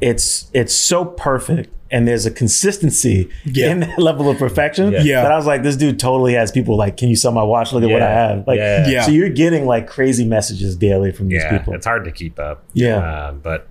it's 0.03 0.51
it's 0.53 0.75
so 0.75 1.05
perfect 1.07 1.73
and 1.91 2.07
there's 2.07 2.25
a 2.27 2.31
consistency 2.31 3.29
Yeah. 3.45 3.71
in 3.73 3.81
that 3.81 3.99
level 4.09 4.29
of 4.31 4.39
perfection. 4.39 4.93
Yeah. 4.93 5.01
Yeah. 5.03 5.23
That 5.23 5.33
I 5.33 5.37
was 5.37 5.47
like, 5.47 5.63
this 5.63 5.77
dude 5.77 5.99
totally 5.99 6.35
has 6.35 6.53
people 6.53 6.77
like, 6.77 6.97
can 6.97 7.09
you 7.09 7.17
sell 7.17 7.33
my 7.33 7.43
watch? 7.43 7.73
Look 7.73 7.83
at 7.83 7.91
what 7.91 8.03
I 8.03 8.11
have. 8.11 8.47
Like, 8.47 8.59
Yeah. 8.59 8.89
Yeah. 8.89 9.03
so 9.03 9.11
you're 9.11 9.29
getting 9.31 9.67
like 9.67 9.89
crazy 9.89 10.25
messages 10.25 10.77
daily 10.77 11.11
from 11.13 11.29
these 11.29 11.43
yeah, 11.43 11.59
people. 11.59 11.75
it's 11.75 11.87
hard 11.87 12.05
to 12.05 12.13
keep 12.13 12.39
up. 12.39 12.63
Yeah. 12.75 12.99
Uh, 12.99 13.33
but, 13.33 13.67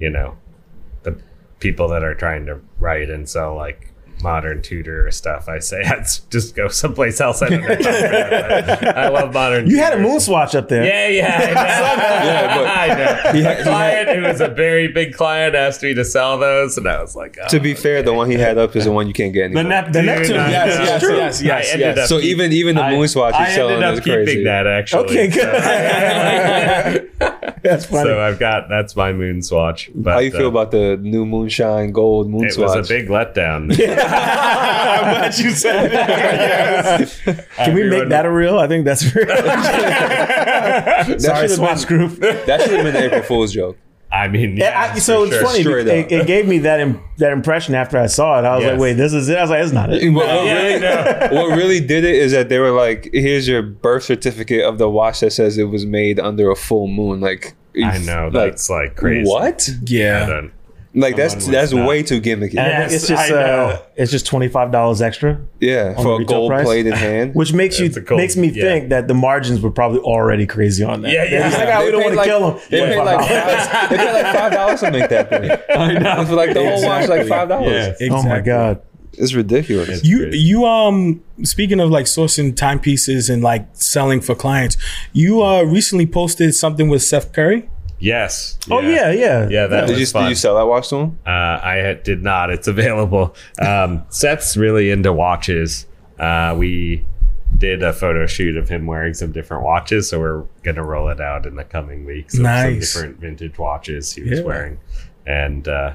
you 0.00 0.10
know, 0.10 0.36
the 1.04 1.16
people 1.60 1.88
that 1.88 2.02
are 2.02 2.14
trying 2.14 2.46
to 2.46 2.58
write 2.80 3.08
and 3.10 3.28
sell 3.28 3.54
like 3.54 3.91
modern 4.22 4.62
Tudor 4.62 5.10
stuff, 5.10 5.48
I 5.48 5.58
say, 5.58 5.82
let's 5.84 6.20
just 6.30 6.54
go 6.54 6.68
someplace 6.68 7.20
else. 7.20 7.42
I 7.42 7.48
don't 7.48 7.60
know. 7.62 8.92
I 8.96 9.08
love 9.08 9.34
modern 9.34 9.68
You 9.68 9.78
had 9.78 9.92
a 9.92 9.96
Tudor. 9.96 10.08
moon 10.08 10.20
swatch 10.20 10.54
up 10.54 10.68
there. 10.68 10.84
Yeah, 10.84 11.08
yeah, 11.08 11.36
I 11.40 11.46
know. 11.46 11.52
Yeah, 12.22 12.56
but- 12.56 12.66
I 12.66 12.86
know. 12.88 13.32
He 13.32 13.40
A 13.40 13.44
had- 13.44 13.56
he 13.58 13.62
client 13.64 14.08
who 14.10 14.22
was 14.22 14.40
a 14.40 14.48
very 14.48 14.88
big 14.88 15.14
client 15.14 15.54
asked 15.54 15.82
me 15.82 15.94
to 15.94 16.04
sell 16.04 16.38
those, 16.38 16.78
and 16.78 16.86
I 16.88 17.00
was 17.00 17.14
like, 17.16 17.36
oh, 17.42 17.48
To 17.48 17.60
be 17.60 17.72
oh, 17.72 17.76
fair, 17.76 18.02
the 18.02 18.12
one 18.14 18.30
he 18.30 18.36
had 18.38 18.58
up 18.58 18.74
is 18.76 18.84
the 18.84 18.92
one 18.92 19.06
you 19.08 19.12
can't 19.12 19.32
get 19.32 19.52
the 19.52 19.58
anymore. 19.58 19.64
Neptune. 19.64 19.92
The 19.92 20.02
Neptune, 20.02 20.36
I 20.36 20.50
yes, 20.50 20.78
yes, 21.02 21.42
yes, 21.42 21.42
yes, 21.42 21.76
yes. 21.96 22.08
so 22.08 22.18
keep- 22.20 22.30
even 22.30 22.52
even 22.52 22.76
the 22.76 22.82
I- 22.82 22.90
moon 22.96 23.08
swatch 23.08 23.34
I 23.34 23.46
he's 23.46 23.54
selling 23.54 23.74
ended 23.82 23.88
up 23.88 23.94
is 23.94 24.00
keeping 24.00 24.24
crazy. 24.24 24.44
that 24.44 24.66
actually. 24.66 25.04
Okay, 25.04 25.28
good. 25.28 27.10
So, 27.20 27.28
That's 27.62 27.86
funny. 27.86 28.04
so 28.08 28.20
I've 28.20 28.38
got 28.38 28.68
that's 28.68 28.94
my 28.94 29.12
moon 29.12 29.42
swatch. 29.42 29.90
But, 29.94 30.12
How 30.12 30.18
you 30.20 30.30
feel 30.30 30.46
uh, 30.46 30.50
about 30.50 30.70
the 30.70 30.96
new 30.96 31.26
moonshine 31.26 31.90
gold 31.92 32.30
moon 32.30 32.46
it 32.46 32.52
swatch? 32.52 32.76
was 32.76 32.88
a 32.90 32.92
big 32.94 33.08
letdown. 33.08 33.70
i'm 33.72 33.76
glad 33.76 35.36
you 35.38 35.50
said 35.50 35.90
it 37.02 37.46
Can 37.56 37.74
we 37.74 37.84
make 37.88 38.08
that 38.10 38.26
a 38.26 38.30
real? 38.30 38.58
I 38.58 38.68
think 38.68 38.84
that's 38.84 39.02
real. 39.14 39.26
Sorry, 41.18 41.48
Swatch 41.48 41.88
been- 41.88 41.98
Group. 41.98 42.18
that 42.46 42.60
should 42.62 42.72
have 42.72 42.84
been 42.84 42.94
the 42.94 43.04
April 43.06 43.22
Fool's 43.22 43.52
joke. 43.52 43.76
I 44.12 44.28
mean, 44.28 44.56
Yeah, 44.58 44.70
yeah, 44.88 44.92
I- 44.94 44.98
so 44.98 45.22
it's 45.24 45.34
sure. 45.34 45.42
funny. 45.46 45.60
It, 45.90 46.12
it 46.12 46.26
gave 46.26 46.46
me 46.46 46.58
that 46.58 46.80
Im- 46.80 47.00
that 47.18 47.32
impression 47.32 47.74
after 47.74 47.96
I 47.98 48.06
saw 48.06 48.38
it. 48.38 48.44
I 48.44 48.56
was 48.56 48.64
Yes. 48.64 48.72
like, 48.72 48.80
"Wait, 48.80 48.92
this 48.94 49.12
is 49.14 49.28
it." 49.28 49.38
I 49.38 49.40
was 49.40 49.50
like, 49.50 49.62
"It's 49.64 49.72
not 49.72 49.90
it." 49.92 50.06
What, 50.10 50.26
what 50.26 50.44
Yeah, 50.44 50.62
really, 50.62 50.80
no. 50.80 51.28
what 51.48 51.56
really 51.56 51.80
did 51.80 52.04
it 52.04 52.16
is 52.16 52.32
that 52.32 52.48
they 52.50 52.58
were 52.58 52.72
like, 52.72 53.08
"Here's 53.12 53.48
your 53.48 53.62
birth 53.62 54.02
certificate 54.02 54.64
of 54.64 54.76
the 54.78 54.88
watch 54.90 55.20
that 55.20 55.32
says 55.32 55.56
it 55.56 55.64
was 55.70 55.86
made 55.86 56.20
under 56.20 56.50
a 56.50 56.56
full 56.56 56.88
moon." 56.88 57.20
Like, 57.20 57.54
I 57.82 57.96
know 57.98 58.24
like, 58.30 58.52
that's 58.52 58.68
like 58.68 58.96
crazy. 58.96 59.28
What? 59.30 59.66
I 59.70 59.74
yeah 59.86 60.26
don't- 60.26 60.52
Like 60.94 61.16
that's 61.16 61.32
Someone 61.32 61.52
that's 61.52 61.72
was 61.72 61.78
not- 61.78 61.88
way 61.88 62.02
too 62.02 62.20
gimmicky. 62.20 62.50
And 62.50 62.60
I 62.60 62.64
think 62.80 62.90
Yes, 62.90 62.92
it's 62.94 63.08
just 63.08 63.22
I 63.30 63.34
know. 63.34 63.36
uh, 63.40 63.82
it's 63.96 64.10
just 64.10 64.26
twenty 64.26 64.48
five 64.48 64.70
dollars 64.70 65.00
extra, 65.00 65.40
yeah, 65.58 65.94
the 65.94 66.02
for 66.02 66.14
a 66.16 66.18
retail 66.18 66.36
gold 66.40 66.50
price? 66.50 66.64
plated 66.66 66.92
hand. 66.92 67.34
which 67.34 67.54
makes 67.54 67.80
It's 67.80 67.96
you 67.96 68.04
a 68.06 68.14
makes 68.16 68.36
me 68.36 68.48
yeah. 68.48 68.62
think 68.62 68.90
that 68.90 69.08
the 69.08 69.14
margins 69.14 69.60
were 69.62 69.70
probably 69.70 70.00
already 70.00 70.46
crazy 70.46 70.84
on 70.84 71.00
that. 71.02 71.10
Yeah, 71.12 71.24
They're 71.30 71.40
just 71.48 71.58
yeah. 71.58 71.64
like, 71.64 71.74
"Ah, 71.74 71.84
we 71.84 71.90
don't 71.92 72.00
paid 72.02 72.04
want 72.04 72.12
to 72.12 72.16
like- 72.18 72.26
kill 72.28 72.50
them. 72.50 72.60
They 72.70 72.80
paid 72.80 72.98
like 72.98 73.20
five, 73.70 73.90
they 73.90 73.96
paid 73.96 74.12
like 74.22 74.36
five 74.36 74.52
dollars 74.52 74.80
to 74.80 74.90
make 74.90 75.08
that 75.08 75.28
thing. 75.30 75.50
I 75.78 75.92
know. 75.94 76.26
For 76.26 76.34
like 76.34 76.52
the 76.52 76.62
whole 76.62 76.84
watch, 76.84 77.08
like 77.08 77.26
five 77.26 77.48
dollars. 77.48 77.96
Yeah. 77.98 78.08
Oh 78.12 78.22
my 78.24 78.40
god! 78.40 78.82
It's 79.14 79.32
ridiculous. 79.34 80.04
you 80.04 80.18
crazy. 80.24 80.38
you 80.40 80.66
um 80.66 81.22
speaking 81.42 81.80
of 81.80 81.88
like 81.90 82.04
sourcing 82.04 82.54
timepieces 82.54 83.30
and 83.30 83.42
like 83.42 83.66
selling 83.72 84.20
for 84.20 84.34
clients 84.34 84.76
you 85.12 85.42
uh 85.42 85.62
recently 85.64 86.06
posted 86.06 86.54
something 86.54 86.88
with 86.88 87.02
seth 87.02 87.32
curry 87.32 87.68
Yes. 88.02 88.58
Oh 88.68 88.80
yeah, 88.80 89.12
yeah, 89.12 89.48
Yeah, 89.48 89.68
that 89.68 89.82
Did 89.86 89.90
was 89.92 90.00
you 90.00 90.06
fun. 90.06 90.24
did 90.24 90.30
you 90.30 90.34
sell 90.34 90.56
that 90.56 90.66
watch 90.66 90.88
to 90.88 90.96
him? 90.96 91.18
Uh, 91.24 91.30
I 91.30 92.00
did 92.02 92.22
not. 92.22 92.50
It's 92.50 92.66
available. 92.66 93.34
Um, 93.60 94.04
Seth's 94.08 94.56
really 94.56 94.90
into 94.90 95.12
watches. 95.12 95.86
Uh, 96.18 96.54
we 96.58 97.04
did 97.56 97.82
a 97.84 97.92
photo 97.92 98.26
shoot 98.26 98.56
of 98.56 98.68
him 98.68 98.86
wearing 98.86 99.14
some 99.14 99.30
different 99.30 99.62
watches, 99.62 100.08
so 100.08 100.18
we're 100.18 100.42
gonna 100.64 100.82
roll 100.82 101.08
it 101.10 101.20
out 101.20 101.46
in 101.46 101.54
the 101.54 101.62
coming 101.64 102.04
weeks. 102.04 102.34
of 102.34 102.44
Some 102.44 102.78
different 102.80 103.20
vintage 103.20 103.56
watches 103.58 104.12
he 104.12 104.22
was 104.22 104.40
Yeah. 104.40 104.44
wearing, 104.44 104.80
and 105.24 105.68
uh, 105.68 105.92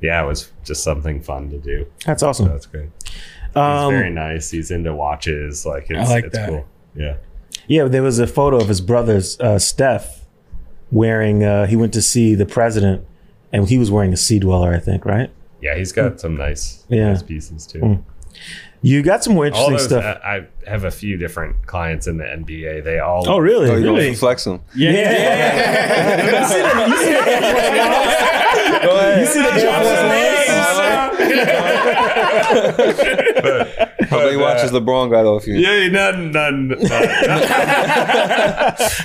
yeah, 0.00 0.22
it 0.24 0.26
was 0.26 0.50
just 0.64 0.82
something 0.82 1.20
fun 1.20 1.50
to 1.50 1.58
do. 1.58 1.86
That's 2.06 2.22
awesome. 2.22 2.48
That's 2.48 2.64
great. 2.66 2.88
He's 3.04 3.56
Um, 3.56 3.92
very 3.92 4.10
nice. 4.10 4.50
He's 4.50 4.70
into 4.70 4.94
watches. 4.94 5.66
Like 5.66 5.86
it's, 5.90 6.08
like 6.08 6.24
it's 6.24 6.34
that. 6.34 6.48
cool. 6.48 6.64
Yeah. 6.94 7.16
Yeah, 7.66 7.84
there 7.84 8.02
was 8.02 8.18
a 8.18 8.26
photo 8.26 8.56
of 8.56 8.68
his 8.68 8.80
brothers, 8.80 9.38
uh, 9.38 9.58
Steph, 9.58 10.21
wearing. 10.92 11.42
Uh, 11.42 11.66
he 11.66 11.74
went 11.74 11.92
to 11.94 12.02
see 12.02 12.36
the 12.36 12.46
president, 12.46 13.04
and 13.52 13.68
he 13.68 13.78
was 13.78 13.90
wearing 13.90 14.12
a 14.12 14.16
Sea 14.16 14.38
Dweller, 14.38 14.72
I 14.72 14.78
think. 14.78 15.04
Right? 15.04 15.30
Yeah, 15.60 15.76
he's 15.76 15.90
got 15.92 16.20
some 16.20 16.36
nice, 16.36 16.84
Yeah. 16.88 17.08
nice 17.10 17.22
pieces 17.22 17.66
too. 17.66 18.04
You 18.84 19.02
got 19.02 19.22
some 19.22 19.34
more 19.34 19.46
interesting 19.46 19.74
those, 19.74 19.84
stuff. 19.84 20.04
uh, 20.04 20.18
I 20.24 20.46
have 20.66 20.82
a 20.82 20.90
few 20.90 21.16
different 21.16 21.68
clients 21.68 22.08
in 22.08 22.16
the 22.16 22.24
NBA. 22.24 22.82
They 22.82 22.98
all 22.98 23.22
oh, 23.28 23.38
really? 23.38 23.70
Oh, 23.70 23.76
you 23.76 23.94
really? 23.94 24.12
flex 24.16 24.42
them. 24.44 24.60
Yeah. 24.74 26.02
You 26.42 26.46
see 26.46 26.60
the, 26.60 26.68
you 26.88 26.96
see 26.96 27.12
the 27.12 27.22
Air 27.30 27.42
Force 27.42 28.82
Ones? 28.84 29.20
You 29.20 29.26
see 29.26 29.42
the 29.42 29.48
Air 29.48 30.51
Force 32.52 32.98
Ones? 32.98 34.10
How 34.10 34.18
many 34.18 34.36
watches 34.36 34.70
LeBron 34.72 35.10
got 35.10 35.24
off 35.24 35.46
you? 35.46 35.54
Yeah, 35.54 35.88
none, 35.88 36.32
none. 36.32 36.68
none. 36.68 36.78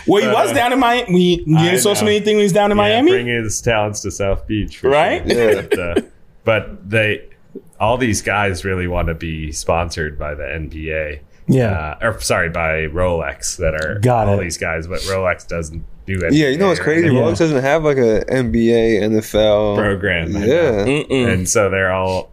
Well, 0.08 0.22
he 0.22 0.28
was 0.28 0.52
down 0.54 0.74
in 0.74 0.80
Miami. 0.80 1.14
We, 1.14 1.44
you 1.46 1.58
I 1.58 1.78
saw 1.78 1.94
some 1.94 2.06
know. 2.06 2.12
anything 2.12 2.36
when 2.36 2.42
he 2.42 2.44
was 2.44 2.54
down 2.54 2.72
in 2.72 2.78
Yeah, 2.78 2.84
Miami? 2.84 3.12
Bring 3.12 3.28
his 3.28 3.62
talents 3.62 4.02
to 4.02 4.12
South 4.12 4.48
Beach, 4.48 4.78
for 4.78 4.90
Right? 4.90 5.30
Sure. 5.30 5.52
Yeah. 5.54 5.62
But, 5.62 5.80
uh, 5.80 5.96
but 6.44 6.90
they, 6.90 7.28
all 7.80 7.98
these 7.98 8.22
guys 8.22 8.64
really 8.66 8.88
want 8.88 9.08
to 9.10 9.16
be 9.16 9.52
sponsored 9.52 10.18
by 10.18 10.34
the 10.34 10.44
NBA. 10.44 11.20
Yeah. 11.48 11.72
Uh, 12.02 12.08
or 12.10 12.20
sorry, 12.20 12.50
by 12.50 12.88
Rolex. 12.88 13.58
That 13.58 13.74
are 13.76 14.00
Got 14.00 14.28
all 14.28 14.40
it. 14.40 14.44
these 14.44 14.58
guys, 14.58 14.88
but 14.88 15.00
Rolex 15.02 15.48
doesn't 15.48 15.84
do 16.06 16.20
it. 16.22 16.34
Yeah, 16.34 16.48
you 16.50 16.58
know 16.58 16.68
what's 16.68 16.80
crazy? 16.80 17.08
Yeah. 17.08 17.14
Rolex 17.22 17.38
doesn't 17.38 17.62
have 17.64 17.84
like 17.84 17.98
a 17.98 18.26
NBA, 18.26 19.02
NFL 19.02 19.78
Program. 19.78 20.32
Yeah. 20.32 20.86
And 21.30 21.48
so 21.48 21.70
they're 21.70 21.92
all. 21.92 22.30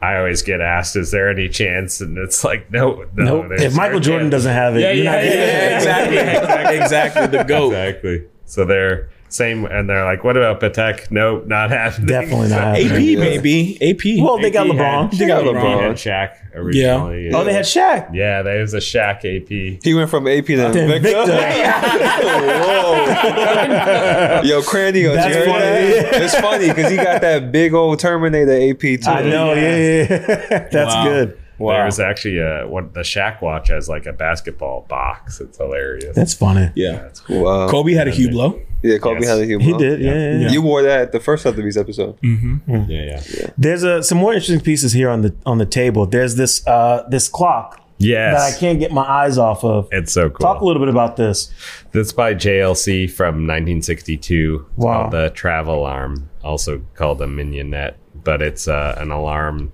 I 0.00 0.16
always 0.16 0.42
get 0.42 0.60
asked, 0.60 0.94
"Is 0.96 1.10
there 1.10 1.28
any 1.28 1.48
chance?" 1.48 2.00
And 2.00 2.16
it's 2.18 2.44
like, 2.44 2.70
no, 2.70 3.04
no. 3.14 3.42
Nope. 3.42 3.52
If 3.60 3.74
Michael 3.74 4.00
Jordan 4.00 4.26
chance. 4.30 4.44
doesn't 4.44 4.52
have 4.54 4.76
it, 4.76 4.80
Yeah, 4.80 4.92
you're 4.92 5.04
yeah, 5.04 5.10
not 5.12 5.24
yeah, 5.24 5.30
getting 5.30 5.38
it. 5.38 6.16
yeah, 6.16 6.70
exactly. 6.70 6.76
exactly. 6.78 7.26
The 7.38 7.44
GOAT. 7.44 7.66
exactly. 7.72 8.24
So 8.44 8.64
they're 8.64 9.10
same, 9.28 9.64
and 9.66 9.88
they're 9.88 10.04
like, 10.04 10.24
"What 10.24 10.36
about 10.36 10.60
Patek?" 10.60 11.10
Nope, 11.10 11.46
not 11.46 11.70
happening. 11.70 12.06
Definitely 12.08 12.48
not 12.48 12.60
happening. 12.76 12.86
AP, 12.90 13.18
maybe. 13.18 13.76
AP. 13.90 14.00
Well, 14.24 14.38
they 14.38 14.50
got 14.50 14.66
LeBron. 14.66 15.10
Had, 15.10 15.18
They 15.18 15.26
got 15.26 15.42
AP 15.46 15.54
LeBron. 15.54 15.80
had 15.80 15.92
Shaq 15.96 16.54
originally. 16.54 17.30
Oh, 17.32 17.44
they 17.44 17.52
had 17.52 17.64
Shaq. 17.64 18.14
Yeah, 18.14 18.42
there's 18.42 18.74
a 18.74 18.78
Shaq 18.78 19.18
AP. 19.18 19.80
He 19.82 19.94
went 19.94 20.10
from 20.10 20.26
AP 20.26 20.46
to 20.46 20.56
Then 20.56 20.72
Invicta. 20.74 21.24
Invicta. 21.26 22.58
Whoa. 22.64 24.40
Yo, 24.44 24.62
Crandy, 24.62 25.02
That's 25.04 25.34
heard 25.34 25.46
funny. 25.46 25.60
that? 25.60 26.22
It's 26.22 26.34
funny 26.38 26.68
because 26.68 26.90
he 26.90 26.96
got 26.96 27.20
that 27.22 27.52
big 27.52 27.74
old 27.74 27.98
Terminator 27.98 28.52
AP 28.70 28.80
too. 28.80 29.00
I 29.06 29.22
know. 29.22 29.52
Yeah, 29.54 29.76
yeah. 29.76 30.06
yeah. 30.50 30.68
That's 30.72 30.94
Wow. 30.94 31.04
good. 31.04 31.38
There 31.58 31.84
was 31.86 31.98
actually 31.98 32.38
a 32.38 32.68
one. 32.68 32.90
The 32.92 33.00
Shaq 33.00 33.42
watch 33.42 33.68
has 33.68 33.88
like 33.88 34.06
a 34.06 34.12
basketball 34.12 34.86
box. 34.88 35.40
It's 35.40 35.58
hilarious. 35.58 36.14
That's 36.14 36.32
funny. 36.32 36.70
Yeah. 36.76 36.92
That's 36.92 37.18
cool. 37.20 37.42
Wow. 37.44 37.68
Kobe 37.68 37.94
had 37.94 38.06
a 38.06 38.12
Hublot. 38.12 38.64
Yeah, 38.82 38.98
Kobe 38.98 39.20
Yes. 39.20 39.28
had 39.30 39.38
a 39.40 39.46
human. 39.46 39.66
He 39.66 39.72
did. 39.76 40.00
Yeah. 40.00 40.14
yeah, 40.14 40.38
yeah. 40.38 40.50
You 40.50 40.62
wore 40.62 40.82
that 40.82 41.00
at 41.00 41.12
the 41.12 41.20
first 41.20 41.42
Sotheby's 41.42 41.76
episode. 41.76 42.16
Yeah, 42.22 42.84
yeah, 42.88 43.20
There's 43.58 43.82
a, 43.82 44.02
some 44.02 44.18
more 44.18 44.32
interesting 44.32 44.60
pieces 44.60 44.92
here 44.92 45.10
on 45.10 45.22
the 45.22 45.34
on 45.46 45.58
the 45.58 45.66
table. 45.66 46.06
There's 46.06 46.36
this 46.36 46.64
uh, 46.66 47.04
this 47.10 47.28
clock 47.28 47.80
that 48.00 48.36
I 48.36 48.52
can't 48.56 48.78
get 48.78 48.92
my 48.92 49.02
eyes 49.02 49.38
off 49.38 49.64
of. 49.64 49.88
it's 49.90 50.12
so 50.12 50.30
cool. 50.30 50.38
Talk 50.46 50.60
a 50.60 50.64
little 50.64 50.80
bit 50.80 50.88
about 50.88 51.16
this. 51.16 51.50
That's 51.90 52.12
by 52.12 52.34
JLC 52.34 53.10
from 53.10 53.46
1962. 53.48 54.66
It's 54.68 54.78
Wow. 54.78 55.00
called 55.02 55.12
the 55.12 55.30
Travel 55.30 55.80
Alarm, 55.80 56.30
also 56.44 56.82
called 56.94 57.20
a 57.20 57.26
Mignonette, 57.26 57.94
but 58.14 58.40
it's 58.40 58.68
uh, 58.68 58.94
an 58.98 59.10
alarm, 59.10 59.72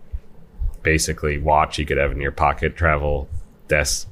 basically 0.82 1.36
watch 1.38 1.78
you 1.78 1.84
could 1.84 1.98
have 1.98 2.12
in 2.12 2.20
your 2.20 2.32
pocket, 2.32 2.76
travel 2.76 3.28
desk 3.68 4.08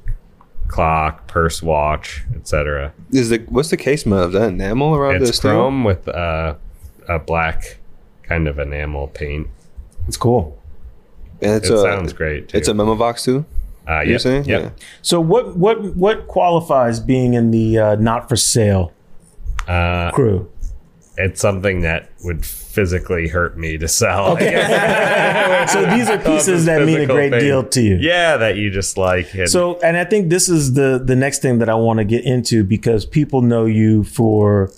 clock, 0.73 1.27
purse 1.27 1.61
watch, 1.61 2.23
etc. 2.35 2.93
Is 3.11 3.29
the 3.29 3.39
what's 3.49 3.69
the 3.69 3.77
case 3.77 4.05
of 4.05 4.33
Is 4.33 4.33
that 4.39 4.49
enamel 4.49 4.95
around 4.95 5.19
the 5.21 5.27
It's 5.27 5.37
steel? 5.37 5.51
chrome 5.51 5.83
with 5.83 6.07
uh, 6.07 6.55
a 7.07 7.19
black 7.19 7.77
kind 8.23 8.47
of 8.47 8.57
enamel 8.59 9.07
paint. 9.07 9.47
It's 10.07 10.17
cool. 10.17 10.57
And 11.41 11.51
it's 11.55 11.69
it 11.69 11.75
a 11.75 11.81
sounds 11.81 12.13
great. 12.13 12.49
Too. 12.49 12.57
it's 12.57 12.67
a 12.67 12.73
Memovox 12.73 13.23
too. 13.23 13.45
uh, 13.87 13.99
You're 14.01 14.13
yep, 14.13 14.21
saying? 14.21 14.45
yep. 14.45 14.61
Yeah. 14.63 14.69
So 15.01 15.21
what 15.21 15.55
what 15.57 15.95
what 15.95 16.27
qualifies 16.27 16.99
being 16.99 17.33
in 17.35 17.51
the 17.51 17.77
uh, 17.77 17.95
not 17.95 18.27
for 18.29 18.35
sale 18.35 18.91
Uh, 19.67 20.11
crew? 20.11 20.49
it's 21.17 21.39
something 21.39 21.81
that 21.81 22.09
would 22.23 22.43
physically 22.73 23.27
hurt 23.27 23.55
me 23.57 23.77
to 23.77 23.87
sell. 23.87 24.33
Okay. 24.33 25.63
So 25.69 25.85
these 25.85 26.09
are 26.09 26.17
pieces 26.17 26.65
that 26.65 26.85
mean 26.85 27.01
a 27.01 27.05
great 27.05 27.31
pain. 27.31 27.39
deal 27.39 27.63
to 27.63 27.81
you. 27.81 27.95
Yeah, 27.95 28.35
that 28.37 28.57
you 28.57 28.69
just 28.69 28.97
like. 28.97 29.33
And 29.33 29.49
So, 29.49 29.79
and 29.79 29.95
I 29.95 30.03
think 30.03 30.29
this 30.29 30.49
is 30.49 30.73
the 30.73 31.01
the 31.03 31.15
next 31.15 31.41
thing 31.41 31.59
that 31.59 31.69
I 31.69 31.75
want 31.75 31.99
to 31.99 32.03
get 32.03 32.25
into 32.25 32.63
because 32.63 33.05
people 33.05 33.41
know 33.41 33.65
you 33.65 34.03
for, 34.03 34.71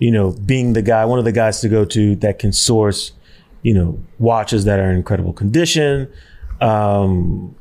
you 0.00 0.10
know, 0.10 0.32
being 0.32 0.72
the 0.72 0.82
guy, 0.82 1.04
one 1.04 1.18
of 1.18 1.24
the 1.24 1.32
guys 1.32 1.60
to 1.60 1.68
go 1.68 1.84
to 1.84 2.16
that 2.16 2.38
can 2.40 2.52
source, 2.52 3.12
you 3.62 3.72
know, 3.74 3.98
watches 4.18 4.64
that 4.64 4.80
are 4.80 4.90
in 4.90 4.96
incredible 4.96 5.32
condition, 5.32 6.12
um, 6.60 7.54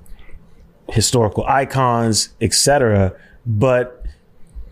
historical 0.90 1.46
icons, 1.46 2.30
etc. 2.42 3.14
But 3.46 4.06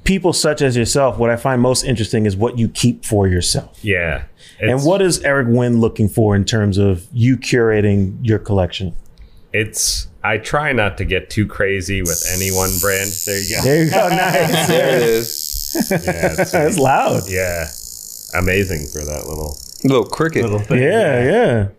people 0.04 0.34
such 0.34 0.62
as 0.62 0.76
yourself, 0.76 1.20
what 1.20 1.30
I 1.30 1.36
find 1.36 1.62
most 1.62 1.84
interesting 1.84 2.26
is 2.26 2.36
what 2.36 2.58
you 2.58 2.68
keep 2.68 3.06
for 3.06 3.28
yourself. 3.28 3.78
yeah, 3.84 4.24
And 4.62 4.84
what 4.84 5.02
is 5.02 5.20
Eric 5.24 5.48
Wind 5.50 5.80
looking 5.82 6.10
for 6.10 6.36
in 6.36 6.44
terms 6.46 6.78
of 6.78 7.08
you 7.14 7.38
curating 7.38 8.18
your 8.22 8.40
collection? 8.40 8.94
it's 9.52 10.08
I 10.24 10.38
try 10.38 10.74
not 10.74 10.98
to 11.00 11.06
get 11.06 11.30
too 11.32 11.48
crazy 11.48 12.02
with 12.04 12.24
any 12.36 12.52
one 12.52 12.70
brand. 12.82 13.10
There 13.26 13.40
you 13.42 13.56
go. 13.56 13.62
There 13.64 13.84
you 13.86 13.90
go. 13.90 14.10
Nice. 14.10 14.68
There 14.68 14.96
it 14.98 15.02
is. 15.02 15.92
Yeah, 15.92 15.98
it's- 16.34 16.52
That's 16.52 16.78
loud. 16.78 17.24
yeah. 17.28 17.66
amazing 18.38 18.86
for 18.88 19.04
that 19.06 19.26
little 19.28 19.58
Little 19.84 20.06
cricket. 20.06 20.44
little 20.44 20.60
thing. 20.60 20.84
Yeah, 20.84 21.70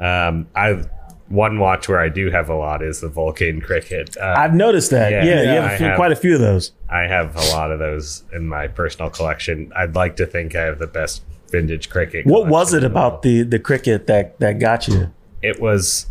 yeah. 0.00 0.26
Um, 0.28 0.46
I 0.56 0.82
one 1.28 1.60
watch 1.60 1.88
where 1.88 2.00
I 2.00 2.08
do 2.08 2.30
have 2.32 2.48
a 2.48 2.54
lot 2.56 2.82
is 2.82 3.00
the 3.00 3.08
Vulcain 3.08 3.62
Cricket. 3.62 4.16
Uh, 4.16 4.34
I've 4.36 4.54
noticed 4.54 4.90
that. 4.90 5.12
Yeah, 5.12 5.24
Yeah, 5.24 5.42
you 5.42 5.48
have, 5.60 5.64
a 5.70 5.74
I 5.74 5.76
few- 5.76 5.86
have. 5.86 5.96
quite 5.96 6.10
a 6.12 6.16
few 6.16 6.34
of 6.34 6.40
those. 6.40 6.72
I 6.88 7.02
have 7.02 7.36
a 7.36 7.50
lot 7.52 7.70
of 7.70 7.78
those 7.78 8.24
in 8.32 8.48
my 8.48 8.66
personal 8.66 9.10
collection. 9.10 9.70
I'd 9.76 9.94
like 9.94 10.16
to 10.16 10.26
think 10.26 10.56
I 10.56 10.62
have 10.62 10.80
the 10.80 10.88
best 10.88 11.22
vintage 11.50 11.88
cricket. 11.90 12.26
What 12.26 12.46
was 12.48 12.72
it 12.72 12.78
in 12.78 12.92
the 12.92 12.98
world. 12.98 13.08
about 13.12 13.22
the 13.22 13.42
the 13.42 13.58
cricket 13.58 14.06
that 14.06 14.38
that 14.40 14.58
got 14.58 14.88
you? 14.88 15.10
It 15.42 15.60
was 15.60 16.06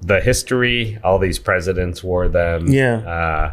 the 0.00 0.20
history. 0.20 0.98
All 1.04 1.18
these 1.18 1.38
presidents 1.38 2.02
wore 2.02 2.28
them. 2.28 2.66
Yeah. 2.68 2.96
Uh, 2.98 3.52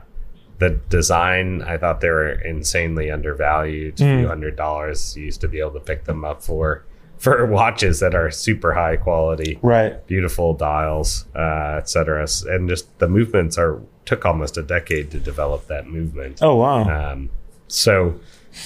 the 0.57 0.71
design, 0.89 1.61
I 1.61 1.77
thought 1.77 2.01
they 2.01 2.09
were 2.09 2.32
insanely 2.32 3.09
undervalued. 3.09 3.99
A 4.01 4.03
Hmm. 4.03 4.17
few 4.19 4.27
hundred 4.27 4.55
dollars. 4.57 5.15
You 5.15 5.25
used 5.25 5.41
to 5.41 5.47
be 5.47 5.59
able 5.59 5.71
to 5.71 5.80
pick 5.80 6.03
them 6.05 6.25
up 6.25 6.41
for 6.43 6.84
for 7.17 7.45
watches 7.45 7.99
that 7.99 8.15
are 8.15 8.32
super 8.32 8.73
high 8.73 8.95
quality. 8.97 9.59
Right. 9.61 10.05
beautiful 10.07 10.53
dials, 10.53 11.25
uh, 11.36 11.75
etc. 11.77 12.25
And 12.47 12.67
just 12.69 12.97
the 12.99 13.07
movements 13.07 13.57
are 13.57 13.80
took 14.05 14.25
almost 14.25 14.57
a 14.57 14.63
decade 14.63 15.11
to 15.11 15.19
develop 15.19 15.67
that 15.67 15.86
movement. 15.88 16.39
Oh 16.41 16.55
wow. 16.55 16.84
Um, 17.11 17.30
so 17.67 18.19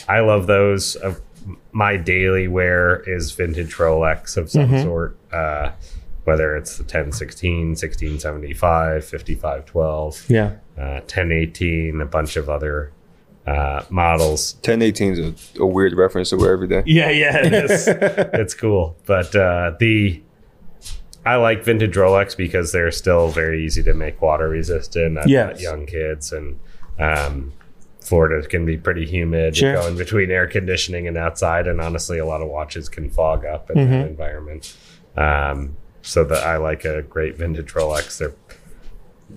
I 0.07 0.19
love 0.21 0.47
those. 0.47 0.95
Uh, 0.97 1.15
my 1.71 1.97
daily 1.97 2.47
wear 2.47 3.01
is 3.07 3.31
vintage 3.31 3.75
Rolex 3.75 4.37
of 4.37 4.49
some 4.49 4.67
Mm-hmm. 4.69 4.83
sort, 4.83 5.17
uh, 5.31 5.71
whether 6.23 6.55
it's 6.55 6.77
the 6.77 6.83
1016, 6.83 7.69
1675, 7.69 9.03
5512, 9.05 10.25
yeah. 10.29 10.53
uh, 10.77 11.01
1018, 11.01 12.01
a 12.01 12.05
bunch 12.05 12.35
of 12.37 12.49
other 12.49 12.91
uh, 13.45 13.83
models. 13.89 14.55
1018 14.63 15.11
is 15.13 15.19
a, 15.57 15.61
a 15.61 15.65
weird 15.65 15.93
reference 15.97 16.29
to 16.29 16.37
wear 16.37 16.53
every 16.53 16.67
day. 16.67 16.83
Yeah, 16.85 17.09
yeah, 17.09 17.45
it 17.45 17.53
is. 17.53 17.87
it's 17.89 18.53
cool. 18.53 18.95
But 19.05 19.35
uh, 19.35 19.73
the 19.79 20.21
I 21.25 21.35
like 21.35 21.63
vintage 21.63 21.95
Rolex 21.95 22.35
because 22.37 22.71
they're 22.71 22.91
still 22.91 23.29
very 23.29 23.63
easy 23.65 23.81
to 23.83 23.93
make 23.93 24.21
water 24.21 24.47
resistant. 24.49 25.17
I've 25.17 25.27
Yes. 25.27 25.53
got 25.53 25.61
young 25.61 25.85
kids 25.85 26.31
and 26.33 26.59
um, 26.99 27.53
Florida 28.03 28.45
can 28.47 28.65
be 28.65 28.77
pretty 28.77 29.05
humid. 29.05 29.55
Sure. 29.57 29.73
Going 29.73 29.97
between 29.97 30.29
air 30.31 30.47
conditioning 30.47 31.07
and 31.07 31.17
outside, 31.17 31.67
and 31.67 31.79
honestly, 31.81 32.19
a 32.19 32.25
lot 32.25 32.41
of 32.41 32.49
watches 32.49 32.89
can 32.89 33.09
fog 33.09 33.45
up 33.45 33.69
in 33.71 33.77
Mm-hmm. 33.77 33.91
that 33.91 34.07
environment. 34.07 34.75
Um, 35.15 35.77
so 36.01 36.23
that 36.25 36.43
I 36.43 36.57
like 36.57 36.83
a 36.85 37.01
great 37.01 37.37
vintage 37.37 37.73
Rolex. 37.73 38.17
They're 38.17 38.33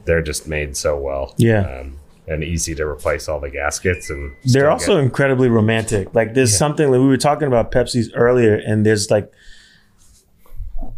they're 0.05 0.23
just 0.23 0.47
made 0.49 0.77
so 0.77 0.97
well. 0.99 1.35
Yeah. 1.39 1.61
Um, 1.81 1.99
and 2.29 2.43
easy 2.43 2.75
to 2.75 2.85
replace 2.85 3.29
all 3.29 3.39
the 3.39 3.51
gaskets 3.51 4.11
and 4.11 4.35
They're 4.45 4.69
also 4.71 4.99
incredibly 4.99 5.49
romantic. 5.49 6.13
Like 6.13 6.35
there's 6.35 6.59
something 6.59 6.91
that 6.91 7.01
we 7.01 7.07
were 7.07 7.17
talking 7.17 7.47
about 7.47 7.71
Pepsi's 7.71 8.13
earlier, 8.15 8.57
and 8.57 8.85
there's 8.85 9.11
like 9.13 9.33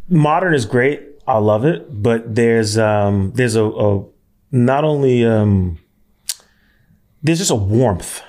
modern 0.09 0.55
is 0.55 0.65
great. 0.67 1.03
I 1.27 1.39
love 1.39 1.65
it, 1.65 2.03
but 2.03 2.35
there's 2.35 2.79
um 2.79 3.33
there's 3.35 3.57
a, 3.57 3.65
a 3.65 4.05
not 4.51 4.85
only 4.85 5.25
um 5.27 5.79
there's 7.23 7.39
just 7.39 7.51
a 7.51 7.57
warmth 7.57 8.23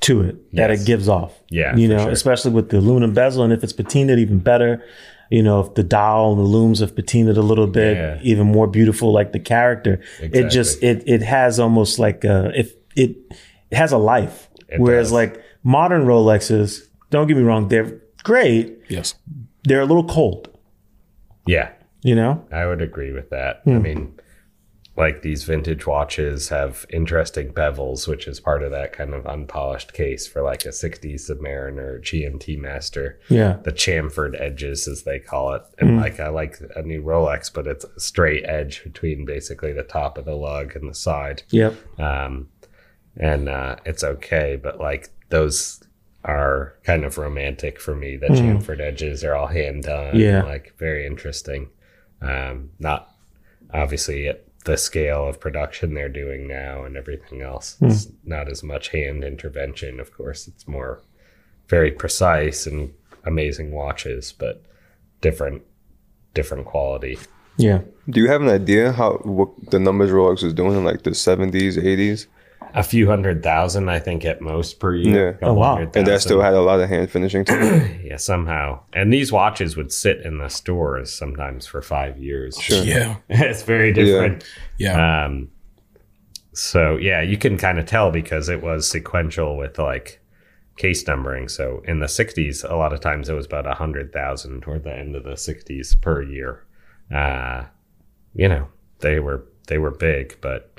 to 0.00 0.22
it 0.22 0.52
that 0.54 0.70
it 0.70 0.84
gives 0.84 1.08
off. 1.08 1.40
Yeah, 1.50 1.76
you 1.76 1.88
know, 1.88 1.98
sure. 1.98 2.10
especially 2.10 2.52
with 2.52 2.70
the 2.70 2.78
aluminum 2.78 3.14
bezel, 3.14 3.42
and 3.44 3.52
if 3.52 3.62
it's 3.64 3.72
patinaed, 3.72 4.18
even 4.18 4.38
better. 4.38 4.84
You 5.30 5.42
know, 5.42 5.60
if 5.60 5.74
the 5.74 5.82
dial 5.82 6.32
and 6.32 6.38
the 6.38 6.44
lumes 6.44 6.80
have 6.80 6.94
patinaed 6.94 7.38
a 7.38 7.40
little 7.40 7.66
bit, 7.66 7.96
Yeah. 7.96 8.18
even 8.22 8.46
more 8.46 8.66
beautiful. 8.66 9.10
Like 9.12 9.32
the 9.32 9.40
character, 9.40 10.00
it 10.20 10.50
just 10.50 10.82
it 10.82 11.02
it 11.06 11.22
has 11.22 11.58
almost 11.58 11.98
like 11.98 12.24
a 12.24 12.52
if 12.54 12.74
it 12.94 13.16
it 13.70 13.76
has 13.76 13.90
a 13.92 13.98
life. 13.98 14.48
It 14.68 14.80
Whereas 14.80 15.06
does. 15.06 15.12
like 15.12 15.42
modern 15.62 16.04
Rolexes 16.04 16.82
don't 17.10 17.28
get 17.28 17.36
me 17.36 17.42
wrong, 17.44 17.68
they're 17.68 18.00
great. 18.24 18.76
Yes. 18.88 19.14
They're 19.62 19.80
a 19.80 19.86
little 19.86 20.04
cold, 20.04 20.48
Yeah, 21.46 21.70
you 22.02 22.14
know? 22.14 22.44
I 22.52 22.66
would 22.66 22.82
agree 22.82 23.12
with 23.12 23.30
that. 23.30 23.62
I 23.66 23.70
hmm. 23.70 23.82
mean, 23.82 24.20
like 24.96 25.22
these 25.22 25.42
vintage 25.42 25.86
watches 25.86 26.48
have 26.50 26.86
interesting 26.90 27.52
bevels, 27.52 28.06
which 28.06 28.28
is 28.28 28.38
part 28.38 28.62
of 28.62 28.70
that 28.70 28.92
kind 28.92 29.12
of 29.12 29.26
unpolished 29.26 29.92
case 29.92 30.26
for 30.26 30.42
like 30.42 30.64
a 30.64 30.68
60s 30.68 31.28
Submariner 31.28 32.00
GMT 32.00 32.60
Master. 32.60 33.18
Yeah. 33.28 33.58
The 33.64 33.72
chamfered 33.72 34.40
edges, 34.40 34.86
as 34.86 35.02
they 35.02 35.18
call 35.18 35.54
it. 35.54 35.62
And 35.78 35.96
like, 36.00 36.20
I 36.20 36.28
like 36.28 36.60
a 36.76 36.82
new 36.82 37.02
Rolex, 37.02 37.52
but 37.52 37.66
it's 37.66 37.84
a 37.84 38.00
straight 38.00 38.44
edge 38.44 38.84
between 38.84 39.24
basically 39.24 39.72
the 39.72 39.82
top 39.82 40.16
of 40.16 40.26
the 40.26 40.36
lug 40.36 40.76
and 40.76 40.88
the 40.88 40.94
side. 40.94 41.42
Yep. 41.50 41.74
Um, 41.98 42.48
and 43.16 43.48
uh, 43.48 43.76
it's 43.84 44.04
okay, 44.04 44.58
but 44.62 44.78
like 44.78 45.10
those 45.28 45.82
are 46.24 46.74
kind 46.84 47.04
of 47.04 47.18
romantic 47.18 47.80
for 47.80 47.94
me. 47.94 48.16
The 48.16 48.28
chamfered 48.28 48.80
edges 48.80 49.24
are 49.24 49.34
all 49.34 49.48
hand 49.48 49.82
done. 49.82 50.18
Yeah. 50.18 50.42
Like 50.42 50.72
very 50.78 51.04
interesting. 51.04 51.68
Um, 52.22 52.70
not 52.78 53.10
obviously 53.72 54.28
at 54.28 54.44
the 54.64 54.76
scale 54.76 55.28
of 55.28 55.40
production 55.40 55.94
they're 55.94 56.08
doing 56.08 56.48
now 56.48 56.84
and 56.84 56.96
everything 56.96 57.42
else. 57.42 57.76
Hmm. 57.78 57.86
It's 57.86 58.08
not 58.24 58.48
as 58.48 58.62
much 58.62 58.88
hand 58.88 59.22
intervention, 59.22 60.00
of 60.00 60.12
course. 60.12 60.48
It's 60.48 60.66
more 60.66 61.02
very 61.68 61.90
precise 61.90 62.66
and 62.66 62.92
amazing 63.24 63.72
watches, 63.72 64.32
but 64.32 64.62
different 65.20 65.62
different 66.34 66.66
quality. 66.66 67.18
Yeah. 67.56 67.82
Do 68.10 68.20
you 68.20 68.28
have 68.28 68.42
an 68.42 68.48
idea 68.48 68.92
how 68.92 69.18
what 69.22 69.48
the 69.70 69.78
numbers 69.78 70.10
Rolex 70.10 70.42
was 70.42 70.52
doing 70.52 70.76
in 70.76 70.84
like 70.84 71.02
the 71.02 71.14
seventies, 71.14 71.78
eighties? 71.78 72.26
A 72.76 72.82
few 72.82 73.06
hundred 73.06 73.42
thousand, 73.42 73.88
I 73.88 74.00
think, 74.00 74.24
at 74.24 74.40
most 74.40 74.80
per 74.80 74.94
year. 74.94 75.26
Yeah. 75.26 75.32
Couple 75.34 75.48
Oh, 75.50 75.54
wow. 75.54 75.76
And 75.78 76.06
that 76.06 76.20
still 76.20 76.40
had 76.40 76.54
a 76.54 76.60
lot 76.60 76.80
of 76.80 76.88
hand 76.88 77.08
finishing 77.10 77.44
to 77.44 77.52
it. 77.52 78.00
Yeah, 78.04 78.16
somehow. 78.16 78.80
And 78.92 79.12
these 79.12 79.32
watches 79.32 79.76
would 79.76 79.92
sit 79.92 80.20
in 80.20 80.38
the 80.38 80.48
stores 80.48 81.12
sometimes 81.12 81.66
for 81.66 81.80
five 81.80 82.18
years. 82.18 82.58
Sure. 82.60 82.82
Yeah. 82.84 83.16
it's 83.28 83.62
very 83.62 83.92
different. 83.92 84.44
Yeah. 84.78 85.24
Um, 85.24 85.48
so 86.52 86.96
yeah, 86.96 87.20
you 87.22 87.36
can 87.36 87.56
kind 87.58 87.78
of 87.78 87.86
tell 87.86 88.10
because 88.10 88.48
it 88.48 88.62
was 88.62 88.88
sequential 88.88 89.56
with 89.56 89.78
like 89.78 90.20
case 90.76 91.06
numbering. 91.06 91.48
So 91.48 91.82
in 91.86 92.00
the 92.00 92.06
'60s, 92.06 92.68
a 92.68 92.76
lot 92.76 92.92
of 92.92 93.00
times 93.00 93.28
it 93.28 93.34
was 93.34 93.46
about 93.46 93.66
a 93.66 93.74
hundred 93.74 94.12
thousand 94.12 94.62
toward 94.62 94.84
the 94.84 94.94
end 94.94 95.16
of 95.16 95.24
the 95.24 95.30
'60s 95.30 96.00
per 96.00 96.22
year. 96.22 96.64
Uh, 97.12 97.64
you 98.34 98.48
know, 98.48 98.68
they 99.00 99.20
were 99.20 99.44
they 99.66 99.78
were 99.78 99.90
big, 99.90 100.38
but 100.40 100.73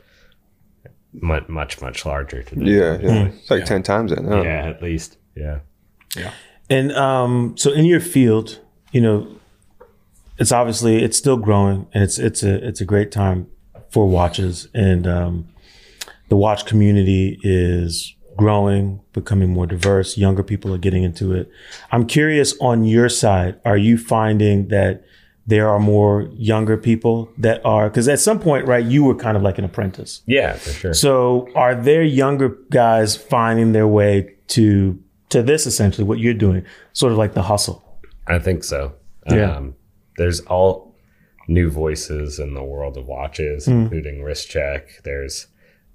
much 1.22 1.48
much 1.50 1.82
much 1.82 2.06
larger 2.06 2.44
today. 2.44 2.72
Yeah, 2.72 2.98
yeah. 3.02 3.26
It's 3.28 3.50
like 3.50 3.60
Yeah. 3.62 3.66
ten 3.66 3.84
times 3.84 4.12
that 4.12 4.24
now. 4.24 4.42
yeah, 4.44 4.66
at 4.68 4.82
least. 4.82 5.18
Yeah. 5.36 5.60
Yeah. 6.16 6.32
And 6.70 6.92
um, 6.94 7.56
so 7.58 7.72
in 7.72 7.86
your 7.86 8.00
field, 8.00 8.60
you 8.92 9.02
know, 9.02 9.28
it's 10.38 10.52
obviously 10.52 11.04
it's 11.04 11.18
still 11.18 11.38
growing, 11.38 11.88
and 11.94 12.04
it's 12.04 12.18
it's 12.20 12.44
a 12.44 12.66
it's 12.68 12.82
a 12.82 12.86
great 12.86 13.12
time 13.12 13.48
for 13.90 14.08
watches, 14.08 14.68
and 14.74 15.08
um, 15.08 15.48
the 16.30 16.36
watch 16.36 16.66
community 16.66 17.40
is 17.44 18.14
growing, 18.38 19.00
becoming 19.14 19.50
more 19.52 19.66
diverse. 19.66 20.18
Younger 20.18 20.44
people 20.44 20.74
are 20.74 20.78
getting 20.78 21.04
into 21.04 21.34
it. 21.34 21.50
I'm 21.92 22.06
curious 22.06 22.54
on 22.60 22.84
your 22.84 23.08
side, 23.10 23.60
are 23.64 23.78
you 23.78 23.98
finding 23.98 24.68
that 24.70 25.04
there 25.48 25.70
are 25.70 25.80
more 25.80 26.24
younger 26.34 26.76
people 26.78 27.30
that 27.38 27.64
are 27.66 27.90
because 27.90 28.08
at 28.08 28.20
some 28.20 28.40
point, 28.40 28.66
right, 28.68 28.84
you 28.86 29.04
were 29.04 29.16
kind 29.16 29.38
of 29.38 29.44
like 29.44 29.58
an 29.58 29.64
apprentice. 29.66 30.22
Yeah, 30.26 30.54
for 30.54 30.70
sure. 30.72 30.94
So 30.94 31.48
are 31.56 31.76
there 31.76 32.02
younger 32.04 32.58
guys 32.72 33.16
finding 33.16 33.72
their 33.72 33.88
way 33.88 34.34
to 34.48 35.00
to 35.30 35.44
this 35.44 35.66
essentially 35.66 36.04
what 36.08 36.20
you're 36.20 36.34
doing, 36.34 36.66
sort 36.94 37.12
of 37.12 37.18
like 37.18 37.34
the 37.34 37.44
hustle? 37.44 37.84
I 38.28 38.40
think 38.40 38.64
so. 38.64 38.94
Yeah. 39.30 39.56
Um, 39.56 39.76
there's 40.18 40.40
all 40.42 40.96
new 41.48 41.70
voices 41.70 42.40
in 42.40 42.54
the 42.56 42.64
world 42.64 42.98
of 42.98 43.06
watches, 43.08 43.66
Hmm. 43.66 43.82
including 43.84 44.24
wrist 44.24 44.50
check. 44.50 44.88
There's 45.04 45.48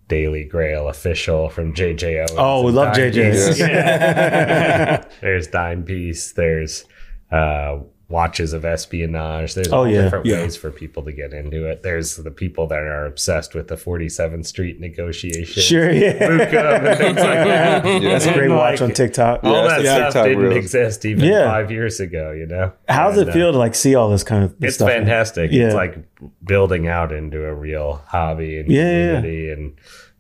Daily 0.08 0.44
Grail 0.44 0.88
official 0.88 1.48
from 1.48 1.72
JJ 1.74 2.18
Owens. 2.18 2.30
Oh, 2.36 2.62
we 2.64 2.72
love 2.72 2.94
Dime 2.94 3.12
JJ. 3.12 3.58
Yeah. 3.58 5.04
there's 5.20 5.46
Dime 5.48 5.84
Piece. 5.84 6.32
There's 6.32 6.84
uh, 7.32 7.78
watches 8.10 8.52
of 8.52 8.64
espionage. 8.64 9.54
There's 9.54 9.68
Oh, 9.72 9.78
all 9.78 9.88
yeah. 9.88 10.02
different 10.02 10.26
Yeah. 10.26 10.42
ways 10.42 10.56
for 10.56 10.70
people 10.70 11.02
to 11.04 11.12
get 11.12 11.32
into 11.32 11.64
it. 11.66 11.82
There's 11.82 12.16
the 12.16 12.30
people 12.32 12.66
that 12.66 12.80
are 12.80 13.06
obsessed 13.06 13.54
with 13.54 13.68
the 13.68 13.76
47th 13.76 14.44
Street 14.46 14.80
negotiation. 14.80 15.62
Sure, 15.62 15.90
yeah. 15.90 16.18
Bootcamp 16.18 16.84
and 16.88 16.98
things 16.98 17.16
like 17.16 17.24
that. 17.46 17.82
That's 17.84 18.26
a 18.26 18.32
great 18.32 18.46
And, 18.46 18.56
watch 18.56 18.80
like, 18.80 18.90
on 18.90 18.94
TikTok. 18.94 19.44
All 19.44 19.52
Yeah, 19.54 19.68
that 19.68 19.80
stuff 19.82 20.04
TikTok 20.08 20.24
didn't 20.26 20.42
reels. 20.42 20.56
exist 20.56 21.04
even 21.04 21.24
Yeah. 21.24 21.44
five 21.50 21.70
years 21.70 22.00
ago, 22.00 22.32
you 22.32 22.46
know? 22.46 22.72
How's 22.88 23.16
And, 23.16 23.28
it 23.28 23.30
uh, 23.30 23.32
feel 23.32 23.52
to 23.52 23.58
like 23.58 23.74
see 23.76 23.94
all 23.94 24.10
this 24.10 24.24
kind 24.24 24.42
of 24.44 24.54
it's 24.60 24.74
stuff? 24.74 24.88
fantastic. 24.90 25.52
Yeah. 25.52 25.66
It's 25.66 25.74
like 25.74 25.96
building 26.44 26.88
out 26.88 27.12
into 27.12 27.44
a 27.46 27.54
real 27.54 28.02
hobby 28.08 28.58
and 28.58 28.70
Yeah, 28.70 28.82
yeah, 28.82 28.88
yeah. 28.88 29.14
community, 29.20 29.50
and 29.52 29.72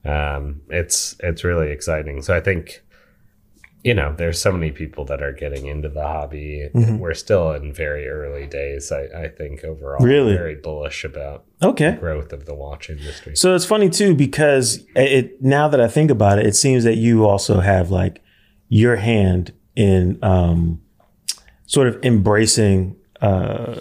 um, 0.04 0.60
it's 0.70 1.16
it's 1.20 1.44
really 1.44 1.70
exciting. 1.72 2.22
So 2.22 2.34
I 2.34 2.40
think 2.40 2.82
you 3.82 3.94
know 3.94 4.14
there's 4.16 4.40
so 4.40 4.52
many 4.52 4.70
people 4.70 5.04
that 5.06 5.22
are 5.22 5.32
getting 5.32 5.66
into 5.66 5.88
the 5.88 6.02
hobby. 6.02 6.68
Mm-hmm. 6.74 6.98
We're 6.98 7.14
still 7.14 7.52
in 7.52 7.72
very 7.72 8.06
early 8.08 8.46
days. 8.46 8.92
I, 8.92 9.04
I 9.24 9.28
think 9.28 9.64
overall, 9.64 10.04
Really? 10.04 10.34
very 10.34 10.56
bullish 10.56 11.04
about 11.04 11.44
Okay. 11.62 11.92
growth 11.98 12.32
of 12.32 12.44
the 12.46 12.54
watch 12.54 12.90
industry. 12.90 13.36
So 13.36 13.54
it's 13.54 13.64
funny 13.64 13.88
too 13.88 14.14
because 14.14 14.84
it 14.94 15.42
now 15.42 15.68
that 15.68 15.80
I 15.80 15.88
think 15.88 16.10
about 16.10 16.38
it, 16.38 16.46
it 16.46 16.56
seems 16.56 16.84
that 16.84 16.96
you 16.96 17.24
also 17.26 17.60
have 17.60 17.90
like 17.90 18.22
your 18.68 18.96
hand 18.96 19.52
in 19.76 20.18
um, 20.22 20.80
sort 21.66 21.88
of 21.88 22.04
embracing 22.04 22.96
uh, 23.20 23.76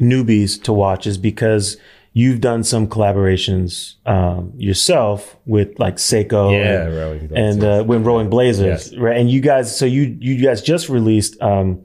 newbies 0.00 0.62
to 0.64 0.72
watches 0.72 1.16
because 1.18 1.76
you've 2.14 2.40
done 2.40 2.62
some 2.64 2.86
collaborations 2.86 3.94
um, 4.06 4.52
yourself 4.56 5.36
with 5.46 5.78
like 5.78 5.96
Seiko 5.96 6.52
Yeah, 6.52 6.82
and, 6.86 6.94
Rowing 6.96 7.26
Blazers. 7.28 7.54
and 7.56 7.64
uh, 7.64 7.82
when 7.84 8.04
Rowing 8.04 8.28
Blazers, 8.30 8.92
Yes. 8.92 8.96
right? 8.96 9.16
And 9.16 9.30
you 9.30 9.40
guys, 9.40 9.76
so 9.76 9.84
you 9.86 10.16
you 10.20 10.42
guys 10.44 10.60
just 10.62 10.88
released. 10.88 11.40
Um, 11.40 11.84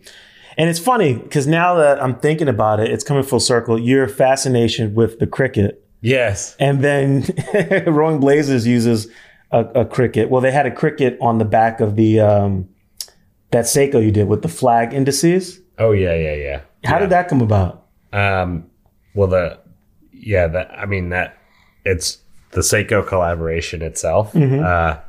and 0.58 0.70
it's 0.70 0.80
funny 0.80 1.14
because 1.14 1.46
now 1.48 1.76
that 1.76 2.02
I'm 2.02 2.16
thinking 2.20 2.48
about 2.48 2.80
it, 2.80 2.92
it's 2.92 3.04
coming 3.04 3.24
full 3.24 3.40
circle. 3.40 3.78
Your 3.80 4.08
fascination 4.08 4.96
with 4.96 5.20
the 5.20 5.28
cricket 5.28 5.84
yes, 6.02 6.56
and 6.60 6.84
then 6.84 7.26
Rowing 7.88 8.20
Blazers 8.20 8.66
uses 8.68 9.08
a, 9.52 9.60
a 9.82 9.86
cricket. 9.86 10.30
Well, 10.30 10.42
they 10.42 10.52
had 10.52 10.66
a 10.66 10.72
cricket 10.72 11.18
on 11.22 11.38
the 11.38 11.46
back 11.46 11.80
of 11.80 11.96
the 11.96 12.20
um, 12.20 12.68
that 13.52 13.66
Seiko 13.66 14.04
you 14.04 14.12
did 14.12 14.28
with 14.28 14.42
the 14.42 14.50
flag 14.50 14.94
indices. 14.94 15.62
oh 15.78 15.92
yeah, 15.92 16.14
yeah, 16.16 16.34
yeah. 16.34 16.62
How 16.84 17.00
did 17.00 17.12
that 17.12 17.28
come 17.30 17.42
about? 17.42 17.86
Um, 18.12 18.66
well, 19.14 19.28
the 19.28 19.60
yeah, 20.28 20.48
that 20.48 20.72
I 20.78 20.86
mean 20.86 21.10
that 21.10 21.38
it's 21.86 22.20
the 22.52 22.62
Seiko 22.62 23.06
collaboration 23.08 23.82
itself. 23.82 24.36
Uh, 24.36 25.00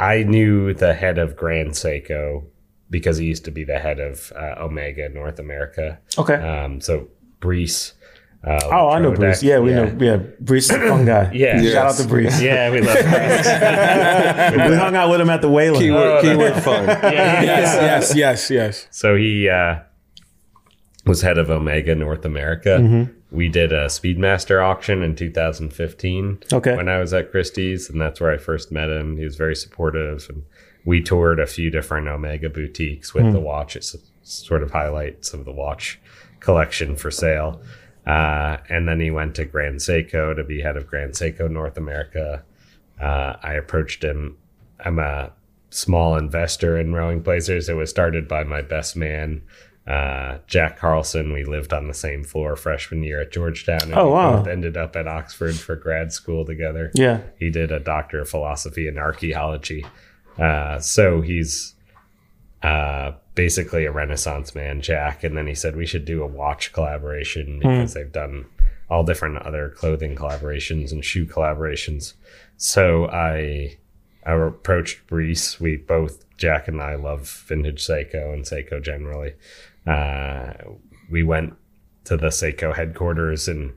I 0.00 0.22
knew 0.24 0.74
the 0.74 0.92
head 0.94 1.18
of 1.18 1.36
Grand 1.36 1.70
Seiko 1.70 2.44
because 2.90 3.18
he 3.18 3.26
used 3.26 3.44
to 3.44 3.50
be 3.50 3.64
the 3.64 3.78
head 3.78 4.00
of 4.00 4.32
uh, 4.36 4.54
Omega 4.58 5.08
North 5.08 5.38
America. 5.38 5.98
Okay. 6.18 6.34
Um, 6.34 6.80
so 6.80 7.08
Brees. 7.40 7.92
Uh, 8.46 8.58
oh, 8.64 8.88
I 8.90 8.98
know 8.98 9.12
Trodeck, 9.12 9.18
Brees. 9.38 9.42
Yeah, 9.42 9.58
we 9.60 9.70
know. 9.72 9.84
Yeah, 9.98 10.18
Brees 10.42 10.68
is 10.68 10.70
a 10.70 10.88
fun 10.88 11.04
guy. 11.06 11.30
Yeah. 11.44 11.62
Shout 11.62 11.86
out 11.86 11.96
to 11.96 12.02
Brees. 12.02 12.42
Yeah, 12.42 12.70
we 12.70 12.80
love 12.82 12.96
Brees. 13.14 14.68
We 14.68 14.74
hung 14.76 14.94
out 14.96 15.10
with 15.10 15.20
him 15.20 15.30
at 15.30 15.40
the 15.40 15.48
Wayland. 15.48 15.82
Keyword, 15.82 16.06
Oh, 16.06 16.20
keyword 16.22 16.54
fun. 16.62 16.84
yeah, 16.86 17.00
yeah, 17.02 17.42
yes, 17.42 17.74
yes, 17.80 18.14
yes, 18.16 18.50
yes. 18.50 18.86
So 18.90 19.16
he 19.16 19.48
uh, 19.48 19.78
was 21.06 21.22
head 21.22 21.38
of 21.38 21.50
Omega 21.50 21.94
North 21.94 22.24
America. 22.26 22.78
Mm-hmm. 22.80 23.12
We 23.34 23.48
did 23.48 23.72
a 23.72 23.86
Speedmaster 23.86 24.62
auction 24.64 25.02
in 25.02 25.16
2015 25.16 26.38
Okay. 26.52 26.76
when 26.76 26.88
I 26.88 26.98
was 27.00 27.12
at 27.12 27.30
Christie's, 27.32 27.90
and 27.90 28.00
that's 28.00 28.20
where 28.20 28.30
I 28.30 28.36
first 28.38 28.70
met 28.70 28.88
him. 28.88 29.16
He 29.16 29.24
was 29.24 29.36
very 29.36 29.56
supportive, 29.56 30.26
and 30.28 30.44
we 30.84 31.02
toured 31.02 31.40
a 31.40 31.46
few 31.46 31.68
different 31.70 32.06
Omega 32.08 32.48
boutiques 32.48 33.10
Hmm. 33.10 33.24
with 33.24 33.32
the 33.32 33.40
watches, 33.40 33.96
sort 34.22 34.62
of 34.62 34.70
highlights 34.70 35.34
of 35.34 35.44
the 35.44 35.52
watch 35.52 35.98
collection 36.40 36.94
for 36.94 37.10
sale. 37.10 37.60
Uh, 38.06 38.58
and 38.68 38.86
then 38.86 39.00
he 39.00 39.10
went 39.10 39.34
to 39.34 39.44
Grand 39.44 39.76
Seiko 39.80 40.36
to 40.36 40.44
be 40.44 40.60
head 40.60 40.76
of 40.76 40.86
Grand 40.86 41.12
Seiko 41.14 41.50
North 41.50 41.76
America. 41.76 42.42
Uh, 43.00 43.34
I 43.42 43.54
approached 43.54 44.04
him. 44.04 44.36
I'm 44.84 44.98
a 44.98 45.32
small 45.70 46.16
investor 46.16 46.78
in 46.78 46.92
Rowing 46.94 47.20
Blazers. 47.20 47.68
It 47.68 47.74
was 47.74 47.90
started 47.90 48.28
by 48.28 48.44
my 48.44 48.60
best 48.62 48.94
man, 48.94 49.42
uh, 49.86 50.38
Jack 50.46 50.78
Carlson. 50.78 51.32
We 51.32 51.44
lived 51.44 51.72
on 51.72 51.88
the 51.88 51.94
same 51.94 52.24
floor 52.24 52.56
freshman 52.56 53.02
year 53.02 53.20
at 53.20 53.32
Georgetown. 53.32 53.82
And 53.82 53.94
Oh, 53.94 54.06
we 54.06 54.12
wow. 54.12 54.36
both 54.38 54.46
ended 54.48 54.76
up 54.76 54.96
at 54.96 55.06
Oxford 55.06 55.54
for 55.56 55.76
grad 55.76 56.12
school 56.12 56.44
together. 56.44 56.90
Yeah. 56.94 57.20
He 57.38 57.50
did 57.50 57.70
a 57.70 57.80
doctor 57.80 58.20
of 58.20 58.28
philosophy 58.28 58.88
in 58.88 58.96
archaeology. 58.98 59.84
Uh, 60.38 60.78
so 60.80 61.20
he's 61.20 61.74
uh, 62.62 63.12
basically 63.34 63.84
a 63.84 63.92
Renaissance 63.92 64.54
man, 64.54 64.80
Jack. 64.80 65.22
And 65.22 65.36
then 65.36 65.46
he 65.46 65.54
said 65.54 65.76
we 65.76 65.86
should 65.86 66.04
do 66.04 66.22
a 66.22 66.26
watch 66.26 66.72
collaboration 66.72 67.58
because 67.58 67.94
they've 67.94 68.10
done 68.10 68.46
all 68.90 69.04
different 69.04 69.38
other 69.38 69.70
clothing 69.70 70.14
collaborations 70.16 70.92
and 70.92 71.04
shoe 71.04 71.26
collaborations. 71.26 72.14
So 72.56 73.06
I 73.08 73.76
I 74.26 74.32
approached 74.34 75.06
Brees. 75.06 75.60
We 75.60 75.76
both 75.76 76.24
Jack 76.38 76.68
and 76.68 76.80
I 76.80 76.94
love 76.94 77.28
vintage 77.46 77.84
Seiko 77.86 78.32
and 78.32 78.44
Seiko 78.44 78.82
generally. 78.82 79.34
Uh, 79.86 80.52
we 81.10 81.22
went 81.22 81.54
to 82.04 82.16
the 82.16 82.28
Seiko 82.28 82.74
headquarters 82.74 83.48
in 83.48 83.74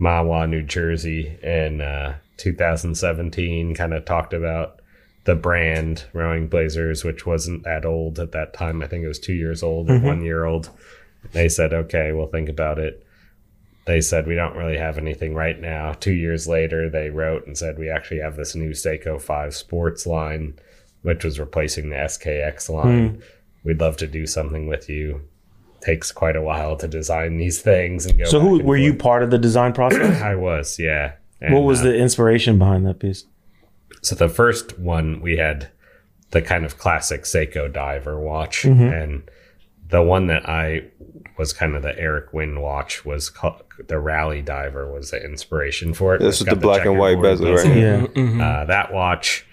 Mahwah, 0.00 0.48
New 0.48 0.62
Jersey 0.62 1.38
in 1.42 1.80
uh, 1.80 2.18
2017. 2.36 3.74
Kind 3.74 3.94
of 3.94 4.04
talked 4.04 4.32
about 4.32 4.80
the 5.24 5.34
brand 5.34 6.06
Rowing 6.12 6.48
Blazers, 6.48 7.04
which 7.04 7.26
wasn't 7.26 7.64
that 7.64 7.84
old 7.84 8.18
at 8.18 8.32
that 8.32 8.54
time. 8.54 8.82
I 8.82 8.86
think 8.86 9.04
it 9.04 9.08
was 9.08 9.18
two 9.18 9.34
years 9.34 9.62
old 9.62 9.90
or 9.90 9.98
one 9.98 10.22
year 10.22 10.44
old. 10.44 10.70
They 11.32 11.48
said, 11.48 11.74
okay, 11.74 12.12
we'll 12.12 12.28
think 12.28 12.48
about 12.48 12.78
it. 12.78 13.04
They 13.84 14.00
said, 14.00 14.26
we 14.26 14.34
don't 14.34 14.56
really 14.56 14.76
have 14.78 14.98
anything 14.98 15.34
right 15.34 15.58
now. 15.58 15.92
Two 15.92 16.12
years 16.12 16.46
later, 16.46 16.88
they 16.90 17.10
wrote 17.10 17.46
and 17.46 17.56
said, 17.56 17.78
we 17.78 17.90
actually 17.90 18.20
have 18.20 18.36
this 18.36 18.54
new 18.54 18.70
Seiko 18.70 19.20
5 19.20 19.54
sports 19.54 20.06
line, 20.06 20.58
which 21.02 21.24
was 21.24 21.40
replacing 21.40 21.90
the 21.90 21.96
SKX 21.96 22.68
line. 22.68 23.22
We'd 23.64 23.80
love 23.80 23.96
to 23.98 24.06
do 24.06 24.26
something 24.26 24.66
with 24.66 24.88
you. 24.88 25.22
Takes 25.80 26.10
quite 26.12 26.36
a 26.36 26.42
while 26.42 26.76
to 26.76 26.88
design 26.88 27.36
these 27.38 27.60
things 27.62 28.04
and 28.06 28.18
go. 28.18 28.24
So 28.24 28.40
who 28.40 28.58
and 28.58 28.68
were 28.68 28.76
you 28.76 28.94
part 28.94 29.22
of 29.22 29.30
the 29.30 29.38
design 29.38 29.72
process? 29.72 30.20
I 30.22 30.34
was, 30.34 30.78
yeah. 30.78 31.12
what 31.40 31.60
was 31.60 31.80
uh, 31.80 31.84
the 31.84 31.96
inspiration 31.96 32.58
behind 32.58 32.84
that 32.86 32.98
piece? 32.98 33.24
so 34.02 34.14
the 34.14 34.28
first 34.28 34.78
one 34.78 35.20
we 35.20 35.36
had 35.38 35.70
the 36.30 36.40
kind 36.40 36.64
of 36.64 36.78
classic 36.78 37.22
Seiko 37.22 37.72
diver 37.72 38.18
watch, 38.20 38.62
Mm-hmm. 38.62 38.82
and 38.82 39.30
the 39.88 40.02
one 40.02 40.26
that 40.26 40.48
I 40.48 40.84
was 41.38 41.52
kind 41.52 41.74
of 41.74 41.82
the 41.82 41.98
Eric 41.98 42.32
Wind 42.32 42.60
watch 42.60 43.04
was 43.04 43.30
called, 43.30 43.62
the 43.86 43.98
Rally 43.98 44.42
Diver 44.42 44.92
was 44.92 45.10
the 45.12 45.24
inspiration 45.24 45.94
for 45.94 46.14
it. 46.14 46.18
This 46.18 46.34
It's 46.34 46.40
is 46.42 46.46
got 46.46 46.54
the 46.56 46.60
black 46.60 46.84
and 46.84 46.98
white 46.98 47.22
bezel, 47.22 47.54
right? 47.54 47.66
Yeah. 47.74 48.06
Uh, 48.60 48.64
that 48.66 48.92
watch 48.92 49.46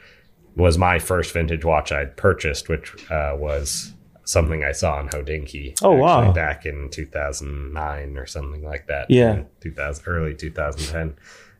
was 0.57 0.77
my 0.77 0.99
first 0.99 1.31
vintage 1.33 1.63
watch 1.63 1.91
I'd 1.91 2.17
purchased, 2.17 2.67
which 2.69 2.93
uh, 3.09 3.35
was 3.37 3.93
something 4.25 4.63
I 4.63 4.71
saw 4.71 4.95
on 4.95 5.09
Hodinkee. 5.09 5.77
Oh, 5.81 5.93
wow. 5.93 6.31
Back 6.31 6.65
in 6.65 6.89
2009 6.91 8.17
or 8.17 8.25
something 8.25 8.63
like 8.63 8.87
that. 8.87 9.09
Yeah. 9.09 9.43
2000, 9.61 10.03
early 10.07 10.35
2010. 10.35 11.15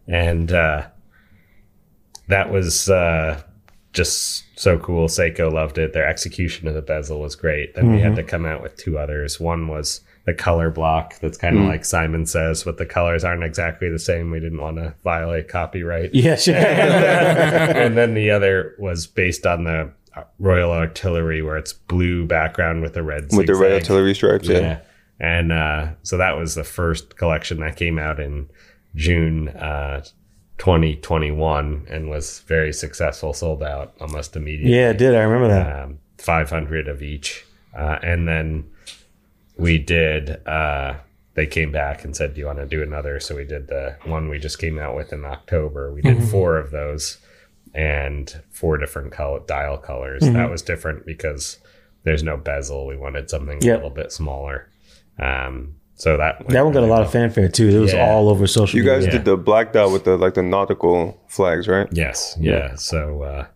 And 0.08 0.52
uh, 0.52 0.88
that 2.28 2.52
was 2.52 2.90
uh, 2.90 3.42
just 3.94 4.44
so 4.60 4.78
cool. 4.80 5.08
Seiko 5.08 5.52
loved 5.52 5.78
it. 5.78 5.94
Their 5.94 6.08
execution 6.08 6.68
of 6.68 6.74
the 6.74 6.82
bezel 6.82 7.20
was 7.22 7.36
great. 7.36 7.76
Then 7.76 7.92
we 7.92 7.98
Mm-hmm. 7.98 8.04
had 8.08 8.16
to 8.16 8.24
come 8.24 8.46
out 8.46 8.62
with 8.62 8.76
two 8.78 8.98
others. 8.98 9.40
One 9.40 9.68
was 9.68 10.02
the 10.26 10.34
color 10.34 10.72
block 10.72 11.20
that's 11.20 11.38
kind 11.38 11.56
of 11.56 11.64
Mm. 11.64 11.68
like 11.68 11.86
Simon 11.86 12.26
says, 12.26 12.64
but 12.64 12.78
the 12.78 12.86
colors 12.86 13.24
aren't 13.24 13.44
exactly 13.44 13.90
the 13.92 14.00
same. 14.00 14.32
We 14.32 14.40
didn't 14.40 14.60
want 14.60 14.78
to 14.78 14.96
violate 15.04 15.48
copyright 15.50 16.16
Yeah, 16.16 16.36
sure. 16.36 16.56
and 16.56 17.96
then 17.96 18.14
the 18.16 18.32
other 18.32 18.74
was 18.80 19.06
based 19.06 19.46
on 19.46 19.66
the 19.66 19.92
Royal 20.40 20.72
Artillery, 20.72 21.42
where 21.42 21.58
it's 21.58 21.74
blue 21.74 22.26
background 22.26 22.82
with 22.82 22.94
the 22.94 23.04
red 23.04 23.26
stripes. 23.32 23.38
With 23.38 23.48
the 23.48 23.56
red 23.56 23.74
artillery 23.74 24.16
stripes, 24.16 24.48
yeah. 24.48 24.60
Yeah, 24.60 24.80
and 25.20 25.52
uh, 25.52 25.88
so 26.04 26.18
that 26.18 26.38
was 26.38 26.56
the 26.56 26.64
first 26.64 27.18
collection 27.18 27.60
that 27.60 27.76
came 27.76 28.00
out 28.00 28.20
in 28.20 28.50
June 28.96 29.50
uh, 29.50 30.04
2021 30.58 31.88
and 31.90 32.10
was 32.10 32.40
very 32.42 32.74
successful. 32.74 33.34
Sold 33.34 33.64
out 33.64 33.94
almost 34.00 34.36
immediately 34.36 34.76
yeah, 34.78 34.92
it 34.92 34.98
did. 34.98 35.16
I 35.16 35.22
remember 35.24 35.48
that. 35.50 35.84
um, 35.84 36.00
500 36.18 36.88
of 36.88 37.02
each. 37.02 37.46
Uh, 37.76 38.00
and 38.02 38.28
then 38.28 38.70
we 39.58 39.78
did, 39.78 40.46
uh, 40.48 40.96
they 41.34 41.46
came 41.46 41.72
back 41.72 42.06
and 42.06 42.16
said, 42.16 42.34
Do 42.34 42.40
you 42.40 42.46
want 42.48 42.60
to 42.60 42.66
do 42.66 42.82
another? 42.82 43.20
So 43.20 43.36
we 43.36 43.44
did 43.44 43.68
the 43.68 43.98
one 44.06 44.30
we 44.30 44.40
just 44.40 44.60
came 44.60 44.80
out 44.80 44.96
with 44.96 45.12
in 45.12 45.26
October. 45.26 45.94
We 45.94 46.02
did 46.02 46.24
four 46.30 46.58
of 46.58 46.72
those 46.72 47.18
and 47.76 48.42
four 48.50 48.78
different 48.78 49.12
color, 49.12 49.42
dial 49.46 49.78
colors. 49.78 50.22
That 50.24 50.50
was 50.50 50.62
different 50.62 51.06
because 51.06 51.60
there's 52.04 52.24
no 52.24 52.38
bezel. 52.38 52.88
We 52.88 52.96
wanted 52.98 53.30
something 53.30 53.60
Yep. 53.62 53.74
a 53.74 53.76
little 53.78 53.90
bit 53.90 54.12
smaller. 54.12 54.70
Um, 55.20 55.76
so 55.96 56.18
that 56.18 56.48
that 56.50 56.64
one 56.64 56.74
got 56.74 56.84
a 56.84 56.88
lot 56.88 56.98
well. 57.00 57.02
of 57.04 57.12
fanfare 57.12 57.48
too. 57.50 57.70
It 57.70 57.80
was 57.80 57.94
Yeah. 57.94 58.06
all 58.10 58.30
over 58.30 58.48
social 58.48 58.78
You 58.80 58.86
guys 58.86 59.06
media. 59.06 59.20
did 59.20 59.26
the 59.26 59.38
black 59.38 59.74
dot 59.74 59.92
with 59.92 60.04
the 60.06 60.18
like 60.18 60.34
the 60.34 60.44
nautical 60.44 61.18
flags, 61.28 61.68
right? 61.68 61.88
Yes. 61.92 62.38
Yeah. 62.40 62.76
So, 62.76 63.22
uh, 63.24 63.46
so 63.46 63.50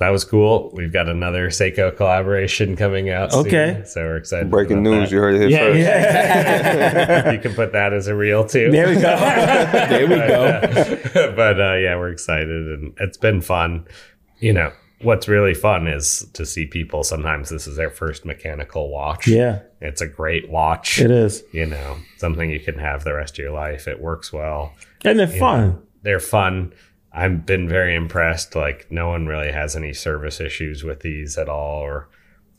that 0.00 0.08
was 0.10 0.24
cool. 0.24 0.70
We've 0.74 0.92
got 0.92 1.08
another 1.08 1.48
Seiko 1.50 1.96
collaboration 1.96 2.74
coming 2.76 3.10
out. 3.10 3.32
soon, 3.32 3.46
Okay. 3.46 3.82
so 3.86 4.00
we're 4.02 4.16
excited. 4.16 4.50
Breaking 4.50 4.78
about 4.80 4.90
news, 4.90 5.10
that. 5.10 5.14
you 5.14 5.20
heard 5.20 5.34
it 5.36 5.40
here 5.40 5.48
Yeah, 5.50 5.58
first. 5.66 5.78
yeah. 5.78 7.32
you 7.32 7.38
can 7.38 7.54
put 7.54 7.72
that 7.72 7.92
as 7.92 8.06
a 8.08 8.14
reel 8.16 8.44
too. 8.46 8.70
there 8.72 8.88
we 8.88 8.94
go. 8.96 9.00
There 9.90 10.06
we 10.08 10.16
go. 10.16 11.32
but 11.36 11.60
uh, 11.60 11.74
yeah, 11.76 11.96
we're 11.96 12.10
excited 12.10 12.48
and 12.48 12.94
it's 12.98 13.16
been 13.16 13.40
fun. 13.40 13.86
You 14.38 14.52
know, 14.54 14.72
what's 15.02 15.28
really 15.28 15.54
fun 15.54 15.86
is 15.86 16.26
to 16.34 16.44
see 16.46 16.66
people. 16.66 17.04
Sometimes 17.04 17.48
this 17.50 17.66
is 17.66 17.76
their 17.76 17.90
first 17.90 18.24
mechanical 18.24 18.90
watch. 18.90 19.28
yeah, 19.28 19.60
It's 19.80 20.00
a 20.00 20.06
great 20.06 20.48
watch. 20.50 21.00
it 21.00 21.10
is, 21.10 21.42
You 21.52 21.66
know, 21.66 21.96
something 22.18 22.50
you 22.50 22.60
can 22.60 22.78
have 22.78 23.04
the 23.04 23.14
rest 23.14 23.34
of 23.34 23.42
your 23.42 23.52
life. 23.52 23.86
It 23.86 24.00
works 24.00 24.32
well. 24.32 24.72
and 25.04 25.18
they're 25.18 25.26
fun. 25.26 25.82
They're 26.02 26.20
fun. 26.20 26.72
I've 27.12 27.44
been 27.46 27.68
very 27.68 27.94
impressed. 27.94 28.54
Like, 28.54 28.86
no 28.90 29.08
one 29.08 29.26
really 29.26 29.52
has 29.52 29.74
any 29.76 29.92
service 29.92 30.40
issues 30.40 30.84
with 30.84 31.00
these 31.00 31.36
at 31.38 31.48
all 31.48 31.80
or 31.80 32.08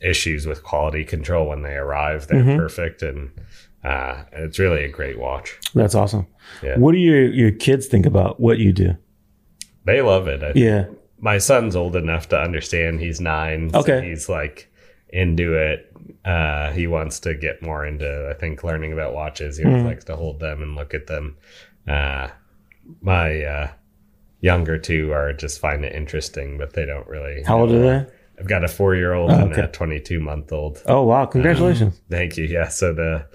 issues 0.01 0.45
with 0.47 0.63
quality 0.63 1.05
control 1.05 1.47
when 1.49 1.61
they 1.61 1.75
arrive. 1.75 2.27
They're 2.27 2.41
Mm-hmm. 2.43 2.57
perfect. 2.57 3.01
And 3.01 3.31
uh, 3.83 4.23
it's 4.33 4.59
really 4.59 4.83
a 4.83 4.89
great 4.89 5.17
watch. 5.19 5.57
That's 5.73 5.95
awesome. 5.95 6.27
Yeah. 6.61 6.77
What 6.77 6.91
do 6.93 6.97
your 6.97 7.23
your 7.31 7.51
kids 7.51 7.87
think 7.87 8.05
about 8.05 8.39
what 8.39 8.57
you 8.59 8.73
do? 8.73 8.95
They 9.85 10.01
love 10.01 10.27
it. 10.27 10.43
I 10.43 10.51
Yeah, 10.55 10.85
my 11.19 11.37
son's 11.37 11.75
old 11.75 11.95
enough 11.95 12.27
to 12.29 12.39
understand 12.39 12.99
he's 12.99 13.21
nine. 13.21 13.69
so 13.71 13.79
Okay. 13.79 14.07
he's 14.09 14.27
like 14.29 14.71
into 15.09 15.53
it. 15.53 15.87
Uh, 16.25 16.71
he 16.71 16.87
wants 16.87 17.19
to 17.21 17.33
get 17.33 17.61
more 17.61 17.85
into, 17.85 18.29
I 18.29 18.33
think, 18.39 18.63
learning 18.63 18.93
about 18.93 19.13
watches. 19.13 19.57
He 19.57 19.63
Hmm. 19.63 19.85
likes 19.85 20.03
to 20.05 20.15
hold 20.15 20.39
them 20.39 20.61
and 20.61 20.75
look 20.75 20.93
at 20.93 21.07
them. 21.07 21.37
Uh, 21.87 22.27
my 23.01 23.43
uh, 23.43 23.69
younger 24.41 24.77
two 24.77 25.13
are 25.13 25.31
just 25.33 25.59
find 25.59 25.85
it 25.85 25.93
interesting, 25.95 26.57
but 26.57 26.73
they 26.73 26.85
don't 26.85 27.07
really. 27.07 27.43
how 27.43 27.61
old 27.61 27.71
are 27.71 27.79
they? 27.79 28.05
I've 28.39 28.47
got 28.47 28.63
a 28.63 28.67
four 28.67 28.95
year 28.95 29.13
old 29.13 29.31
Oh, 29.31 29.35
and 29.37 29.51
okay. 29.53 29.61
a 29.61 29.67
22 29.67 30.19
month 30.19 30.51
old. 30.51 30.81
Oh 30.87 31.03
wow! 31.03 31.25
Congratulations. 31.25 32.01
Thank 32.09 32.37
you. 32.37 32.45
Yeah. 32.45 32.67
So 32.67 32.93
the. 32.93 33.25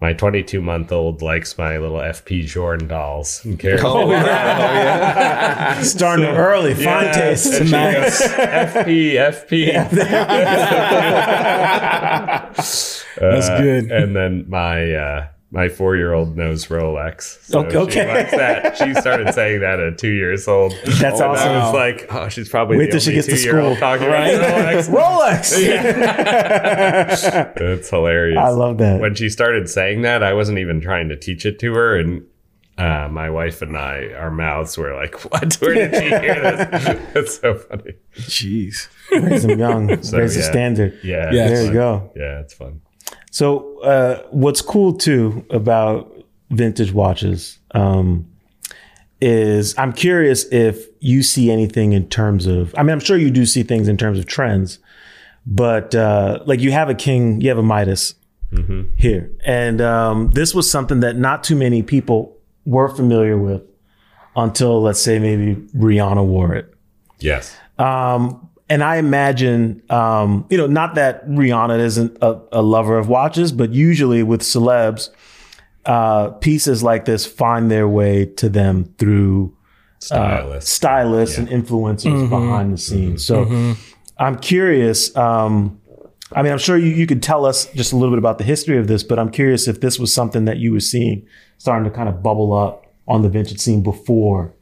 My 0.00 0.12
22 0.12 0.60
month 0.60 0.90
old 0.90 1.22
likes 1.22 1.56
my 1.56 1.78
little 1.78 1.98
FP 1.98 2.44
Journe 2.44 2.88
dolls. 2.88 3.44
And 3.44 3.56
cares 3.56 3.80
Oh, 3.84 4.10
yeah. 4.10 5.80
Starting 5.82 6.24
early, 6.24 6.74
fine 6.74 7.04
Yeah, 7.04 7.12
taste. 7.12 7.52
and 7.60 7.70
goes, 7.70 8.20
FP, 8.20 9.14
FP. 9.14 9.92
That's 12.52 13.48
Uh, 13.48 13.60
good. 13.60 13.90
And 13.92 14.16
then 14.16 14.44
my 14.48 14.92
uh, 14.92 15.26
my 15.54 15.68
four 15.68 15.96
year 15.96 16.12
old 16.14 16.34
knows 16.36 16.66
Rolex. 16.66 17.38
So 17.44 17.60
Okay, 17.60 17.76
okay. 17.76 17.92
She 17.92 18.00
likes 18.08 18.30
that. 18.30 18.76
She 18.78 18.94
started 18.94 19.34
saying 19.34 19.60
that 19.60 19.78
at 19.78 19.98
two 19.98 20.08
years 20.10 20.48
old. 20.48 20.72
That's 20.98 21.20
And 21.20 21.30
awesome. 21.30 21.48
I 21.52 21.64
was 21.66 21.74
like, 21.74 22.06
oh, 22.10 22.28
she's 22.30 22.48
probably 22.48 22.78
Wait 22.78 22.86
the 22.86 22.92
till 22.92 23.00
she 23.00 23.12
gets 23.12 23.26
to 23.28 23.36
two-year-old 23.36 23.76
school. 23.76 23.80
talking 23.88 24.08
Right. 24.08 24.34
about 24.34 24.84
Rolex. 24.86 25.52
Rolex. 25.52 27.52
It's 27.56 27.90
hilarious. 27.90 28.38
I 28.38 28.48
love 28.48 28.78
that. 28.78 29.00
When 29.00 29.14
she 29.14 29.28
started 29.28 29.68
saying 29.68 30.02
that, 30.02 30.22
I 30.22 30.32
wasn't 30.32 30.58
even 30.58 30.80
trying 30.80 31.08
to 31.10 31.16
teach 31.16 31.44
it 31.46 31.58
to 31.60 31.74
her, 31.74 31.96
and 31.98 32.24
uh, 32.78 33.08
my 33.10 33.30
wife 33.30 33.62
and 33.62 33.76
I, 33.76 34.08
our 34.16 34.30
mouths 34.30 34.76
were 34.78 34.94
like, 34.94 35.14
"What? 35.32 35.54
Where 35.54 35.74
did 35.74 35.94
she 35.94 36.08
hear 36.08 36.40
this?" 36.40 37.00
it's 37.14 37.40
so 37.40 37.54
funny. 37.54 37.94
Jeez. 38.16 38.88
Raise 39.10 39.42
them 39.44 39.58
young. 39.58 39.86
Raise 39.88 40.10
the 40.34 40.42
standard. 40.42 40.98
Yeah, 41.02 41.30
Yeah. 41.32 41.48
There 41.48 41.64
you 41.66 41.72
go. 41.72 42.10
Yeah, 42.16 42.40
it's 42.40 42.54
fun. 42.54 42.80
So, 43.32 43.80
uh, 43.80 44.22
what's 44.30 44.60
cool 44.60 44.92
too 44.92 45.44
about 45.48 46.14
vintage 46.50 46.92
watches 46.92 47.58
um, 47.70 48.30
is 49.22 49.76
I'm 49.78 49.94
curious 49.94 50.44
if 50.52 50.86
you 51.00 51.22
see 51.22 51.50
anything 51.50 51.94
in 51.94 52.08
terms 52.08 52.46
of. 52.46 52.74
I 52.76 52.82
mean, 52.82 52.90
I'm 52.90 53.00
sure 53.00 53.16
you 53.16 53.30
do 53.30 53.46
see 53.46 53.62
things 53.62 53.88
in 53.88 53.96
terms 53.96 54.18
of 54.18 54.26
trends, 54.26 54.78
but 55.46 55.94
uh, 55.94 56.40
like 56.44 56.60
you 56.60 56.72
have 56.72 56.90
a 56.90 56.94
king, 56.94 57.40
you 57.40 57.48
have 57.48 57.58
a 57.58 57.62
Midas 57.62 58.14
here, 58.98 59.30
and 59.42 59.80
um, 59.80 60.30
this 60.32 60.54
was 60.54 60.70
something 60.70 61.00
that 61.00 61.16
not 61.16 61.42
too 61.42 61.56
many 61.56 61.82
people 61.82 62.36
were 62.66 62.90
familiar 62.90 63.38
with 63.38 63.62
until, 64.36 64.82
let's 64.82 65.00
say, 65.00 65.18
maybe 65.18 65.56
Rihanna 65.74 66.24
wore 66.24 66.54
it. 66.54 66.72
Yes. 67.18 67.56
Um, 67.78 68.41
and 68.72 68.82
I 68.82 68.96
imagine, 68.96 69.82
um, 69.90 70.46
you 70.48 70.56
know, 70.56 70.66
not 70.66 70.94
that 70.94 71.28
Rihanna 71.28 71.78
isn't 71.78 72.16
a, 72.22 72.40
a 72.52 72.62
lover 72.62 72.96
of 72.96 73.06
watches, 73.06 73.52
but 73.52 73.74
usually 73.74 74.22
with 74.22 74.40
celebs, 74.40 75.10
uh, 75.84 76.30
pieces 76.30 76.82
like 76.82 77.04
this 77.04 77.26
find 77.26 77.70
their 77.70 77.86
way 77.86 78.24
to 78.24 78.48
them 78.48 78.94
through 78.96 79.54
Stylist. 79.98 80.68
stylists 80.68 81.36
and 81.36 81.48
influencers 81.48 82.30
behind 82.30 82.72
the 82.72 82.78
scenes. 82.78 83.26
So 83.26 83.74
I'm 84.16 84.38
curious. 84.38 85.14
Um, 85.18 85.78
I 86.34 86.40
mean, 86.40 86.52
I'm 86.52 86.58
sure 86.58 86.78
you, 86.78 86.94
you 86.94 87.06
could 87.06 87.22
tell 87.22 87.44
us 87.44 87.66
just 87.74 87.92
a 87.92 87.96
little 87.96 88.14
bit 88.14 88.18
about 88.18 88.38
the 88.38 88.44
history 88.44 88.78
of 88.78 88.86
this, 88.86 89.02
but 89.02 89.18
I'm 89.18 89.30
curious 89.30 89.68
if 89.68 89.82
this 89.82 89.98
was 89.98 90.14
something 90.14 90.46
that 90.46 90.56
you 90.56 90.72
were 90.72 90.80
seeing 90.80 91.26
starting 91.58 91.84
to 91.84 91.94
kind 91.94 92.08
of 92.08 92.22
bubble 92.22 92.54
up 92.54 92.86
on 93.06 93.20
the 93.20 93.28
vintage 93.28 93.58
scene 93.58 93.82
before 93.82 94.54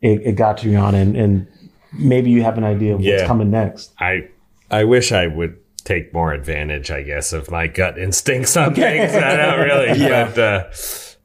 it, 0.00 0.20
it 0.24 0.32
got 0.32 0.58
to 0.58 0.68
Rihanna, 0.68 1.00
and, 1.00 1.16
and 1.16 1.46
maybe 1.92 2.30
you 2.30 2.42
have 2.42 2.58
an 2.58 2.64
idea 2.64 2.92
of 2.94 2.98
what's 3.00 3.06
Yeah. 3.08 3.26
coming 3.26 3.50
next. 3.50 3.92
I 3.98 4.28
I 4.70 4.84
wish 4.84 5.12
I 5.12 5.26
would 5.26 5.56
take 5.84 6.14
more 6.14 6.32
advantage, 6.32 6.90
I 6.90 7.02
guess, 7.02 7.32
of 7.32 7.50
my 7.50 7.66
gut 7.66 7.98
instincts 7.98 8.56
on 8.56 8.74
things. 8.74 9.12
I 9.14 9.36
don't 9.36 9.58
really, 9.60 9.98
Yeah. 10.00 10.30
but 10.34 10.38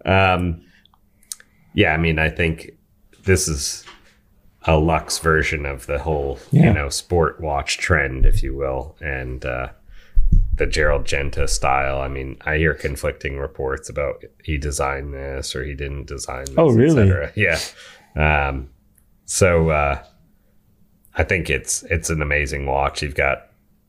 uh, 0.06 0.36
um, 0.36 0.62
yeah, 1.74 1.94
I 1.94 1.98
mean, 1.98 2.18
I 2.20 2.30
think 2.30 2.72
this 3.24 3.48
is 3.48 3.86
a 4.66 4.78
Lux 4.78 5.20
version 5.20 5.66
of 5.66 5.86
the 5.86 6.00
whole, 6.00 6.40
Yeah. 6.52 6.66
you 6.66 6.74
know, 6.74 6.90
sport 6.90 7.40
watch 7.40 7.78
trend, 7.78 8.26
if 8.26 8.42
you 8.44 8.56
will, 8.56 8.98
and 9.00 9.46
uh, 9.46 9.70
the 10.58 10.66
Gerald 10.66 11.06
Genta 11.06 11.48
style. 11.48 12.02
I 12.02 12.08
mean, 12.10 12.36
I 12.46 12.58
hear 12.58 12.74
conflicting 12.74 13.38
reports 13.38 13.90
about 13.90 14.24
he 14.44 14.58
designed 14.58 15.14
this 15.14 15.56
or 15.56 15.64
he 15.64 15.74
didn't 15.76 16.08
design 16.08 16.46
this. 16.46 16.56
Oh, 16.58 16.70
really? 16.72 17.30
Yeah. 17.36 17.60
Um, 18.16 18.70
so 19.26 19.70
uh, 19.70 20.04
I 21.18 21.24
think 21.24 21.50
it's 21.50 21.84
it's 21.84 22.10
an 22.10 22.22
amazing 22.22 22.66
watch. 22.66 23.02
You've 23.02 23.16
got 23.16 23.44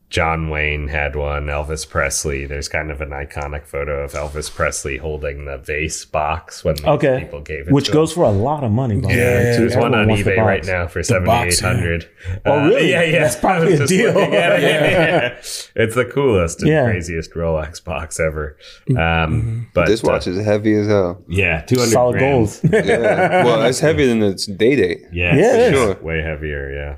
John 0.09 0.49
Wayne 0.49 0.87
had 0.87 1.15
one, 1.15 1.45
Elvis 1.45 1.87
Presley. 1.87 2.47
There's 2.47 2.67
kind 2.67 2.89
of 2.89 2.99
an 2.99 3.09
iconic 3.11 3.67
photo 3.67 4.03
of 4.03 4.13
Elvis 4.13 4.49
Presley 4.51 4.97
holding 4.97 5.45
the 5.45 5.59
vase 5.59 6.03
box 6.03 6.63
when 6.63 6.77
Okay. 6.83 7.19
people 7.19 7.41
gave 7.41 7.67
it 7.67 7.71
Which 7.71 7.85
to 7.85 7.91
goes 7.91 8.09
him. 8.13 8.15
for 8.15 8.23
a 8.23 8.31
lot 8.31 8.63
of 8.63 8.71
money. 8.71 8.99
By 8.99 9.09
the 9.13 9.19
Yeah, 9.19 9.33
way, 9.35 9.53
too. 9.57 9.59
There's 9.69 9.75
one 9.77 9.93
on 9.93 10.07
eBay 10.07 10.37
right 10.43 10.65
now 10.65 10.87
for 10.87 10.97
box, 11.01 11.09
seventy 11.09 11.31
eight 11.47 11.59
hundred. 11.59 12.09
Oh, 12.43 12.67
really? 12.69 12.89
Yeah, 12.89 13.03
yeah. 13.03 13.19
That's 13.19 13.35
probably 13.39 13.73
a 13.75 13.85
deal. 13.85 14.13
looking 14.15 14.33
it. 14.33 14.33
Yeah, 14.33 14.57
yeah. 14.59 15.27
It's 15.75 15.93
the 15.93 16.09
coolest 16.11 16.61
and 16.61 16.69
Yeah. 16.71 16.85
craziest 16.85 17.35
Rolex 17.35 17.83
box 17.85 18.19
ever. 18.19 18.57
Um, 18.97 19.67
but 19.75 19.85
This 19.87 20.01
watch 20.01 20.25
uh, 20.27 20.31
is 20.31 20.43
heavy 20.43 20.73
as 20.73 20.87
hell. 20.87 21.23
yeah, 21.27 21.61
two 21.61 21.77
hundred 21.77 21.91
Solid 21.91 22.19
gold. 22.19 22.59
Yeah. 22.63 23.43
well, 23.45 23.61
it's 23.63 23.79
heavier 23.79 24.07
than 24.07 24.23
its 24.23 24.47
day 24.47 24.75
date. 24.75 25.01
Yeah, 25.11 25.35
Yeah, 25.35 25.69
for. 25.69 25.73
Sure. 25.75 25.93
way 26.01 26.23
heavier. 26.23 26.73
Yeah. 26.73 26.97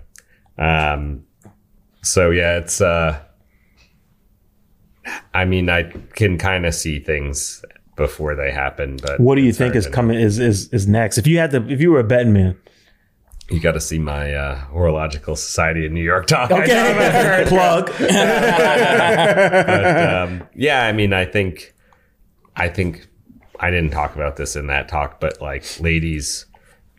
Um. 0.62 1.24
So 2.04 2.30
yeah, 2.30 2.58
it's. 2.58 2.82
uh 2.82 3.20
I 5.34 5.46
mean, 5.46 5.70
I 5.70 5.84
can 6.14 6.38
kind 6.38 6.66
of 6.66 6.76
see 6.76 7.00
things 7.00 7.64
before 7.96 8.36
they 8.36 8.52
happen, 8.52 8.98
but 9.02 9.20
What 9.20 9.36
do 9.36 9.42
you 9.42 9.54
think 9.54 9.76
is 9.76 9.88
coming? 9.88 10.20
Is 10.20 10.40
is 10.40 10.70
is 10.70 10.88
next? 10.88 11.18
If 11.18 11.28
you 11.28 11.38
had 11.40 11.52
to, 11.52 11.68
if 11.70 11.82
you 11.82 11.92
were 11.92 12.00
a 12.00 12.04
betting 12.04 12.34
man, 12.34 12.58
You 13.50 13.60
got 13.60 13.74
to 13.74 13.82
see 13.82 14.00
my 14.00 14.34
uh, 14.34 14.60
horological 14.66 15.36
society 15.36 15.86
in 15.86 15.94
New 15.94 16.04
York 16.04 16.28
talk. 16.28 16.50
Know. 16.50 16.58
plug. 17.48 17.92
but 17.98 20.14
um, 20.14 20.48
yeah, 20.56 20.86
I 20.86 20.92
mean, 20.94 21.14
I 21.14 21.26
think, 21.26 21.74
I 22.56 22.70
think, 22.70 23.08
I 23.60 23.70
didn't 23.70 23.92
talk 23.92 24.16
about 24.16 24.38
this 24.38 24.56
in 24.56 24.68
that 24.68 24.88
talk, 24.88 25.20
but 25.20 25.42
like 25.42 25.66
ladies' 25.82 26.46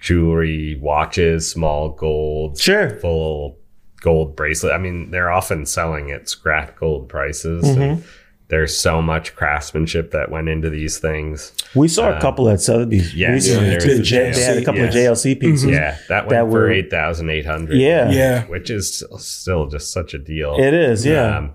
jewelry, 0.02 0.78
watches, 0.82 1.48
small 1.50 1.90
gold, 1.90 2.58
Sure. 2.60 2.90
full 3.00 3.58
gold 4.00 4.34
bracelet. 4.36 4.72
I 4.74 4.78
mean, 4.78 5.10
they're 5.12 5.30
often 5.30 5.64
selling 5.64 6.10
at 6.10 6.28
scrap 6.28 6.76
gold 6.78 7.08
prices. 7.08 7.64
Mm-hmm. 7.64 7.80
And 7.80 8.04
there's 8.48 8.76
so 8.76 9.00
much 9.00 9.34
craftsmanship 9.36 10.10
that 10.10 10.30
went 10.30 10.48
into 10.48 10.68
these 10.68 10.98
things. 10.98 11.52
We 11.74 11.86
saw 11.88 12.14
a 12.14 12.20
couple 12.20 12.50
at 12.50 12.60
Sotheby's 12.60 13.14
yeah, 13.14 13.30
recently. 13.30 13.70
yeah, 13.70 13.78
too. 13.78 13.86
there's 13.86 13.98
a 14.00 14.02
J- 14.02 14.30
they 14.32 14.42
had 14.42 14.58
a 14.58 14.64
couple 14.64 14.80
yes. 14.82 14.94
of 14.94 15.00
JLC 15.00 15.40
pieces. 15.40 15.70
Yeah, 15.70 15.96
that 16.08 16.26
went 16.26 16.30
That 16.30 16.50
for 16.50 16.68
eight 16.70 16.90
thousand 16.90 17.30
eight 17.30 17.46
hundred. 17.46 17.78
Yeah. 17.78 18.10
Yeah. 18.10 18.44
which 18.46 18.68
is 18.68 19.02
still 19.18 19.68
just 19.68 19.90
such 19.92 20.12
a 20.14 20.18
deal. 20.18 20.56
It 20.58 20.74
is, 20.74 21.06
yeah. 21.06 21.38
Um, 21.38 21.54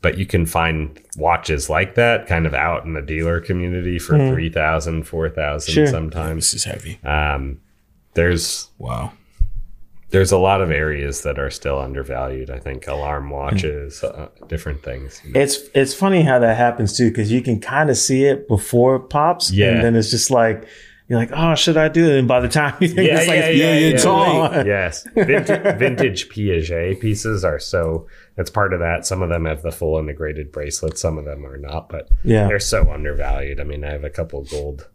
but 0.00 0.18
you 0.18 0.26
can 0.26 0.44
find 0.44 0.98
watches 1.16 1.70
like 1.70 1.94
that 1.94 2.26
kind 2.26 2.46
of 2.46 2.52
out 2.54 2.84
in 2.84 2.94
the 2.94 3.00
dealer 3.02 3.40
community 3.40 3.98
for 3.98 4.18
three 4.18 4.50
thousand, 4.50 5.04
four 5.04 5.28
thousand 5.30 5.72
Hmm. 5.72 5.74
Sure. 5.74 5.86
sometimes. 5.86 6.50
This 6.50 6.54
is 6.54 6.64
heavy. 6.64 6.98
Um, 7.04 7.60
there's 8.14 8.68
Wow. 8.78 9.12
there's 10.10 10.32
a 10.32 10.38
lot 10.38 10.60
of 10.62 10.70
areas 10.70 11.22
that 11.22 11.38
are 11.38 11.50
still 11.50 11.78
undervalued. 11.80 12.48
I 12.50 12.58
think 12.60 12.86
alarm 12.86 13.30
watches, 13.30 14.02
uh, 14.04 14.28
different 14.48 14.82
things. 14.82 15.20
It's 15.34 15.58
it's 15.74 15.94
funny 15.94 16.22
how 16.22 16.38
that 16.38 16.56
happens 16.56 16.96
too, 16.96 17.08
because 17.10 17.32
you 17.32 17.42
can 17.42 17.60
kind 17.60 17.90
of 17.90 17.96
see 17.96 18.24
it 18.24 18.46
before 18.48 18.96
it 18.96 19.10
pops, 19.10 19.50
Yeah. 19.50 19.70
and 19.72 19.82
then 19.84 19.96
it's 19.96 20.10
just 20.10 20.30
like 20.30 20.66
you're 21.06 21.18
like, 21.18 21.32
oh, 21.34 21.54
should 21.54 21.76
I 21.76 21.88
do 21.88 22.08
it? 22.08 22.18
And 22.18 22.26
by 22.26 22.40
the 22.40 22.48
time 22.48 22.74
you 22.80 22.88
think 22.88 23.08
yeah, 23.08 23.18
it's 23.18 23.28
like, 23.28 23.36
yeah, 23.38 23.74
it's 23.74 24.06
on. 24.06 24.64
Yes, 24.64 25.06
vintage, 25.14 25.48
vintage 25.78 26.28
Piaget 26.30 26.98
pieces 27.00 27.44
are 27.44 27.58
so. 27.58 28.06
That's 28.36 28.48
part 28.50 28.72
of 28.72 28.80
that. 28.80 29.04
Some 29.06 29.20
of 29.20 29.28
them 29.28 29.44
have 29.44 29.60
the 29.62 29.70
full 29.70 29.98
integrated 29.98 30.50
bracelet. 30.50 30.96
Some 30.98 31.18
of 31.18 31.24
them 31.26 31.44
are 31.44 31.58
not, 31.58 31.88
but 31.90 32.08
Yeah. 32.24 32.48
they're 32.48 32.58
so 32.58 32.90
undervalued. 32.90 33.60
I 33.60 33.64
mean, 33.64 33.84
I 33.84 33.90
have 33.92 34.02
a 34.04 34.08
couple 34.10 34.42
gold 34.44 34.88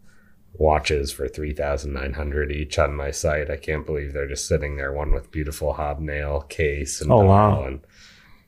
watches 0.59 1.11
for 1.11 1.27
three 1.27 1.53
thousand 1.53 1.93
nine 1.93 2.13
hundred 2.13 2.51
each 2.51 2.77
on 2.77 2.95
my 2.95 3.09
site. 3.11 3.49
I 3.49 3.55
can't 3.57 3.85
believe 3.85 4.13
they're 4.13 4.27
just 4.27 4.47
sitting 4.47 4.75
there. 4.77 4.93
One 4.93 5.11
with 5.13 5.31
beautiful 5.31 5.73
hobnail 5.73 6.41
case 6.41 7.01
and 7.01 7.11
Oh, 7.11 7.21
wow. 7.25 7.63
and 7.63 7.79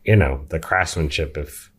you 0.06 0.16
know 0.16 0.46
the 0.50 0.60
craftsmanship. 0.60 1.38
If 1.38 1.72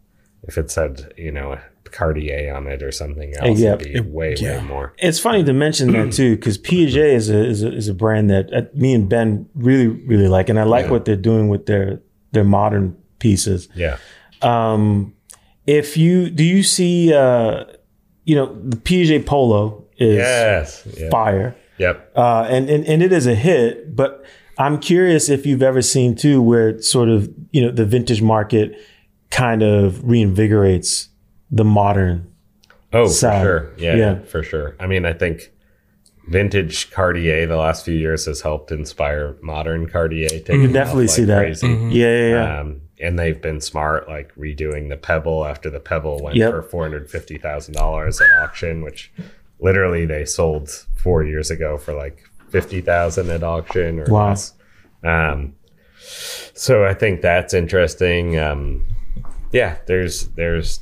if 0.43 0.59
it 0.59 0.70
said 0.70 1.12
you 1.16 1.30
know 1.30 1.59
Cartier 1.91 2.55
on 2.55 2.66
it 2.68 2.83
or 2.83 2.91
something 2.91 3.35
else, 3.37 3.59
Yeah, 3.61 3.74
it'd 3.74 3.87
be 3.87 3.95
it- 3.95 4.07
way 4.07 4.35
yeah. 4.39 4.59
way 4.62 4.64
more. 4.66 4.95
It's 4.99 5.18
funny 5.20 5.45
to 5.45 5.53
mention 5.53 5.93
that 5.93 6.12
too, 6.20 6.37
because 6.37 6.57
Piaget 6.59 7.12
is 7.14 7.28
a, 7.28 7.45
is 7.45 7.62
a 7.62 7.72
is 7.72 7.89
a 7.89 7.95
brand 7.95 8.30
that 8.30 8.53
uh, 8.53 8.62
me 8.74 8.95
and 8.95 9.09
Ben 9.09 9.47
really 9.55 9.89
really 9.89 10.28
like, 10.28 10.49
and 10.49 10.59
I 10.59 10.62
like 10.64 10.91
what 10.91 11.05
they're 11.05 11.16
doing 11.16 11.49
with 11.49 11.66
their 11.66 12.01
their 12.33 12.45
modern 12.45 12.97
pieces. 13.18 13.68
Yeah. 13.74 13.99
Um, 14.41 15.14
if 15.66 15.97
you 15.97 16.30
do 16.30 16.43
you 16.43 16.62
see, 16.62 17.12
uh, 17.14 17.64
you 18.24 18.35
know, 18.35 18.59
the 18.64 18.76
Piaget 18.76 19.26
Polo 19.26 19.82
is 19.99 20.16
Yes. 20.16 20.88
Yeah. 20.99 21.11
fire, 21.11 21.57
Yep. 21.78 22.12
uh, 22.16 22.47
and, 22.51 22.68
and 22.70 22.86
and 22.86 23.03
it 23.03 23.12
is 23.12 23.26
a 23.26 23.34
hit. 23.34 23.95
But 23.97 24.24
I'm 24.59 24.78
curious 24.78 25.28
if 25.28 25.47
you've 25.47 25.62
ever 25.62 25.82
seen 25.82 26.14
too, 26.14 26.40
where 26.43 26.80
sort 26.82 27.09
of 27.09 27.28
you 27.51 27.62
know 27.62 27.70
the 27.70 27.84
vintage 27.84 28.22
market 28.22 28.74
kind 29.30 29.62
of 29.62 29.95
reinvigorates 30.05 31.09
the 31.51 31.64
modern. 31.64 32.28
Oh, 32.95 33.07
side. 33.09 33.40
for 33.40 33.45
sure. 33.47 33.72
Yeah, 33.78 33.95
Yeah. 33.97 34.18
for 34.24 34.43
sure. 34.43 34.76
I 34.78 34.86
mean, 34.86 35.07
I 35.07 35.14
think 35.14 35.51
vintage 36.28 36.90
Cartier 36.90 37.47
the 37.47 37.57
last 37.57 37.84
few 37.84 37.95
years 37.95 38.26
has 38.26 38.43
helped 38.43 38.70
inspire 38.70 39.36
modern 39.43 39.88
Cartier. 39.88 40.28
Taking 40.28 40.62
You 40.62 40.68
definitely 40.72 41.05
off 41.05 41.11
see 41.11 41.22
like 41.22 41.28
that. 41.28 41.38
Crazy. 41.40 41.68
Yeah, 41.68 42.16
yeah, 42.16 42.28
yeah. 42.28 42.61
Um, 42.61 42.80
and 43.01 43.18
they've 43.18 43.40
been 43.40 43.61
smart, 43.61 44.09
like 44.09 44.32
redoing 44.36 44.88
the 44.88 44.97
Pebble 44.97 45.45
after 45.47 45.70
the 45.70 45.80
Pebble 45.80 46.22
went 46.22 46.36
Yep. 46.36 46.51
for 46.51 46.62
four 46.62 46.82
hundred 46.84 47.11
fifty 47.11 47.38
thousand 47.38 47.74
dollars 47.74 48.20
at 48.20 48.28
auction, 48.43 48.82
which 48.82 49.11
literally 49.62 50.04
they 50.04 50.24
sold 50.24 50.68
four 51.02 51.24
years 51.24 51.50
ago 51.50 51.78
for 51.78 51.94
like 51.94 52.22
fifty 52.50 52.80
thousand 52.80 53.30
at 53.30 53.42
auction 53.42 53.98
or 54.00 54.04
Wow. 54.08 54.28
less. 54.30 54.52
Um, 55.02 55.54
so 56.54 56.84
I 56.84 56.94
think 56.94 57.22
that's 57.22 57.54
interesting. 57.54 58.38
Um, 58.38 58.84
yeah, 59.52 59.78
there's 59.86 60.28
there's 60.30 60.80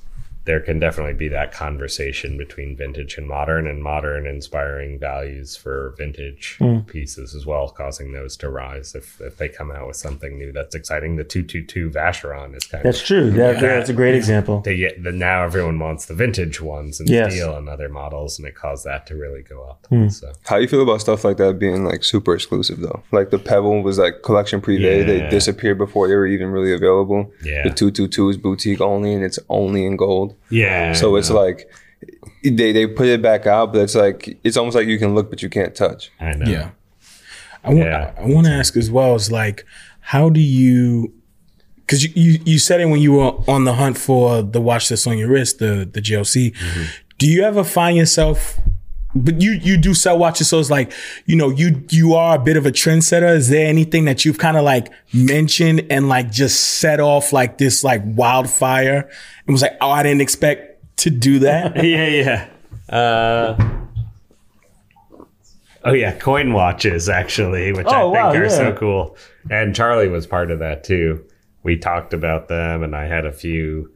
there 0.51 0.59
can 0.59 0.81
definitely 0.81 1.15
be 1.15 1.29
that 1.29 1.53
conversation 1.53 2.37
between 2.37 2.77
vintage 2.77 3.17
and 3.17 3.29
modern, 3.29 3.69
and 3.69 3.81
modern 3.85 4.27
inspiring 4.27 4.99
values 4.99 5.55
for 5.57 5.95
vintage 5.97 6.57
Hmm. 6.59 6.81
pieces 6.81 7.37
as 7.37 7.47
well, 7.47 7.69
causing 7.69 8.11
those 8.13 8.37
to 8.39 8.49
rise 8.51 8.97
if 8.97 9.21
if 9.21 9.37
they 9.37 9.49
come 9.49 9.71
out 9.71 9.87
with 9.87 9.95
something 9.97 10.37
new 10.37 10.51
that's 10.51 10.75
exciting. 10.75 11.15
The 11.15 11.23
two 11.25 11.45
two 11.45 11.63
two 11.63 11.89
Vacheron 11.91 12.57
is 12.57 12.65
kind 12.65 12.81
of 12.81 12.87
That's 12.89 13.01
of 13.01 13.07
true. 13.07 13.31
That, 13.31 13.61
that's 13.61 13.91
a 13.91 13.93
great 13.93 14.17
example. 14.17 14.61
they 14.69 14.77
get 14.77 15.05
the 15.05 15.13
now 15.13 15.45
everyone 15.45 15.79
wants 15.79 16.07
the 16.07 16.15
vintage 16.15 16.61
ones 16.61 16.99
and 16.99 17.09
Yes. 17.09 17.33
steel 17.33 17.55
and 17.57 17.69
other 17.69 17.89
models, 17.89 18.37
and 18.39 18.49
it 18.49 18.57
caused 18.57 18.85
that 18.87 19.07
to 19.09 19.15
really 19.15 19.43
go 19.43 19.63
up. 19.71 19.87
Hmm. 19.89 20.09
So 20.09 20.33
How 20.47 20.57
you 20.57 20.67
feel 20.67 20.83
about 20.83 21.01
stuff 21.01 21.25
like 21.25 21.37
that 21.37 21.61
being 21.61 21.85
like 21.85 22.03
super 22.03 22.35
exclusive 22.35 22.81
though? 22.81 23.03
Like 23.13 23.31
the 23.31 23.39
Pebble 23.39 23.83
was 23.85 23.99
like 23.99 24.23
collection 24.25 24.61
privé. 24.61 25.07
They 25.07 25.19
Yeah. 25.21 25.31
disappeared 25.31 25.79
before 25.79 26.09
they 26.09 26.17
were 26.17 26.27
even 26.37 26.49
really 26.51 26.73
available. 26.75 27.31
Yeah. 27.45 27.63
The 27.63 27.71
two 27.71 27.91
two 27.93 28.09
two 28.09 28.29
is 28.31 28.37
boutique 28.37 28.81
only 28.81 29.13
and 29.15 29.23
it's 29.29 29.39
only 29.49 29.85
in 29.87 29.97
gold. 29.97 30.35
Yeah, 30.49 30.93
So 30.95 31.17
it's 31.17 31.31
like 31.31 31.69
they 32.43 32.73
they 32.73 32.87
put 32.87 33.07
it 33.07 33.23
back 33.23 33.47
out, 33.47 33.73
but 33.73 33.83
it's 33.83 33.95
like 33.95 34.39
it's 34.45 34.57
almost 34.57 34.77
like 34.77 34.87
you 34.87 34.99
can 34.99 35.15
look 35.15 35.31
but 35.31 35.43
you 35.43 35.51
can't 35.51 35.75
touch. 35.75 36.11
I 36.21 36.33
know. 36.35 36.51
Yeah. 36.51 36.71
I 37.63 37.69
want 37.69 37.81
Yeah. 37.81 38.13
I, 38.19 38.27
want 38.27 38.47
to 38.47 38.53
ask 38.53 38.77
as 38.77 38.91
well 38.91 39.15
is 39.15 39.31
like 39.31 39.65
how 40.01 40.31
do 40.31 40.41
you 40.41 41.13
because 41.77 42.05
you, 42.05 42.11
you 42.15 42.41
you 42.45 42.59
said 42.59 42.81
it 42.81 42.87
when 42.87 43.01
you 43.01 43.13
were 43.13 43.33
on 43.49 43.65
the 43.65 43.75
hunt 43.75 43.99
for 43.99 44.43
the 44.43 44.61
watch 44.61 44.89
that's 44.89 45.07
on 45.07 45.19
your 45.19 45.29
wrist 45.29 45.59
the 45.59 45.89
the 45.93 46.01
JLC 46.01 46.55
mm-hmm. 46.55 46.85
do 47.19 47.27
you 47.27 47.43
ever 47.43 47.63
find 47.63 47.97
yourself 47.97 48.59
but 49.15 49.41
you 49.41 49.53
you 49.53 49.77
do 49.77 49.93
sell 49.95 50.19
watches 50.19 50.49
so 50.49 50.59
it's 50.61 50.71
like 50.71 50.93
you 51.27 51.35
know 51.37 51.51
you 51.51 51.83
you 51.91 52.15
are 52.15 52.37
a 52.37 52.39
bit 52.39 52.57
of 52.57 52.65
a 52.67 52.71
trendsetter 52.71 53.35
is 53.35 53.49
there 53.49 53.67
anything 53.67 54.05
that 54.05 54.25
you've 54.25 54.39
kind 54.39 54.57
of 54.57 54.63
like 54.65 54.89
mentioned 55.13 55.85
and 55.91 56.09
like 56.09 56.31
just 56.31 56.61
set 56.79 57.01
off 57.01 57.33
like 57.33 57.59
this 57.59 57.83
like 57.83 58.03
wildfire 58.05 59.09
and 59.47 59.53
was 59.53 59.63
like 59.63 59.77
oh 59.81 59.91
I 59.91 60.03
didn't 60.05 60.21
expect 60.21 60.99
to 60.99 61.11
do 61.11 61.41
that 61.41 61.77
yeah, 61.85 62.07
yeah. 62.07 62.49
Uh, 62.95 63.77
oh 65.85 65.93
yeah, 65.93 66.13
coin 66.19 66.53
watches 66.53 67.09
actually, 67.09 67.73
which 67.73 67.87
I 67.87 68.03
Oh, 68.03 68.13
think 68.13 68.23
wow, 68.23 68.31
are 68.33 68.43
yeah. 68.43 68.49
so 68.49 68.73
cool. 68.75 69.17
And 69.51 69.75
Charlie 69.75 70.09
was 70.09 70.27
part 70.27 70.51
of 70.51 70.59
that 70.59 70.85
too. 70.85 71.25
We 71.63 71.77
talked 71.79 72.13
about 72.15 72.49
them, 72.49 72.83
and 72.83 72.95
I 72.97 73.07
had 73.07 73.27
a 73.27 73.33
few, 73.33 73.93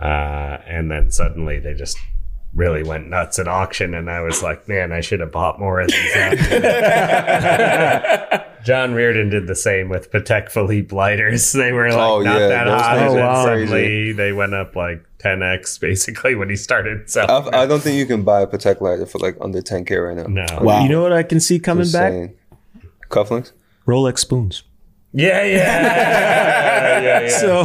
uh, 0.00 0.58
and 0.66 0.90
then 0.90 1.10
suddenly 1.10 1.58
they 1.58 1.74
just 1.74 1.98
really 2.56 2.82
went 2.82 3.08
nuts 3.08 3.38
at 3.38 3.46
auction, 3.46 3.94
and 3.94 4.10
I 4.10 4.20
was 4.22 4.42
like, 4.42 4.66
man, 4.66 4.90
I 4.90 5.00
should 5.00 5.20
have 5.20 5.30
bought 5.30 5.60
more 5.60 5.80
of 5.80 5.88
these. 5.88 6.12
John 8.64 8.94
Reardon 8.94 9.28
did 9.28 9.46
the 9.46 9.54
same 9.54 9.88
with 9.88 10.10
Patek 10.10 10.50
Philippe 10.50 10.94
lighters. 10.94 11.52
They 11.52 11.70
were 11.72 11.88
like 11.90 11.98
Oh, 11.98 12.20
not 12.22 12.40
yeah, 12.40 12.48
that 12.48 12.66
hot, 12.66 12.98
and 12.98 13.18
are 13.20 13.30
oh, 13.30 13.44
suddenly 13.44 14.12
they 14.12 14.32
went 14.32 14.54
up 14.54 14.74
like 14.74 15.04
10x 15.18 15.78
basically 15.80 16.34
when 16.34 16.50
he 16.50 16.56
started 16.56 17.08
selling. 17.08 17.54
I, 17.54 17.62
I 17.62 17.66
don't 17.66 17.80
think 17.80 17.96
you 17.96 18.06
can 18.06 18.24
buy 18.24 18.40
a 18.40 18.46
Patek 18.46 18.80
lighter 18.80 19.06
for 19.06 19.18
like 19.18 19.36
under 19.40 19.60
10k 19.62 20.04
right 20.04 20.16
now. 20.16 20.24
no. 20.24 20.46
Wow. 20.62 20.82
You 20.82 20.88
know 20.88 21.02
what 21.02 21.12
I 21.12 21.22
can 21.22 21.38
see 21.38 21.60
coming 21.60 21.84
Just 21.84 21.94
back? 21.94 22.10
saying. 22.10 22.34
Cufflinks. 23.08 23.52
Rolex 23.86 24.18
spoons. 24.18 24.64
Yeah, 25.12 25.42
yeah, 25.44 27.00
yeah, 27.00 27.20
yeah. 27.20 27.28
So 27.28 27.60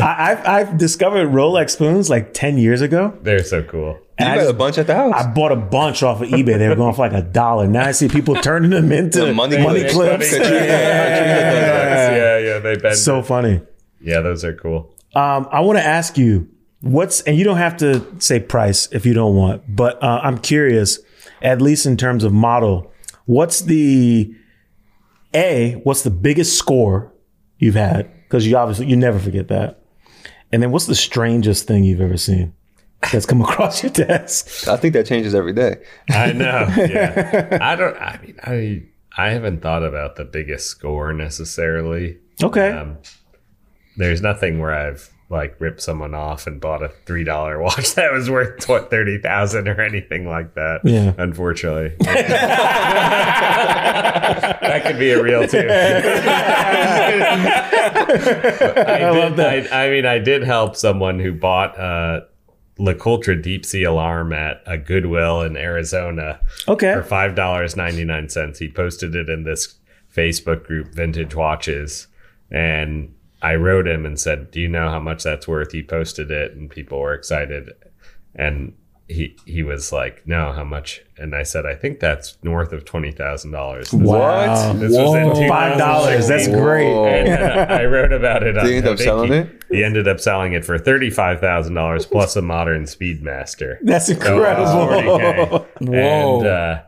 I, 0.00 0.30
I've, 0.32 0.46
I've 0.46 0.78
discovered 0.78 1.30
Rolex 1.30 1.70
spoons 1.70 2.08
like 2.08 2.32
10 2.32 2.58
years 2.58 2.80
ago. 2.80 3.18
They're 3.22 3.42
so 3.42 3.64
cool. 3.64 3.98
You 4.20 4.26
I 4.26 4.36
got 4.36 4.48
a 4.48 4.52
bunch 4.52 4.78
at 4.78 4.86
the 4.88 4.94
house. 4.96 5.12
I 5.14 5.32
bought 5.32 5.52
a 5.52 5.56
bunch 5.56 6.02
off 6.02 6.20
of 6.20 6.28
eBay. 6.28 6.58
They 6.58 6.68
were 6.68 6.74
going 6.74 6.92
for 6.94 7.08
like 7.08 7.12
a 7.12 7.22
dollar. 7.22 7.66
Now 7.68 7.86
I 7.86 7.92
see 7.92 8.08
people 8.08 8.34
turning 8.42 8.70
them 8.70 8.90
into 8.90 9.20
The 9.26 9.32
money 9.34 9.62
money, 9.62 9.80
clips. 9.82 9.94
clips. 9.94 10.30
Katrina- 10.30 10.58
Katrina. 10.58 12.16
Yeah, 12.16 12.38
yeah, 12.38 12.58
they 12.58 12.76
bend. 12.76 12.96
So 12.96 13.22
funny. 13.22 13.60
yeah, 14.00 14.20
those 14.20 14.44
are 14.44 14.54
cool. 14.54 14.92
Um, 15.14 15.48
I 15.52 15.60
want 15.60 15.78
to 15.78 15.84
ask 15.84 16.18
you 16.18 16.48
what's, 16.80 17.20
and 17.22 17.36
you 17.36 17.44
don't 17.44 17.56
have 17.58 17.76
to 17.78 18.04
say 18.20 18.40
price 18.40 18.88
if 18.92 19.06
you 19.06 19.14
don't 19.14 19.36
want, 19.36 19.62
but 19.68 20.02
uh, 20.02 20.20
I'm 20.22 20.38
curious, 20.38 20.98
at 21.40 21.62
least 21.62 21.86
in 21.86 21.96
terms 21.96 22.24
of 22.24 22.32
model, 22.32 22.92
what's 23.26 23.60
the 23.62 24.34
A, 25.34 25.80
what's 25.84 26.02
the 26.02 26.10
biggest 26.10 26.56
score 26.58 27.12
you've 27.58 27.74
had? 27.76 28.10
Because 28.24 28.46
you 28.46 28.56
obviously, 28.56 28.86
you 28.86 28.96
never 28.96 29.18
forget 29.18 29.48
that. 29.48 29.82
And 30.52 30.62
then 30.62 30.70
what's 30.70 30.86
the 30.86 30.94
strangest 30.94 31.66
thing 31.66 31.84
you've 31.84 32.00
ever 32.00 32.16
seen 32.16 32.52
that's 33.00 33.26
come 33.26 33.40
across 33.40 33.82
your 33.82 33.92
desk? 33.92 34.68
I 34.68 34.76
think 34.76 34.94
that 34.94 35.06
changes 35.06 35.34
every 35.34 35.52
day. 35.52 35.76
I 36.10 36.32
know. 36.32 36.66
Yeah. 36.76 37.58
I 37.62 37.76
don't. 37.76 37.96
I 37.96 38.20
mean, 38.22 38.36
I 38.42 38.82
I 39.16 39.30
haven't 39.30 39.62
thought 39.62 39.82
about 39.82 40.16
the 40.16 40.24
biggest 40.24 40.66
score 40.66 41.12
necessarily. 41.12 42.18
Okay. 42.42 42.70
Um, 42.70 42.98
there's 43.96 44.22
nothing 44.22 44.60
where 44.60 44.72
I've 44.72 45.10
like 45.30 45.60
ripped 45.60 45.82
someone 45.82 46.14
off 46.14 46.46
and 46.46 46.60
bought 46.60 46.82
a 46.82 46.88
three 47.04 47.24
dollar 47.24 47.60
watch 47.60 47.94
that 47.96 48.12
was 48.12 48.30
worth 48.30 48.68
what 48.68 48.90
thirty 48.90 49.18
thousand 49.18 49.68
or 49.68 49.80
anything 49.80 50.26
like 50.28 50.54
that. 50.54 50.80
Yeah. 50.84 51.14
Unfortunately, 51.18 51.94
that 52.00 52.18
could 54.84 54.98
be 54.98 55.10
a 55.10 55.22
real 55.22 55.46
too. 55.46 55.68
I, 58.78 59.10
love 59.10 59.36
did, 59.36 59.68
I, 59.68 59.86
I 59.86 59.90
mean, 59.90 60.06
I 60.06 60.18
did 60.18 60.42
help 60.44 60.76
someone 60.76 61.18
who 61.20 61.32
bought 61.32 61.78
a 62.78 62.82
LeCoultre 62.82 63.40
deep 63.40 63.64
sea 63.64 63.84
alarm 63.84 64.32
at 64.32 64.62
a 64.66 64.78
Goodwill 64.78 65.42
in 65.42 65.56
Arizona 65.56 66.40
okay. 66.66 66.94
for 66.94 67.02
five 67.02 67.34
dollars 67.34 67.76
ninety 67.76 68.04
nine 68.04 68.28
cents. 68.28 68.58
He 68.58 68.70
posted 68.70 69.14
it 69.14 69.28
in 69.28 69.44
this 69.44 69.78
Facebook 70.14 70.64
group, 70.64 70.94
Vintage 70.94 71.34
Watches, 71.34 72.06
and 72.50 73.14
I 73.42 73.54
wrote 73.54 73.86
him 73.86 74.06
and 74.06 74.18
said, 74.18 74.50
"Do 74.50 74.60
you 74.60 74.68
know 74.68 74.90
how 74.90 75.00
much 75.00 75.22
that's 75.22 75.48
worth?" 75.48 75.72
He 75.72 75.82
posted 75.82 76.30
it, 76.30 76.52
and 76.52 76.70
people 76.70 77.00
were 77.00 77.14
excited, 77.14 77.72
and 78.34 78.74
he 79.08 79.34
he 79.46 79.62
was 79.62 79.90
like, 79.90 80.26
"No, 80.26 80.52
how 80.52 80.64
much?" 80.64 81.02
And 81.16 81.34
I 81.34 81.42
said, 81.42 81.64
"I 81.66 81.74
think 81.74 81.98
that's 81.98 82.36
north 82.42 82.72
of 82.72 82.84
twenty 82.84 83.10
thousand 83.10 83.52
dollars." 83.52 83.92
Wow. 83.92 84.72
This 84.74 84.92
was 84.96 85.14
in 85.14 85.48
Five 85.48 85.78
dollars. 85.78 86.28
That's 86.28 86.46
great. 86.48 86.92
And 86.92 87.42
uh, 87.42 87.72
I 87.74 87.86
wrote 87.86 88.12
about 88.12 88.42
it. 88.42 88.52
Did 88.52 88.58
on 88.58 88.66
he 88.66 88.76
end 88.76 88.86
up 88.86 88.96
Hodinkee. 88.98 89.02
selling 89.04 89.32
it? 89.32 89.64
He 89.70 89.82
ended 89.82 90.06
up 90.08 90.20
selling 90.20 90.52
it 90.52 90.64
for 90.64 90.78
thirty-five 90.78 91.40
thousand 91.40 91.74
dollars 91.74 92.04
plus 92.06 92.36
a 92.36 92.42
modern 92.42 92.84
Speedmaster. 92.84 93.78
That's 93.82 94.06
So, 94.08 94.12
incredible. 94.12 94.66
uh, 94.66 94.88
40K. 95.00 95.66
Whoa. 95.88 96.38
And, 96.38 96.46
uh, 96.46 96.82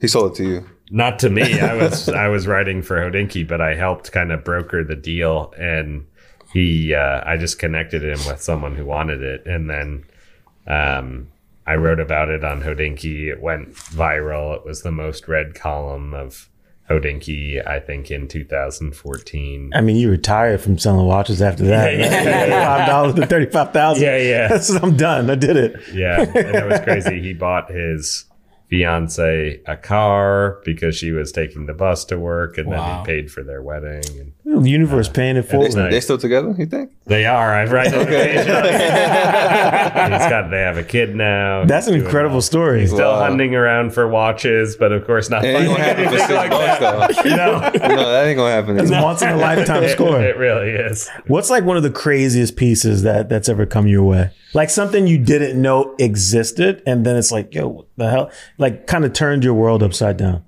He 0.00 0.06
sold 0.08 0.32
it 0.32 0.36
to 0.36 0.44
you. 0.48 0.70
not 0.90 1.18
to 1.20 1.30
me. 1.30 1.60
I 1.60 1.74
was 1.74 2.08
I 2.10 2.28
was 2.28 2.46
writing 2.46 2.82
for 2.82 2.96
Hodinkee, 2.98 3.48
but 3.48 3.60
I 3.62 3.74
helped 3.74 4.12
kind 4.12 4.32
of 4.32 4.44
broker 4.44 4.84
the 4.84 4.96
deal, 4.96 5.54
and 5.58 6.04
he 6.52 6.94
uh, 6.94 7.22
I 7.24 7.38
just 7.38 7.58
connected 7.58 8.02
him 8.04 8.18
with 8.28 8.42
someone 8.42 8.74
who 8.76 8.84
wanted 8.84 9.22
it, 9.22 9.46
and 9.46 9.68
then 9.70 10.04
um, 10.66 11.28
I 11.66 11.76
wrote 11.76 12.00
about 12.00 12.28
it 12.28 12.44
on 12.44 12.62
Hodinkee. 12.62 13.28
It 13.30 13.40
went 13.40 13.72
viral. 13.74 14.54
It 14.56 14.64
was 14.66 14.82
the 14.82 14.90
most 14.92 15.28
read 15.28 15.54
column 15.54 16.12
of 16.12 16.48
Hodinkee, 16.90 17.66
I 17.66 17.80
think, 17.80 18.10
in 18.10 18.28
2014. 18.28 19.72
I 19.74 19.80
mean, 19.80 19.96
you 19.96 20.10
retired 20.10 20.60
from 20.60 20.76
selling 20.78 21.06
watches 21.06 21.40
after 21.40 21.64
that. 21.64 21.94
Yeah, 21.94 22.22
yeah, 22.22 22.46
yeah. 22.46 22.76
Five 22.76 22.86
dollars 22.88 23.14
to 23.14 23.26
thirty-five 23.26 23.72
thousand. 23.72 24.04
Yeah, 24.04 24.16
yeah. 24.18 24.48
That's 24.48 24.68
I'm 24.82 24.96
done. 24.96 25.30
I 25.30 25.34
did 25.36 25.56
it. 25.56 25.80
Yeah, 25.92 26.20
and 26.20 26.36
it 26.36 26.66
was 26.66 26.80
crazy. 26.80 27.22
He 27.22 27.32
bought 27.32 27.70
his 27.70 28.26
fiance 28.68 29.60
a 29.66 29.76
car 29.76 30.58
because 30.64 30.96
she 30.96 31.12
was 31.12 31.30
taking 31.32 31.66
the 31.66 31.74
bus 31.74 32.04
to 32.06 32.18
work, 32.18 32.58
and 32.58 32.72
then 32.72 32.98
he 33.00 33.04
paid 33.06 33.30
for 33.30 33.42
their 33.42 33.62
wedding. 33.62 34.02
And 34.44 34.62
The 34.62 34.68
universe 34.70 35.08
uh, 35.08 35.12
paying 35.12 35.36
it 35.36 35.42
They, 35.42 35.48
forward. 35.48 35.74
nice. 35.76 35.92
they 35.92 36.00
still 36.00 36.18
together? 36.18 36.54
You 36.58 36.66
think? 36.66 36.90
They 37.06 37.26
are. 37.26 37.54
I've 37.54 37.70
read 37.72 37.92
it. 37.92 37.94
He's 39.14 40.28
got. 40.30 40.50
They 40.50 40.60
have 40.60 40.76
a 40.78 40.82
kid 40.84 41.14
now. 41.14 41.64
That's 41.64 41.86
an 41.86 41.92
He's 41.94 42.02
doing 42.02 42.06
incredible 42.06 42.36
well. 42.36 42.42
story. 42.42 42.80
He's 42.80 42.90
still 42.90 43.14
hunting 43.16 43.54
around 43.54 43.92
for 43.92 44.08
watches, 44.08 44.76
but 44.76 44.92
of 44.92 45.06
course 45.06 45.28
not 45.30 45.44
It 45.44 45.48
ain't 45.48 45.56
finding 45.68 45.72
gonna 45.76 45.84
happen 45.84 46.08
for 46.08 46.18
six 46.18 46.30
like 46.32 46.50
bucks 46.50 46.80
that. 46.80 47.24
though. 47.24 47.30
No, 47.34 47.94
No, 47.96 48.12
that 48.12 48.26
ain't 48.26 48.36
gonna 48.36 48.50
happen. 48.54 48.78
It's 48.78 48.90
a 48.90 49.02
once 49.02 49.22
in 49.22 49.28
a 49.28 49.36
lifetime 49.36 49.82
it, 49.84 49.90
score. 49.90 50.20
it 50.20 50.36
really 50.36 50.70
is. 50.70 51.08
What's 51.26 51.50
like 51.50 51.64
one 51.64 51.76
of 51.76 51.82
the 51.82 51.90
craziest 51.90 52.56
pieces 52.56 53.02
that 53.02 53.28
that's 53.28 53.48
ever 53.48 53.66
come 53.66 53.86
your 53.86 54.02
way? 54.04 54.30
Like 54.54 54.70
something 54.70 55.06
you 55.08 55.18
didn't 55.18 55.60
know 55.60 55.96
existed, 55.98 56.82
and 56.86 57.04
then 57.04 57.16
it's 57.16 57.32
like, 57.32 57.52
yo, 57.54 57.66
what 57.68 57.86
the 57.96 58.08
hell? 58.10 58.30
Like, 58.58 58.86
kind 58.86 59.04
of 59.04 59.12
turned 59.12 59.42
your 59.44 59.54
world 59.54 59.82
upside 59.82 60.16
down. 60.16 60.44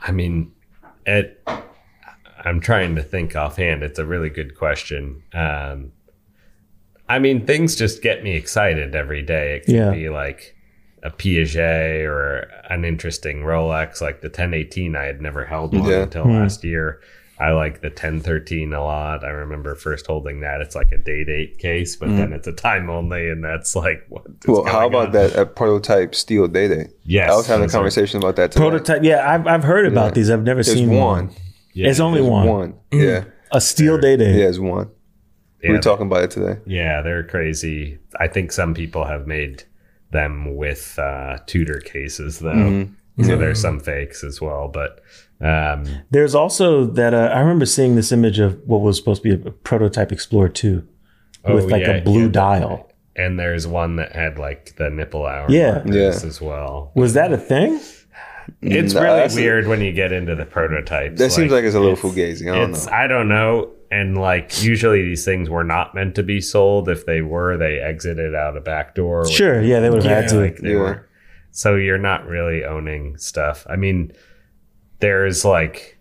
I 0.00 0.12
mean, 0.12 0.52
it. 1.06 1.42
I'm 2.44 2.60
trying 2.60 2.94
to 2.96 3.02
think 3.02 3.34
offhand. 3.34 3.82
It's 3.82 3.98
a 3.98 4.04
really 4.04 4.28
good 4.28 4.54
question. 4.56 5.22
Um, 5.32 5.92
I 7.08 7.18
mean, 7.18 7.46
things 7.46 7.74
just 7.74 8.02
get 8.02 8.22
me 8.22 8.34
excited 8.36 8.94
every 8.94 9.22
day. 9.22 9.56
It 9.56 9.64
can 9.66 9.74
Yeah. 9.74 9.90
be 9.92 10.08
like 10.10 10.54
a 11.02 11.10
Piaget 11.10 12.04
or 12.04 12.50
an 12.68 12.84
interesting 12.84 13.38
Rolex, 13.42 14.00
like 14.02 14.20
the 14.20 14.28
1018. 14.28 14.94
I 14.94 15.04
had 15.04 15.22
never 15.22 15.46
held 15.46 15.74
one 15.74 15.88
Yeah. 15.88 16.02
until 16.02 16.26
last 16.26 16.64
year. 16.64 17.00
I 17.38 17.50
like 17.50 17.80
the 17.80 17.88
1013 17.88 18.72
a 18.72 18.82
lot. 18.84 19.24
I 19.24 19.28
remember 19.30 19.74
first 19.74 20.06
holding 20.06 20.40
that. 20.40 20.60
It's 20.60 20.76
like 20.76 20.92
a 20.92 20.98
day 20.98 21.24
date 21.24 21.58
case, 21.58 21.96
but 21.96 22.08
then 22.10 22.32
it's 22.32 22.46
a 22.46 22.52
time 22.52 22.88
only, 22.88 23.28
and 23.28 23.42
that's 23.42 23.74
like 23.74 24.04
what. 24.08 24.24
is 24.26 24.36
Well, 24.46 24.64
how 24.64 24.86
about 24.86 25.06
on? 25.08 25.12
that 25.14 25.34
a 25.36 25.44
prototype 25.44 26.14
steel 26.14 26.46
day 26.46 26.68
date? 26.68 26.90
Yes, 27.02 27.30
I 27.30 27.34
was 27.36 27.46
having 27.48 27.64
a 27.64 27.66
those 27.66 27.74
are- 27.74 27.78
conversation 27.78 28.18
about 28.18 28.36
that 28.36 28.52
today. 28.52 28.60
Prototype. 28.68 29.02
Yeah, 29.02 29.28
I've, 29.28 29.46
I've 29.48 29.64
heard 29.64 29.86
about 29.86 30.06
Yeah. 30.06 30.14
these. 30.14 30.30
I've 30.30 30.44
never 30.44 30.62
There's 30.62 30.76
seen 30.76 30.90
one. 30.90 31.30
Yeah, 31.72 31.88
it's 31.90 31.98
only 32.00 32.22
one. 32.22 32.46
one. 32.46 32.74
Yeah. 32.92 33.24
A 33.50 33.60
steel 33.60 33.98
day 33.98 34.16
date. 34.16 34.38
Yeah, 34.38 34.46
it's 34.46 34.60
one. 34.60 34.90
yeah, 35.60 35.70
we 35.70 35.76
were 35.76 35.82
talking 35.82 36.06
about 36.06 36.22
it 36.22 36.30
today. 36.30 36.60
Yeah, 36.66 37.02
they're 37.02 37.24
crazy. 37.24 37.98
I 38.20 38.28
think 38.28 38.52
some 38.52 38.74
people 38.74 39.04
have 39.06 39.26
made 39.26 39.64
them 40.12 40.54
with 40.54 40.96
uh, 41.00 41.38
Tudor 41.46 41.80
cases, 41.80 42.38
though. 42.38 42.52
Mm-hmm. 42.52 43.24
So 43.24 43.36
there's 43.36 43.60
some 43.60 43.80
fakes 43.80 44.22
as 44.22 44.40
well. 44.40 44.68
But 44.68 45.00
um, 45.40 45.84
There's 46.10 46.34
also 46.34 46.84
that 46.86 47.12
uh, 47.14 47.30
I 47.34 47.40
remember 47.40 47.66
seeing 47.66 47.96
this 47.96 48.12
image 48.12 48.38
of 48.38 48.58
what 48.66 48.80
was 48.80 48.96
supposed 48.96 49.22
to 49.22 49.36
be 49.36 49.48
a 49.48 49.50
prototype 49.50 50.12
Explorer 50.12 50.48
2 50.48 50.86
with 51.48 51.64
Oh, 51.64 51.66
like 51.66 51.82
yeah, 51.82 51.90
a 51.96 52.02
blue 52.02 52.22
yeah. 52.24 52.28
dial. 52.28 52.90
and 53.16 53.38
there's 53.38 53.66
one 53.66 53.96
that 53.96 54.12
had 54.12 54.38
like 54.38 54.74
the 54.76 54.90
nipple 54.90 55.24
hour 55.26 55.46
Yeah. 55.48 55.74
markers 55.84 55.94
Yeah. 56.22 56.28
as 56.28 56.40
well. 56.40 56.90
Was 56.96 57.14
that 57.14 57.32
a 57.32 57.36
thing? 57.38 57.80
It's 58.60 58.92
Nah, 58.94 59.00
really 59.02 59.14
that's- 59.16 59.34
weird 59.36 59.66
when 59.66 59.80
you 59.80 59.92
get 59.92 60.12
into 60.12 60.34
the 60.34 60.44
prototypes. 60.44 61.18
That 61.18 61.30
seems 61.32 61.50
like 61.52 61.64
it's 61.64 61.74
a 61.74 61.80
little 61.80 61.96
fugazi. 61.96 62.50
I 62.50 62.56
don't 62.58 62.70
it's 62.70 62.86
know. 62.86 62.92
I 62.92 63.06
don't 63.06 63.28
know. 63.28 63.70
And 63.90 64.18
like 64.18 64.62
usually 64.64 65.02
these 65.02 65.24
things 65.24 65.48
were 65.48 65.62
not 65.64 65.94
meant 65.94 66.14
to 66.16 66.22
be 66.22 66.40
sold. 66.40 66.88
If 66.88 67.06
they 67.06 67.20
were, 67.22 67.56
they 67.56 67.78
exited 67.78 68.34
out 68.34 68.56
a 68.56 68.60
back 68.60 68.94
door. 68.94 69.26
Sure. 69.28 69.62
Yeah, 69.62 69.80
they 69.80 69.88
would 69.90 70.02
have 70.02 70.22
had 70.24 70.28
to. 70.30 70.40
like 70.40 70.56
they 70.58 70.72
Yeah. 70.72 70.78
were. 70.78 71.08
So 71.52 71.76
you're 71.76 71.98
not 71.98 72.26
really 72.26 72.64
owning 72.64 73.16
stuff. 73.16 73.64
I 73.70 73.76
mean, 73.76 74.10
there's 75.00 75.44
like 75.44 75.98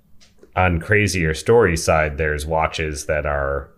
on 0.55 0.79
crazier 0.79 1.33
story 1.33 1.77
side, 1.77 2.17
there's 2.17 2.45
watches 2.45 3.05
that 3.07 3.25
are, 3.25 3.69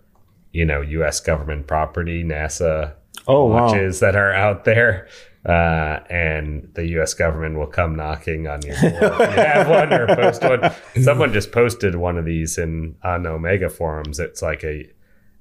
you 0.52 0.66
know, 0.66 0.82
U.S. 0.82 1.20
government 1.20 1.68
property, 1.68 2.24
NASA 2.24 2.94
oh, 3.28 3.46
wow. 3.46 3.66
watches 3.68 4.00
that 4.00 4.16
are 4.16 4.34
out 4.34 4.66
there. 4.66 5.08
Uh, 5.46 6.00
and 6.10 6.72
the 6.74 6.88
U.S. 6.88 7.14
government 7.14 7.56
will 7.56 7.68
come 7.68 7.96
knocking 7.96 8.48
on 8.48 8.60
your 8.64 8.76
door 8.76 8.90
if 8.92 9.20
you 9.20 9.44
have 9.44 9.70
one 9.70 9.94
or 9.94 10.08
post 10.08 10.42
one. 10.42 10.74
Someone 11.04 11.32
just 11.34 11.52
posted 11.52 11.96
one 11.96 12.18
of 12.18 12.26
these 12.26 12.58
in 12.58 12.96
on 13.04 13.28
Omega 13.28 13.70
forums. 13.70 14.20
It's 14.20 14.42
like 14.42 14.64
a, 14.64 14.90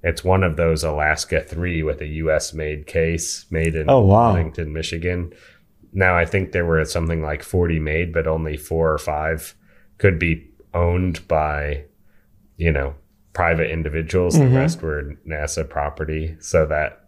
it's 0.02 0.22
one 0.22 0.42
of 0.42 0.56
those 0.56 0.84
Alaska 0.84 1.40
three 1.40 1.82
with 1.82 2.02
a 2.02 2.06
U.S. 2.06 2.52
made 2.52 2.86
case, 2.86 3.46
made 3.50 3.74
in 3.74 3.88
Oh, 3.88 4.00
wow. 4.00 4.32
Huntington, 4.32 4.74
Michigan. 4.74 5.32
Now 5.94 6.14
I 6.14 6.26
think 6.26 6.52
there 6.52 6.66
were 6.66 6.84
something 6.84 7.22
like 7.22 7.42
forty 7.42 7.78
made, 7.78 8.12
but 8.12 8.26
only 8.26 8.58
four 8.58 8.92
or 8.92 8.98
five 8.98 9.54
could 10.04 10.18
be 10.18 10.46
owned 10.74 11.26
by, 11.28 11.82
you 12.58 12.70
know, 12.70 12.94
private 13.32 13.70
individuals. 13.70 14.36
Mm-hmm. 14.36 14.52
The 14.52 14.60
rest 14.60 14.82
were 14.82 15.16
NASA 15.26 15.66
property. 15.66 16.36
So 16.40 16.66
that 16.66 17.06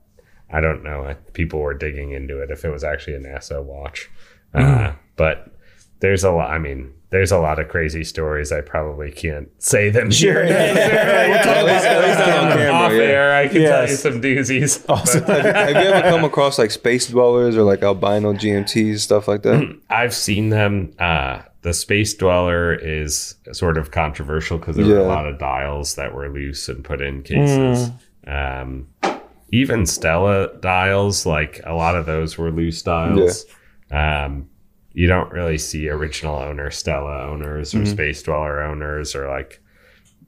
I 0.50 0.62
don't 0.62 0.82
know. 0.82 1.14
People 1.34 1.60
were 1.60 1.74
digging 1.74 2.12
into 2.12 2.40
it 2.40 2.50
if 2.50 2.64
it 2.64 2.70
was 2.70 2.82
actually 2.84 3.16
a 3.16 3.20
NASA 3.20 3.62
watch. 3.62 4.08
Mm. 4.54 4.88
Uh, 4.88 4.92
but 5.16 5.52
there's 6.00 6.24
a 6.24 6.30
lot. 6.30 6.50
I 6.50 6.58
mean, 6.58 6.94
there's 7.10 7.32
a 7.32 7.38
lot 7.38 7.58
of 7.58 7.68
crazy 7.68 8.02
stories. 8.02 8.50
I 8.50 8.62
probably 8.62 9.12
can't 9.12 9.48
say 9.58 9.90
them 9.90 10.10
Sure. 10.10 10.42
here. 10.46 10.54
At 10.56 11.64
least, 11.66 11.86
at 11.86 12.02
least 12.08 12.20
on 12.20 12.46
Off 12.46 12.54
camera. 12.56 12.96
Yeah. 12.96 13.02
air, 13.02 13.34
I 13.36 13.48
can 13.48 13.60
tell 13.60 13.82
you 13.88 13.94
some 13.96 14.22
doozies. 14.22 14.84
But 15.26 15.44
Have, 15.44 15.54
have 15.54 15.84
you 15.84 15.90
ever 15.90 16.08
come 16.08 16.24
across 16.24 16.58
like 16.58 16.70
space 16.70 17.08
dwellers 17.08 17.58
or 17.58 17.62
like 17.62 17.82
albino 17.82 18.32
GMTs 18.32 19.00
stuff 19.00 19.28
like 19.28 19.42
that? 19.42 19.78
I've 19.90 20.14
seen 20.14 20.48
them. 20.48 20.94
Uh, 20.98 21.42
the 21.66 21.74
Space 21.74 22.14
Dweller 22.14 22.74
is 22.74 23.34
sort 23.50 23.76
of 23.76 23.90
controversial 23.90 24.56
because 24.56 24.76
there 24.76 24.86
were 24.86 25.00
a 25.00 25.08
lot 25.08 25.26
of 25.26 25.36
dials 25.40 25.96
that 25.96 26.14
were 26.14 26.28
loose 26.28 26.68
and 26.68 26.84
put 26.84 27.00
in 27.00 27.24
cases. 27.24 27.88
Um, 28.24 28.86
even 29.50 29.84
Stella 29.84 30.56
dials, 30.60 31.26
like 31.26 31.60
a 31.64 31.74
lot 31.74 31.96
of 31.96 32.06
those 32.06 32.38
were 32.38 32.52
loose 32.52 32.82
dials. 32.82 33.46
Um, 33.90 34.48
you 34.92 35.08
don't 35.08 35.32
really 35.32 35.58
see 35.58 35.88
original 35.88 36.36
owner 36.36 36.70
Stella 36.70 37.22
owners 37.26 37.74
or 37.74 37.78
Space 37.86 38.22
Dweller 38.22 38.62
owners 38.62 39.16
or 39.16 39.28
like 39.28 39.60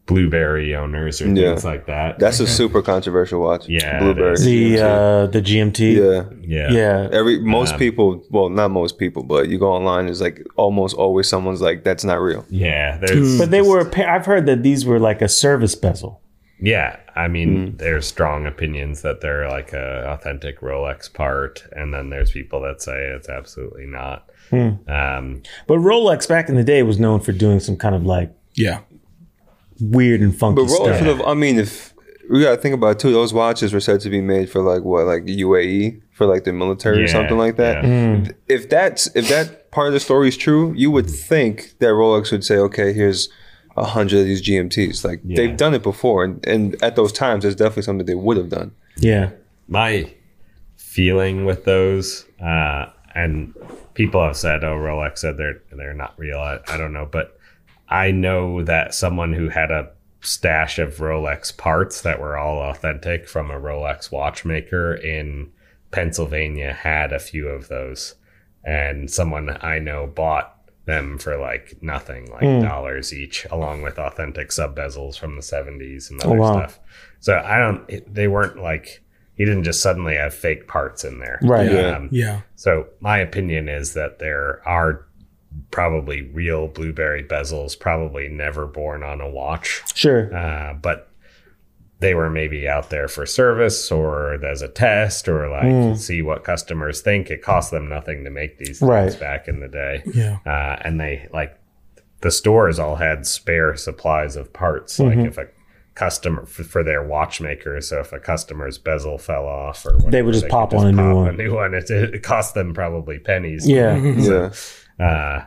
Blueberry 0.08 0.74
owners 0.74 1.20
or 1.22 1.28
Yeah. 1.28 1.50
things 1.50 1.64
like 1.64 1.86
that. 1.86 2.18
That's 2.18 2.40
a 2.40 2.46
super 2.46 2.82
controversial 2.82 3.40
watch. 3.40 3.68
Yeah, 3.68 3.98
it 3.98 4.00
Blueberry. 4.00 4.36
The 4.36 4.74
GMT. 4.76 4.80
uh, 4.80 5.26
the 5.26 5.40
GMT. 5.42 5.80
yeah. 5.94 6.22
yeah. 6.42 6.72
Yeah. 6.72 7.08
Every 7.12 7.38
most 7.40 7.74
Um, 7.74 7.78
people, 7.78 8.24
well, 8.30 8.48
not 8.48 8.70
most 8.70 8.98
people, 8.98 9.22
but 9.22 9.48
you 9.48 9.58
go 9.58 9.70
online, 9.70 10.08
is 10.08 10.20
like 10.20 10.42
almost 10.56 10.96
always 10.96 11.28
someone's 11.28 11.60
like, 11.60 11.84
"That's 11.84 12.04
not 12.04 12.20
real." 12.20 12.44
Yeah. 12.50 12.96
There's 12.98 13.38
But 13.38 13.50
they 13.50 13.62
were. 13.62 13.88
I've 13.96 14.26
heard 14.26 14.46
that 14.46 14.62
these 14.62 14.84
were 14.86 14.98
like 14.98 15.20
a 15.22 15.28
service 15.28 15.74
bezel. 15.74 16.20
Yeah, 16.60 16.96
I 17.14 17.28
mean, 17.28 17.76
there's 17.76 18.04
strong 18.04 18.44
opinions 18.44 19.02
that 19.02 19.20
they're 19.20 19.48
like 19.48 19.72
a 19.72 20.08
authentic 20.08 20.60
Rolex 20.60 21.12
part, 21.12 21.62
and 21.70 21.94
then 21.94 22.10
there's 22.10 22.32
people 22.32 22.60
that 22.62 22.82
say 22.82 23.12
it's 23.14 23.28
absolutely 23.28 23.86
not. 23.86 24.24
Um, 24.50 25.42
But 25.68 25.78
Rolex 25.78 26.28
back 26.28 26.48
in 26.48 26.56
the 26.56 26.64
day 26.64 26.82
was 26.82 26.98
known 26.98 27.20
for 27.20 27.30
doing 27.32 27.60
some 27.60 27.76
kind 27.76 27.94
of 27.94 28.04
like 28.04 28.32
Yeah. 28.54 28.80
Weird 29.80 30.20
and 30.20 30.36
funky 30.36 30.62
But 30.62 30.68
Rolex 30.70 30.74
stuff. 30.96 31.00
would 31.00 31.16
have. 31.18 31.20
I 31.26 31.34
mean, 31.34 31.58
if 31.58 31.94
we 32.30 32.42
gotta 32.42 32.56
think 32.58 32.74
about 32.74 32.92
it 32.92 32.98
too, 32.98 33.12
those 33.12 33.32
watches 33.32 33.72
were 33.72 33.80
said 33.80 34.00
to 34.00 34.10
be 34.10 34.20
made 34.20 34.50
for 34.50 34.60
like 34.62 34.82
what, 34.82 35.06
like 35.06 35.24
UAE 35.24 36.00
for 36.12 36.26
like 36.26 36.44
the 36.44 36.52
military 36.52 37.02
or 37.04 37.08
something 37.08 37.38
like 37.38 37.56
that. 37.56 37.84
yeah. 37.84 38.28
If 38.48 38.68
that's 38.68 39.06
if 39.16 39.28
that 39.28 39.70
part 39.70 39.86
of 39.88 39.92
the 39.94 40.00
story 40.00 40.28
is 40.28 40.36
true, 40.36 40.72
you 40.76 40.90
would 40.90 41.08
think 41.08 41.74
that 41.78 41.86
Rolex 41.88 42.30
would 42.32 42.44
say, 42.44 42.56
okay, 42.56 42.92
here's 42.92 43.28
a 43.76 43.84
hundred 43.84 44.20
of 44.20 44.26
these 44.26 44.42
GMTs. 44.42 45.04
Like 45.04 45.20
Yeah. 45.24 45.36
they've 45.36 45.56
done 45.56 45.72
it 45.74 45.82
before, 45.82 46.24
and, 46.24 46.44
and 46.46 46.76
at 46.82 46.96
those 46.96 47.12
times, 47.12 47.44
it's 47.44 47.54
definitely 47.54 47.84
something 47.84 48.04
they 48.06 48.14
would 48.14 48.36
have 48.36 48.48
done. 48.48 48.72
Yeah. 48.96 49.30
my 49.68 50.12
feeling 50.76 51.44
with 51.44 51.64
those, 51.64 52.24
uh, 52.42 52.86
and 53.14 53.54
people 53.94 54.22
have 54.24 54.36
said, 54.36 54.64
"Oh, 54.64 54.76
Rolex 54.76 55.18
said 55.18 55.36
they're 55.36 55.62
they're 55.72 55.94
not 55.94 56.14
real." 56.18 56.38
I, 56.38 56.58
I 56.68 56.76
don't 56.76 56.92
know, 56.92 57.06
but 57.10 57.37
I 57.90 58.10
know 58.10 58.62
that 58.64 58.94
someone 58.94 59.32
who 59.32 59.48
had 59.48 59.70
a 59.70 59.90
stash 60.20 60.78
of 60.78 60.96
Rolex 60.96 61.56
parts 61.56 62.02
that 62.02 62.20
were 62.20 62.36
all 62.36 62.58
authentic 62.58 63.28
from 63.28 63.50
a 63.50 63.58
Rolex 63.60 64.10
watchmaker 64.12 64.94
in 64.94 65.50
Pennsylvania 65.90 66.72
had 66.72 67.12
a 67.12 67.18
few 67.18 67.48
of 67.48 67.68
those, 67.68 68.14
and 68.64 69.10
someone 69.10 69.56
I 69.62 69.78
know 69.78 70.06
bought 70.06 70.54
them 70.84 71.18
for 71.18 71.36
like 71.38 71.76
nothing, 71.82 72.30
like 72.30 72.42
Hmm. 72.42 72.62
dollars 72.62 73.12
each, 73.12 73.46
along 73.50 73.82
with 73.82 73.98
authentic 73.98 74.52
sub 74.52 74.76
bezels 74.76 75.18
from 75.18 75.36
the 75.36 75.42
70s 75.42 76.10
and 76.10 76.20
Oh, 76.22 76.30
other 76.30 76.38
wow. 76.38 76.52
stuff. 76.52 76.80
So 77.20 77.40
I 77.44 77.58
don't, 77.58 77.88
it, 77.88 78.12
they 78.14 78.26
weren't 78.28 78.56
like, 78.62 79.02
he 79.34 79.44
didn't 79.44 79.64
just 79.64 79.82
suddenly 79.82 80.16
have 80.16 80.34
fake 80.34 80.66
parts 80.66 81.04
in 81.04 81.18
there. 81.20 81.38
Right. 81.42 81.70
Yeah. 81.70 81.96
Um, 81.96 82.08
Yeah. 82.10 82.40
so 82.56 82.86
my 83.00 83.18
opinion 83.18 83.68
is 83.68 83.92
that 83.94 84.18
there 84.18 84.62
are 84.66 85.06
probably 85.70 86.22
real 86.22 86.68
blueberry 86.68 87.22
bezels, 87.24 87.78
probably 87.78 88.28
never 88.28 88.66
born 88.66 89.02
on 89.02 89.20
a 89.20 89.28
watch, 89.28 89.82
Sure. 89.94 90.34
uh, 90.34 90.74
but 90.74 91.10
they 92.00 92.14
were 92.14 92.30
maybe 92.30 92.68
out 92.68 92.90
there 92.90 93.08
for 93.08 93.26
service 93.26 93.90
or 93.90 94.34
as 94.44 94.62
a 94.62 94.68
test 94.68 95.28
or 95.28 95.48
like 95.50 95.64
Mm. 95.64 95.96
see 95.96 96.22
what 96.22 96.44
customers 96.44 97.00
think. 97.00 97.28
It 97.30 97.42
cost 97.42 97.70
them 97.72 97.88
nothing 97.88 98.22
to 98.24 98.30
make 98.30 98.58
these 98.58 98.78
things 98.78 98.88
Right. 98.88 99.18
back 99.18 99.48
in 99.48 99.58
the 99.60 99.68
day, 99.68 100.02
Yeah. 100.06 100.38
uh, 100.46 100.76
and 100.82 101.00
they 101.00 101.26
like 101.32 101.54
the 102.20 102.30
stores 102.30 102.78
all 102.78 102.96
had 102.96 103.26
spare 103.26 103.74
supplies 103.76 104.36
of 104.36 104.52
parts. 104.52 104.98
Like 105.00 105.18
if 105.18 105.38
a 105.38 105.46
customer 105.94 106.46
for, 106.46 106.62
for 106.62 106.82
their 106.84 107.02
watchmaker, 107.02 107.80
so 107.80 107.98
if 108.00 108.12
a 108.12 108.20
customer's 108.20 108.78
bezel 108.78 109.18
fell 109.18 109.46
off 109.46 109.84
or 109.84 109.94
whatever, 109.94 110.10
They 110.10 110.22
would 110.22 110.34
just 110.34 110.44
could 110.44 110.50
pop 110.52 110.74
on 110.74 110.86
a 110.86 110.92
new 110.92 110.98
pop 111.02 111.14
one. 111.16 111.28
A 111.28 111.32
new 111.32 111.54
one. 111.54 111.74
It, 111.74 111.90
it 111.90 112.22
cost 112.22 112.54
them 112.54 112.74
probably 112.74 113.18
pennies. 113.18 113.68
Yeah. 113.68 113.96
Yeah. 114.16 114.50
Uh, 114.98 115.44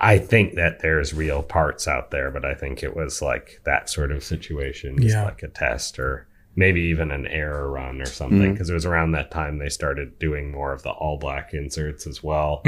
I 0.00 0.18
think 0.18 0.54
that 0.56 0.80
there's 0.80 1.14
real 1.14 1.42
parts 1.42 1.86
out 1.86 2.10
there, 2.10 2.30
but 2.30 2.44
I 2.44 2.54
think 2.54 2.82
it 2.82 2.96
was 2.96 3.22
like 3.22 3.60
that 3.64 3.88
sort 3.88 4.10
of 4.10 4.24
situation, 4.24 4.96
just 5.00 5.14
Yeah. 5.14 5.24
like 5.24 5.42
a 5.42 5.48
test 5.48 5.98
or 5.98 6.26
maybe 6.56 6.80
even 6.82 7.10
an 7.10 7.26
error 7.28 7.70
run 7.70 8.02
or 8.02 8.06
something. 8.06 8.52
Because 8.52 8.68
it 8.68 8.74
was 8.74 8.84
around 8.84 9.12
that 9.12 9.30
time 9.30 9.58
they 9.58 9.68
started 9.68 10.18
doing 10.18 10.50
more 10.50 10.72
of 10.72 10.82
the 10.82 10.90
all 10.90 11.18
black 11.18 11.54
inserts 11.54 12.06
as 12.06 12.22
well. 12.22 12.62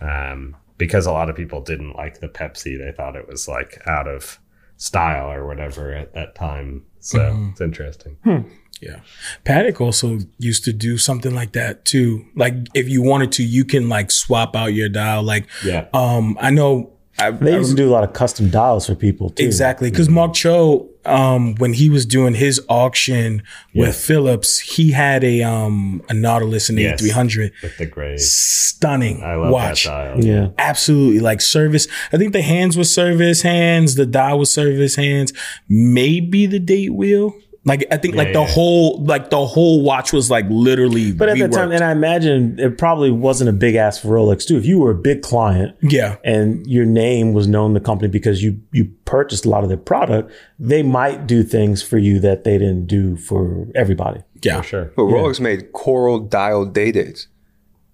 Um, 0.00 0.56
because 0.76 1.06
a 1.06 1.12
lot 1.12 1.30
of 1.30 1.36
people 1.36 1.60
didn't 1.60 1.94
like 1.96 2.20
the 2.20 2.28
Pepsi, 2.28 2.76
they 2.78 2.92
thought 2.92 3.16
it 3.16 3.26
was 3.28 3.48
like 3.48 3.80
out 3.86 4.06
of 4.08 4.38
style 4.76 5.30
or 5.32 5.46
whatever 5.46 5.92
at 5.92 6.12
that 6.14 6.34
time. 6.34 6.82
So 7.00 7.48
it's 7.52 7.60
interesting. 7.60 8.16
Yeah. 8.84 9.00
Patek 9.46 9.80
also 9.80 10.18
used 10.38 10.64
to 10.64 10.72
do 10.72 10.98
something 10.98 11.34
like 11.34 11.52
that 11.52 11.84
too. 11.84 12.24
Like 12.36 12.54
if 12.74 12.88
you 12.88 13.02
wanted 13.02 13.32
to, 13.32 13.42
you 13.44 13.64
can 13.64 13.88
like 13.88 14.10
swap 14.10 14.54
out 14.54 14.74
your 14.74 14.88
dial. 14.88 15.22
Like, 15.22 15.46
Yeah. 15.64 15.86
um, 15.94 16.36
I 16.40 16.50
know 16.50 16.90
I, 17.16 17.30
They 17.30 17.54
I 17.54 17.58
used 17.58 17.70
to 17.70 17.76
do 17.76 17.88
a 17.88 17.92
lot 17.92 18.02
of 18.02 18.12
custom 18.12 18.50
dials 18.50 18.86
for 18.86 18.96
people 18.96 19.30
too. 19.30 19.44
Exactly, 19.44 19.88
because 19.88 20.08
Mark 20.08 20.34
Cho, 20.34 20.88
um, 21.04 21.54
when 21.58 21.72
he 21.72 21.88
was 21.88 22.04
doing 22.04 22.34
his 22.34 22.60
auction 22.68 23.44
with 23.72 23.94
Phillips, 23.94 24.58
he 24.58 24.90
had 24.90 25.22
a 25.22 25.42
um 25.44 26.02
a 26.08 26.14
Nautilus 26.14 26.68
and 26.70 26.76
Yes. 26.78 27.00
300 27.00 27.52
With 27.62 27.78
the 27.78 27.86
gray. 27.86 28.16
stunning 28.16 29.22
I 29.22 29.36
love 29.36 29.52
watch. 29.52 29.84
that 29.84 29.90
dial. 30.16 30.24
Yeah. 30.24 30.48
Absolutely, 30.58 31.20
like 31.20 31.40
service. 31.40 31.86
I 32.12 32.16
think 32.16 32.32
the 32.32 32.42
hands 32.42 32.76
were 32.76 32.82
service 32.82 33.42
hands, 33.42 33.94
the 33.94 34.06
dial 34.06 34.40
was 34.40 34.52
service 34.52 34.96
hands, 34.96 35.32
maybe 35.68 36.46
the 36.46 36.58
date 36.58 36.94
wheel. 36.94 37.32
Like 37.66 37.86
I 37.90 37.96
think, 37.96 38.14
like 38.14 38.34
the 38.34 38.40
yeah. 38.40 38.46
whole, 38.46 39.02
like 39.04 39.30
the 39.30 39.46
whole 39.46 39.82
watch 39.82 40.12
was 40.12 40.30
like 40.30 40.44
literally. 40.50 41.12
But 41.12 41.30
at 41.30 41.38
the 41.38 41.48
time, 41.48 41.72
and 41.72 41.82
I 41.82 41.92
imagine 41.92 42.58
it 42.58 42.76
probably 42.76 43.10
wasn't 43.10 43.48
a 43.48 43.54
big 43.54 43.74
ask 43.74 44.02
for 44.02 44.08
Rolex 44.08 44.46
too. 44.46 44.58
If 44.58 44.66
you 44.66 44.78
were 44.78 44.90
a 44.90 44.94
big 44.94 45.22
client 45.22 45.74
yeah, 45.80 46.16
and 46.24 46.66
your 46.66 46.84
name 46.84 47.32
was 47.32 47.48
known 47.48 47.70
in 47.70 47.74
the 47.74 47.80
company 47.80 48.08
because 48.08 48.42
you 48.42 48.60
you 48.72 48.92
purchased 49.06 49.46
a 49.46 49.48
lot 49.48 49.62
of 49.62 49.70
their 49.70 49.78
product, 49.78 50.30
they 50.58 50.82
might 50.82 51.26
do 51.26 51.42
things 51.42 51.82
for 51.82 51.96
you 51.96 52.20
that 52.20 52.44
they 52.44 52.58
didn't 52.58 52.86
do 52.86 53.16
for 53.16 53.66
everybody. 53.74 54.20
yeah, 54.42 54.58
For 54.58 54.66
sure. 54.66 54.84
But 54.96 55.04
Rolex 55.04 55.40
made 55.40 55.72
coral 55.72 56.20
dial 56.20 56.66
day 56.66 56.92
dates. 56.92 57.28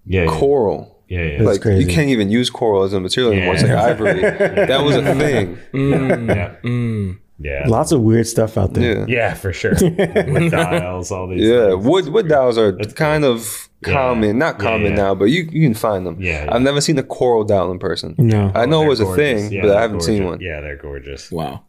Yeah. 0.05 0.23
Yeah. 0.23 0.31
Coral. 0.31 1.01
Yeah. 1.07 1.23
yeah. 1.23 1.43
like 1.43 1.61
crazy. 1.61 1.83
you 1.83 1.93
can't 1.93 2.09
even 2.09 2.29
use 2.29 2.49
coral 2.49 2.83
as 2.83 2.91
a 2.91 2.99
material 2.99 3.31
anymore. 3.31 3.53
It's 3.53 3.63
like 3.63 3.71
ivory. 3.71 4.21
that 4.21 4.83
was 4.83 4.97
a 4.97 5.15
thing. 5.15 5.57
Mm. 5.71 6.27
yeah. 6.27 6.55
Mm. 6.61 7.19
Yeah. 7.43 7.67
Lots 7.67 7.91
of 7.91 8.01
weird 8.01 8.27
stuff 8.27 8.57
out 8.57 8.73
there. 8.73 8.99
Yeah. 8.99 9.05
Yeah, 9.07 9.33
for 9.33 9.51
sure. 9.53 9.73
With 9.81 10.51
dials, 10.51 11.11
all 11.11 11.27
these. 11.27 11.41
Yeah, 11.47 11.71
things. 11.71 11.85
wood 11.85 12.07
wood 12.09 12.27
dials 12.27 12.57
are 12.57 12.73
kind 12.95 13.23
of 13.25 13.69
Yeah. 13.85 13.93
common. 13.93 14.37
Not 14.37 14.59
common 14.59 14.91
yeah. 14.91 15.03
now, 15.03 15.15
but 15.15 15.25
you 15.25 15.47
you 15.51 15.61
can 15.67 15.73
find 15.73 16.05
them. 16.05 16.17
Yeah, 16.19 16.45
yeah. 16.45 16.53
I've 16.53 16.61
never 16.61 16.81
seen 16.81 16.97
a 16.99 17.03
coral 17.03 17.43
dial 17.43 17.71
in 17.71 17.79
person. 17.79 18.15
No. 18.17 18.51
I 18.53 18.65
know 18.65 18.79
it 18.81 18.83
They're 18.83 18.89
was 18.89 18.99
a 19.01 19.15
thing, 19.15 19.51
Yeah, 19.51 19.61
but 19.63 19.77
I 19.77 19.81
haven't 19.81 20.01
seen 20.01 20.25
one. 20.25 20.39
Yeah, 20.41 20.61
they're 20.61 20.75
gorgeous. 20.77 21.31
wow. 21.31 21.63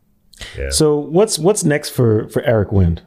So 0.71 0.99
what's 0.99 1.39
what's 1.39 1.63
next 1.65 1.91
for 1.91 2.29
for 2.29 2.43
Eric 2.43 2.73
Wind? 2.73 3.03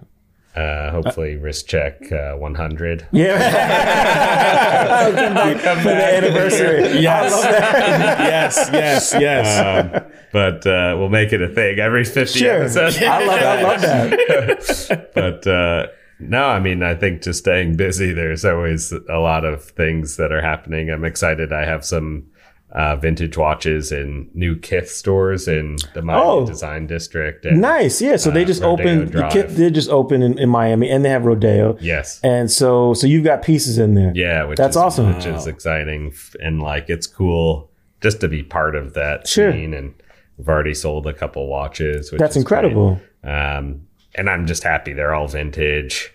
Uh, 0.55 0.89
hopefully, 0.91 1.35
Wrist 1.35 1.67
Check 1.67 2.11
uh, 2.13 2.33
100. 2.35 3.07
Yeah, 3.11 3.37
for 5.09 5.89
the 5.89 6.15
anniversary. 6.15 7.01
Yes, 7.01 7.43
yes, 7.43 8.69
yes, 8.71 9.15
yes. 9.19 9.95
Um, 9.95 10.11
but 10.31 10.65
uh, 10.65 10.95
we'll 10.97 11.09
make 11.09 11.33
it 11.33 11.41
a 11.41 11.49
thing 11.49 11.79
every 11.79 12.05
50 12.05 12.39
Sure. 12.39 12.61
episodes. 12.61 12.97
I 13.01 13.25
love 13.25 13.39
I 13.41 13.61
love 13.63 13.81
that. 13.81 15.11
but 15.13 15.45
uh, 15.47 15.87
no, 16.19 16.45
I 16.45 16.59
mean, 16.61 16.83
I 16.83 16.95
think 16.95 17.21
just 17.21 17.39
staying 17.39 17.75
busy. 17.75 18.13
There's 18.13 18.45
always 18.45 18.93
a 18.93 19.17
lot 19.19 19.43
of 19.43 19.63
things 19.63 20.15
that 20.17 20.31
are 20.31 20.41
happening. 20.41 20.89
I'm 20.89 21.03
excited. 21.03 21.51
I 21.51 21.65
have 21.65 21.83
some 21.83 22.27
uh, 22.75 22.95
vintage 22.97 23.37
watches 23.37 23.89
in 23.91 24.29
new 24.33 24.53
Kith 24.55 24.89
stores 24.91 25.47
in 25.47 25.77
the 25.93 26.01
Miami 26.01 26.21
Oh. 26.25 26.45
Design 26.45 26.87
District. 26.87 27.45
And 27.45 27.61
Nice. 27.61 28.01
Yeah. 28.01 28.17
So 28.17 28.29
they 28.31 28.43
Uh, 28.43 28.47
just 28.47 28.61
Rodeo 28.61 28.73
opened. 28.85 29.11
Drive. 29.11 29.55
They 29.55 29.71
just 29.71 29.89
opened 29.89 30.23
in, 30.25 30.37
in 30.37 30.49
Miami, 30.49 30.89
and 30.89 31.03
they 31.05 31.09
have 31.09 31.25
Rodeo. 31.25 31.77
Yes. 31.79 32.19
And 32.21 32.51
so 32.51 32.93
so 32.93 33.07
you've 33.07 33.23
got 33.23 33.41
pieces 33.43 33.77
in 33.77 33.93
there. 33.95 34.11
Yeah, 34.13 34.43
which 34.43 34.57
That's 34.57 34.75
is, 34.75 34.81
awesome. 34.81 35.15
Which 35.15 35.25
is 35.25 35.47
exciting, 35.47 36.13
and 36.41 36.61
like 36.61 36.89
it's 36.89 37.07
cool 37.07 37.71
just 38.01 38.19
to 38.21 38.27
be 38.27 38.43
part 38.43 38.75
of 38.75 38.93
that 38.93 39.25
Sure. 39.25 39.53
scene. 39.53 39.73
And 39.73 39.93
we've 40.37 40.49
already 40.49 40.73
sold 40.73 41.07
a 41.07 41.13
couple 41.13 41.47
watches. 41.47 42.11
Which 42.11 42.19
That's 42.19 42.35
incredible. 42.35 42.99
Um, 43.23 43.81
and 44.15 44.29
I'm 44.29 44.45
just 44.47 44.63
happy 44.63 44.91
they're 44.93 45.15
all 45.15 45.27
vintage. 45.29 46.11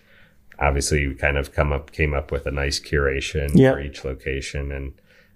Obviously, 0.59 1.07
we 1.09 1.15
kind 1.15 1.39
of 1.39 1.53
come 1.55 1.73
up 1.73 1.91
came 1.91 2.13
up 2.13 2.31
with 2.31 2.45
a 2.47 2.51
nice 2.51 2.79
curation 2.79 3.49
Yep. 3.55 3.75
for 3.75 3.81
each 3.81 4.05
location, 4.05 4.71
and 4.73 4.93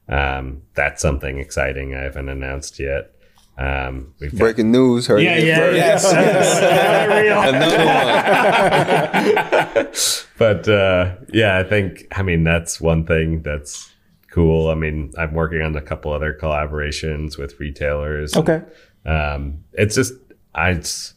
um, 0.09 0.63
that's 0.75 1.01
something 1.03 1.39
exciting 1.39 1.95
I 1.95 2.03
haven't 2.03 2.29
announced 2.29 2.79
yet. 2.79 3.11
Um, 3.57 4.13
we've 4.21 4.33
got, 4.33 4.39
Breaking 4.39 4.73
news. 4.73 5.07
Heard 5.07 5.23
Yeah, 5.23 5.37
it 5.37 5.47
yeah, 5.47 5.99
first. 5.99 6.05
yes. 6.05 6.05
Another 7.55 9.85
one. 9.85 9.95
but 10.39 10.69
uh, 10.69 11.17
yeah, 11.33 11.59
I 11.59 11.65
think 11.65 12.07
I 12.13 12.23
mean 12.23 12.45
that's 12.45 12.81
one 12.81 13.07
thing 13.07 13.43
that's 13.43 13.91
cool. 14.31 14.71
I 14.71 14.75
mean, 14.75 15.13
I'm 15.17 15.35
working 15.35 15.63
on 15.63 15.77
a 15.77 15.83
couple 15.83 16.13
other 16.13 16.37
collaborations 16.41 17.39
with 17.39 17.59
retailers. 17.61 18.37
Okay. 18.37 18.63
um, 19.07 19.65
it's 19.73 19.95
just 19.95 20.15
I 20.55 20.71
it's- 20.71 21.13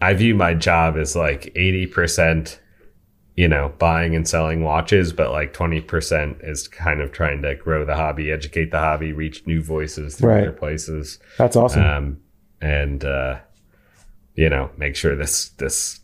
I 0.00 0.14
view 0.14 0.34
my 0.34 0.52
job 0.52 0.96
as 0.96 1.14
like 1.14 1.52
eighty 1.54 1.86
percent, 1.86 2.58
you 3.36 3.48
know, 3.48 3.72
buying 3.78 4.14
and 4.14 4.28
selling 4.28 4.62
watches, 4.62 5.12
but 5.12 5.30
like 5.30 5.52
twenty 5.52 5.80
percent 5.80 6.38
is 6.42 6.68
kind 6.68 7.00
of 7.00 7.12
trying 7.12 7.42
to 7.42 7.54
grow 7.54 7.84
the 7.84 7.96
hobby, 7.96 8.30
educate 8.30 8.70
the 8.70 8.78
hobby, 8.78 9.12
reach 9.12 9.46
new 9.46 9.62
voices 9.62 10.16
through 10.16 10.28
Right. 10.30 10.42
other 10.42 10.52
places, 10.52 11.18
That's 11.38 11.56
awesome. 11.56 11.82
um, 11.84 12.20
and 12.60 13.04
uh, 13.04 13.38
you 14.34 14.48
know, 14.48 14.70
make 14.76 14.96
sure 14.96 15.16
this 15.16 15.48
this 15.50 16.00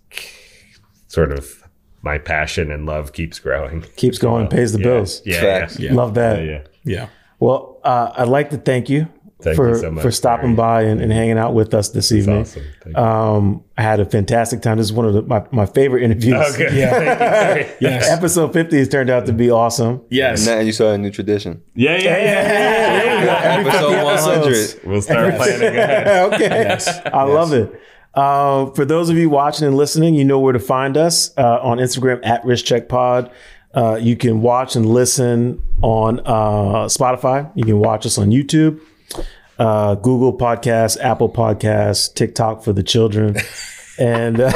sort 1.09 1.33
of 1.33 1.63
my 2.03 2.17
passion 2.19 2.71
and 2.71 2.87
love 2.87 3.13
keeps 3.13 3.39
growing. 3.39 3.83
Keeps 3.97 4.19
going, 4.19 4.47
pays 4.49 4.73
the 4.73 4.79
Yeah. 4.79 4.85
bills. 4.85 5.23
Yeah, 5.25 5.41
Facts. 5.41 5.79
yeah, 5.81 5.93
Love 5.95 6.15
that. 6.15 6.39
yeah, 6.45 6.51
yeah. 6.51 6.61
Yeah. 6.85 7.09
Well, 7.41 7.79
uh, 7.85 8.13
I'd 8.17 8.29
like 8.29 8.51
to 8.51 8.57
thank 8.57 8.89
you 8.89 9.09
Thank 9.41 9.55
for 9.57 9.69
you 9.69 9.77
so 9.77 9.91
much, 9.93 10.03
for 10.03 10.11
stopping 10.11 10.57
Barry. 10.57 10.85
by 10.87 10.91
and, 10.91 11.01
and 11.01 11.13
hanging 11.13 11.39
out 11.39 11.55
with 11.55 11.73
us 11.73 11.91
this 11.91 12.11
It's 12.11 12.27
evening. 12.27 12.41
awesome. 12.41 12.97
Um, 12.97 13.65
I 13.77 13.83
had 13.83 14.01
a 14.01 14.05
fantastic 14.05 14.63
time. 14.63 14.79
This 14.79 14.87
is 14.87 14.93
one 14.93 15.07
of 15.07 15.15
the, 15.15 15.23
my, 15.23 15.45
my 15.53 15.65
favorite 15.67 16.03
interviews. 16.03 16.35
Okay. 16.55 16.77
Yeah. 16.79 17.69
Yes. 17.81 18.09
Episode 18.11 18.53
50 18.53 18.77
has 18.79 18.89
turned 18.89 19.11
out 19.11 19.27
to 19.27 19.33
be 19.33 19.51
awesome. 19.51 20.01
Yes. 20.11 20.41
And 20.41 20.59
then 20.59 20.67
you 20.67 20.73
saw 20.73 20.93
a 20.93 20.99
new 20.99 21.11
tradition. 21.13 21.63
Yeah, 21.75 21.97
yeah, 21.99 22.17
yeah. 22.25 23.65
Episode 23.67 24.03
one 24.05 24.19
hundred. 24.19 24.81
We'll 24.85 25.03
start 25.03 25.35
planning 25.37 25.77
ahead. 25.77 26.33
okay. 26.35 26.79
I 27.13 27.23
love 27.23 27.53
it. 27.53 27.81
Uh, 28.15 28.67
for 28.73 28.85
those 28.85 29.09
of 29.11 29.17
you 29.17 29.31
watching 29.31 29.67
and 29.69 29.77
listening, 29.77 30.15
you 30.15 30.25
know 30.25 30.41
where 30.41 30.53
to 30.53 30.59
find 30.59 30.97
us 30.97 31.31
uh, 31.39 31.61
on 31.63 31.79
Instagram 31.79 32.19
at 32.27 32.43
WristCheckPod. 32.43 33.31
Uh, 33.75 33.97
you 34.01 34.17
can 34.17 34.41
watch 34.43 34.75
and 34.75 34.87
listen 34.87 35.63
on 35.83 36.19
uh, 36.21 36.87
Spotify. 36.87 37.51
You 37.55 37.65
can 37.65 37.79
watch 37.79 38.07
us 38.07 38.19
on 38.19 38.31
YouTube, 38.31 38.81
uh, 39.59 39.95
Google 39.97 40.37
Podcasts, 40.37 40.99
Apple 41.01 41.29
Podcasts, 41.29 42.13
TikTok 42.15 42.63
for 42.63 42.73
the 42.73 42.83
children. 42.83 43.37
And 44.01 44.39
uh, 44.41 44.47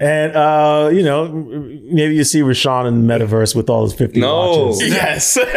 and 0.00 0.34
uh, 0.36 0.88
you 0.90 1.02
know 1.02 1.28
maybe 1.28 2.14
you 2.16 2.24
see 2.24 2.40
Rashawn 2.40 2.88
in 2.88 3.06
the 3.06 3.12
metaverse 3.14 3.54
with 3.54 3.68
all 3.68 3.84
his 3.84 3.92
fifty 3.92 4.20
No. 4.20 4.68
watches. 4.68 4.88
Yes. 4.88 5.36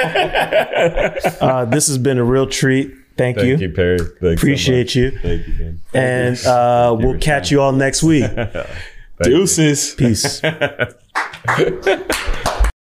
Uh, 1.42 1.66
this 1.66 1.88
has 1.88 1.98
been 1.98 2.18
a 2.18 2.24
real 2.24 2.48
treat. 2.48 2.92
Thank, 3.18 3.38
Thank 3.38 3.48
you. 3.62 3.68
you, 3.68 3.74
Perry. 3.74 4.00
Thanks 4.20 4.42
Appreciate 4.42 4.88
much. 4.88 4.96
you. 4.96 5.12
Thank 5.20 5.48
you, 5.48 5.54
man. 5.54 5.80
And 5.94 6.46
uh, 6.46 6.96
we'll 7.00 7.20
catch 7.20 7.52
you 7.52 7.62
all 7.62 7.72
next 7.72 8.02
week. 8.04 8.24
Thank 8.32 8.56
you. 9.26 9.38
Deuces. 9.38 9.94
Peace. 9.96 10.42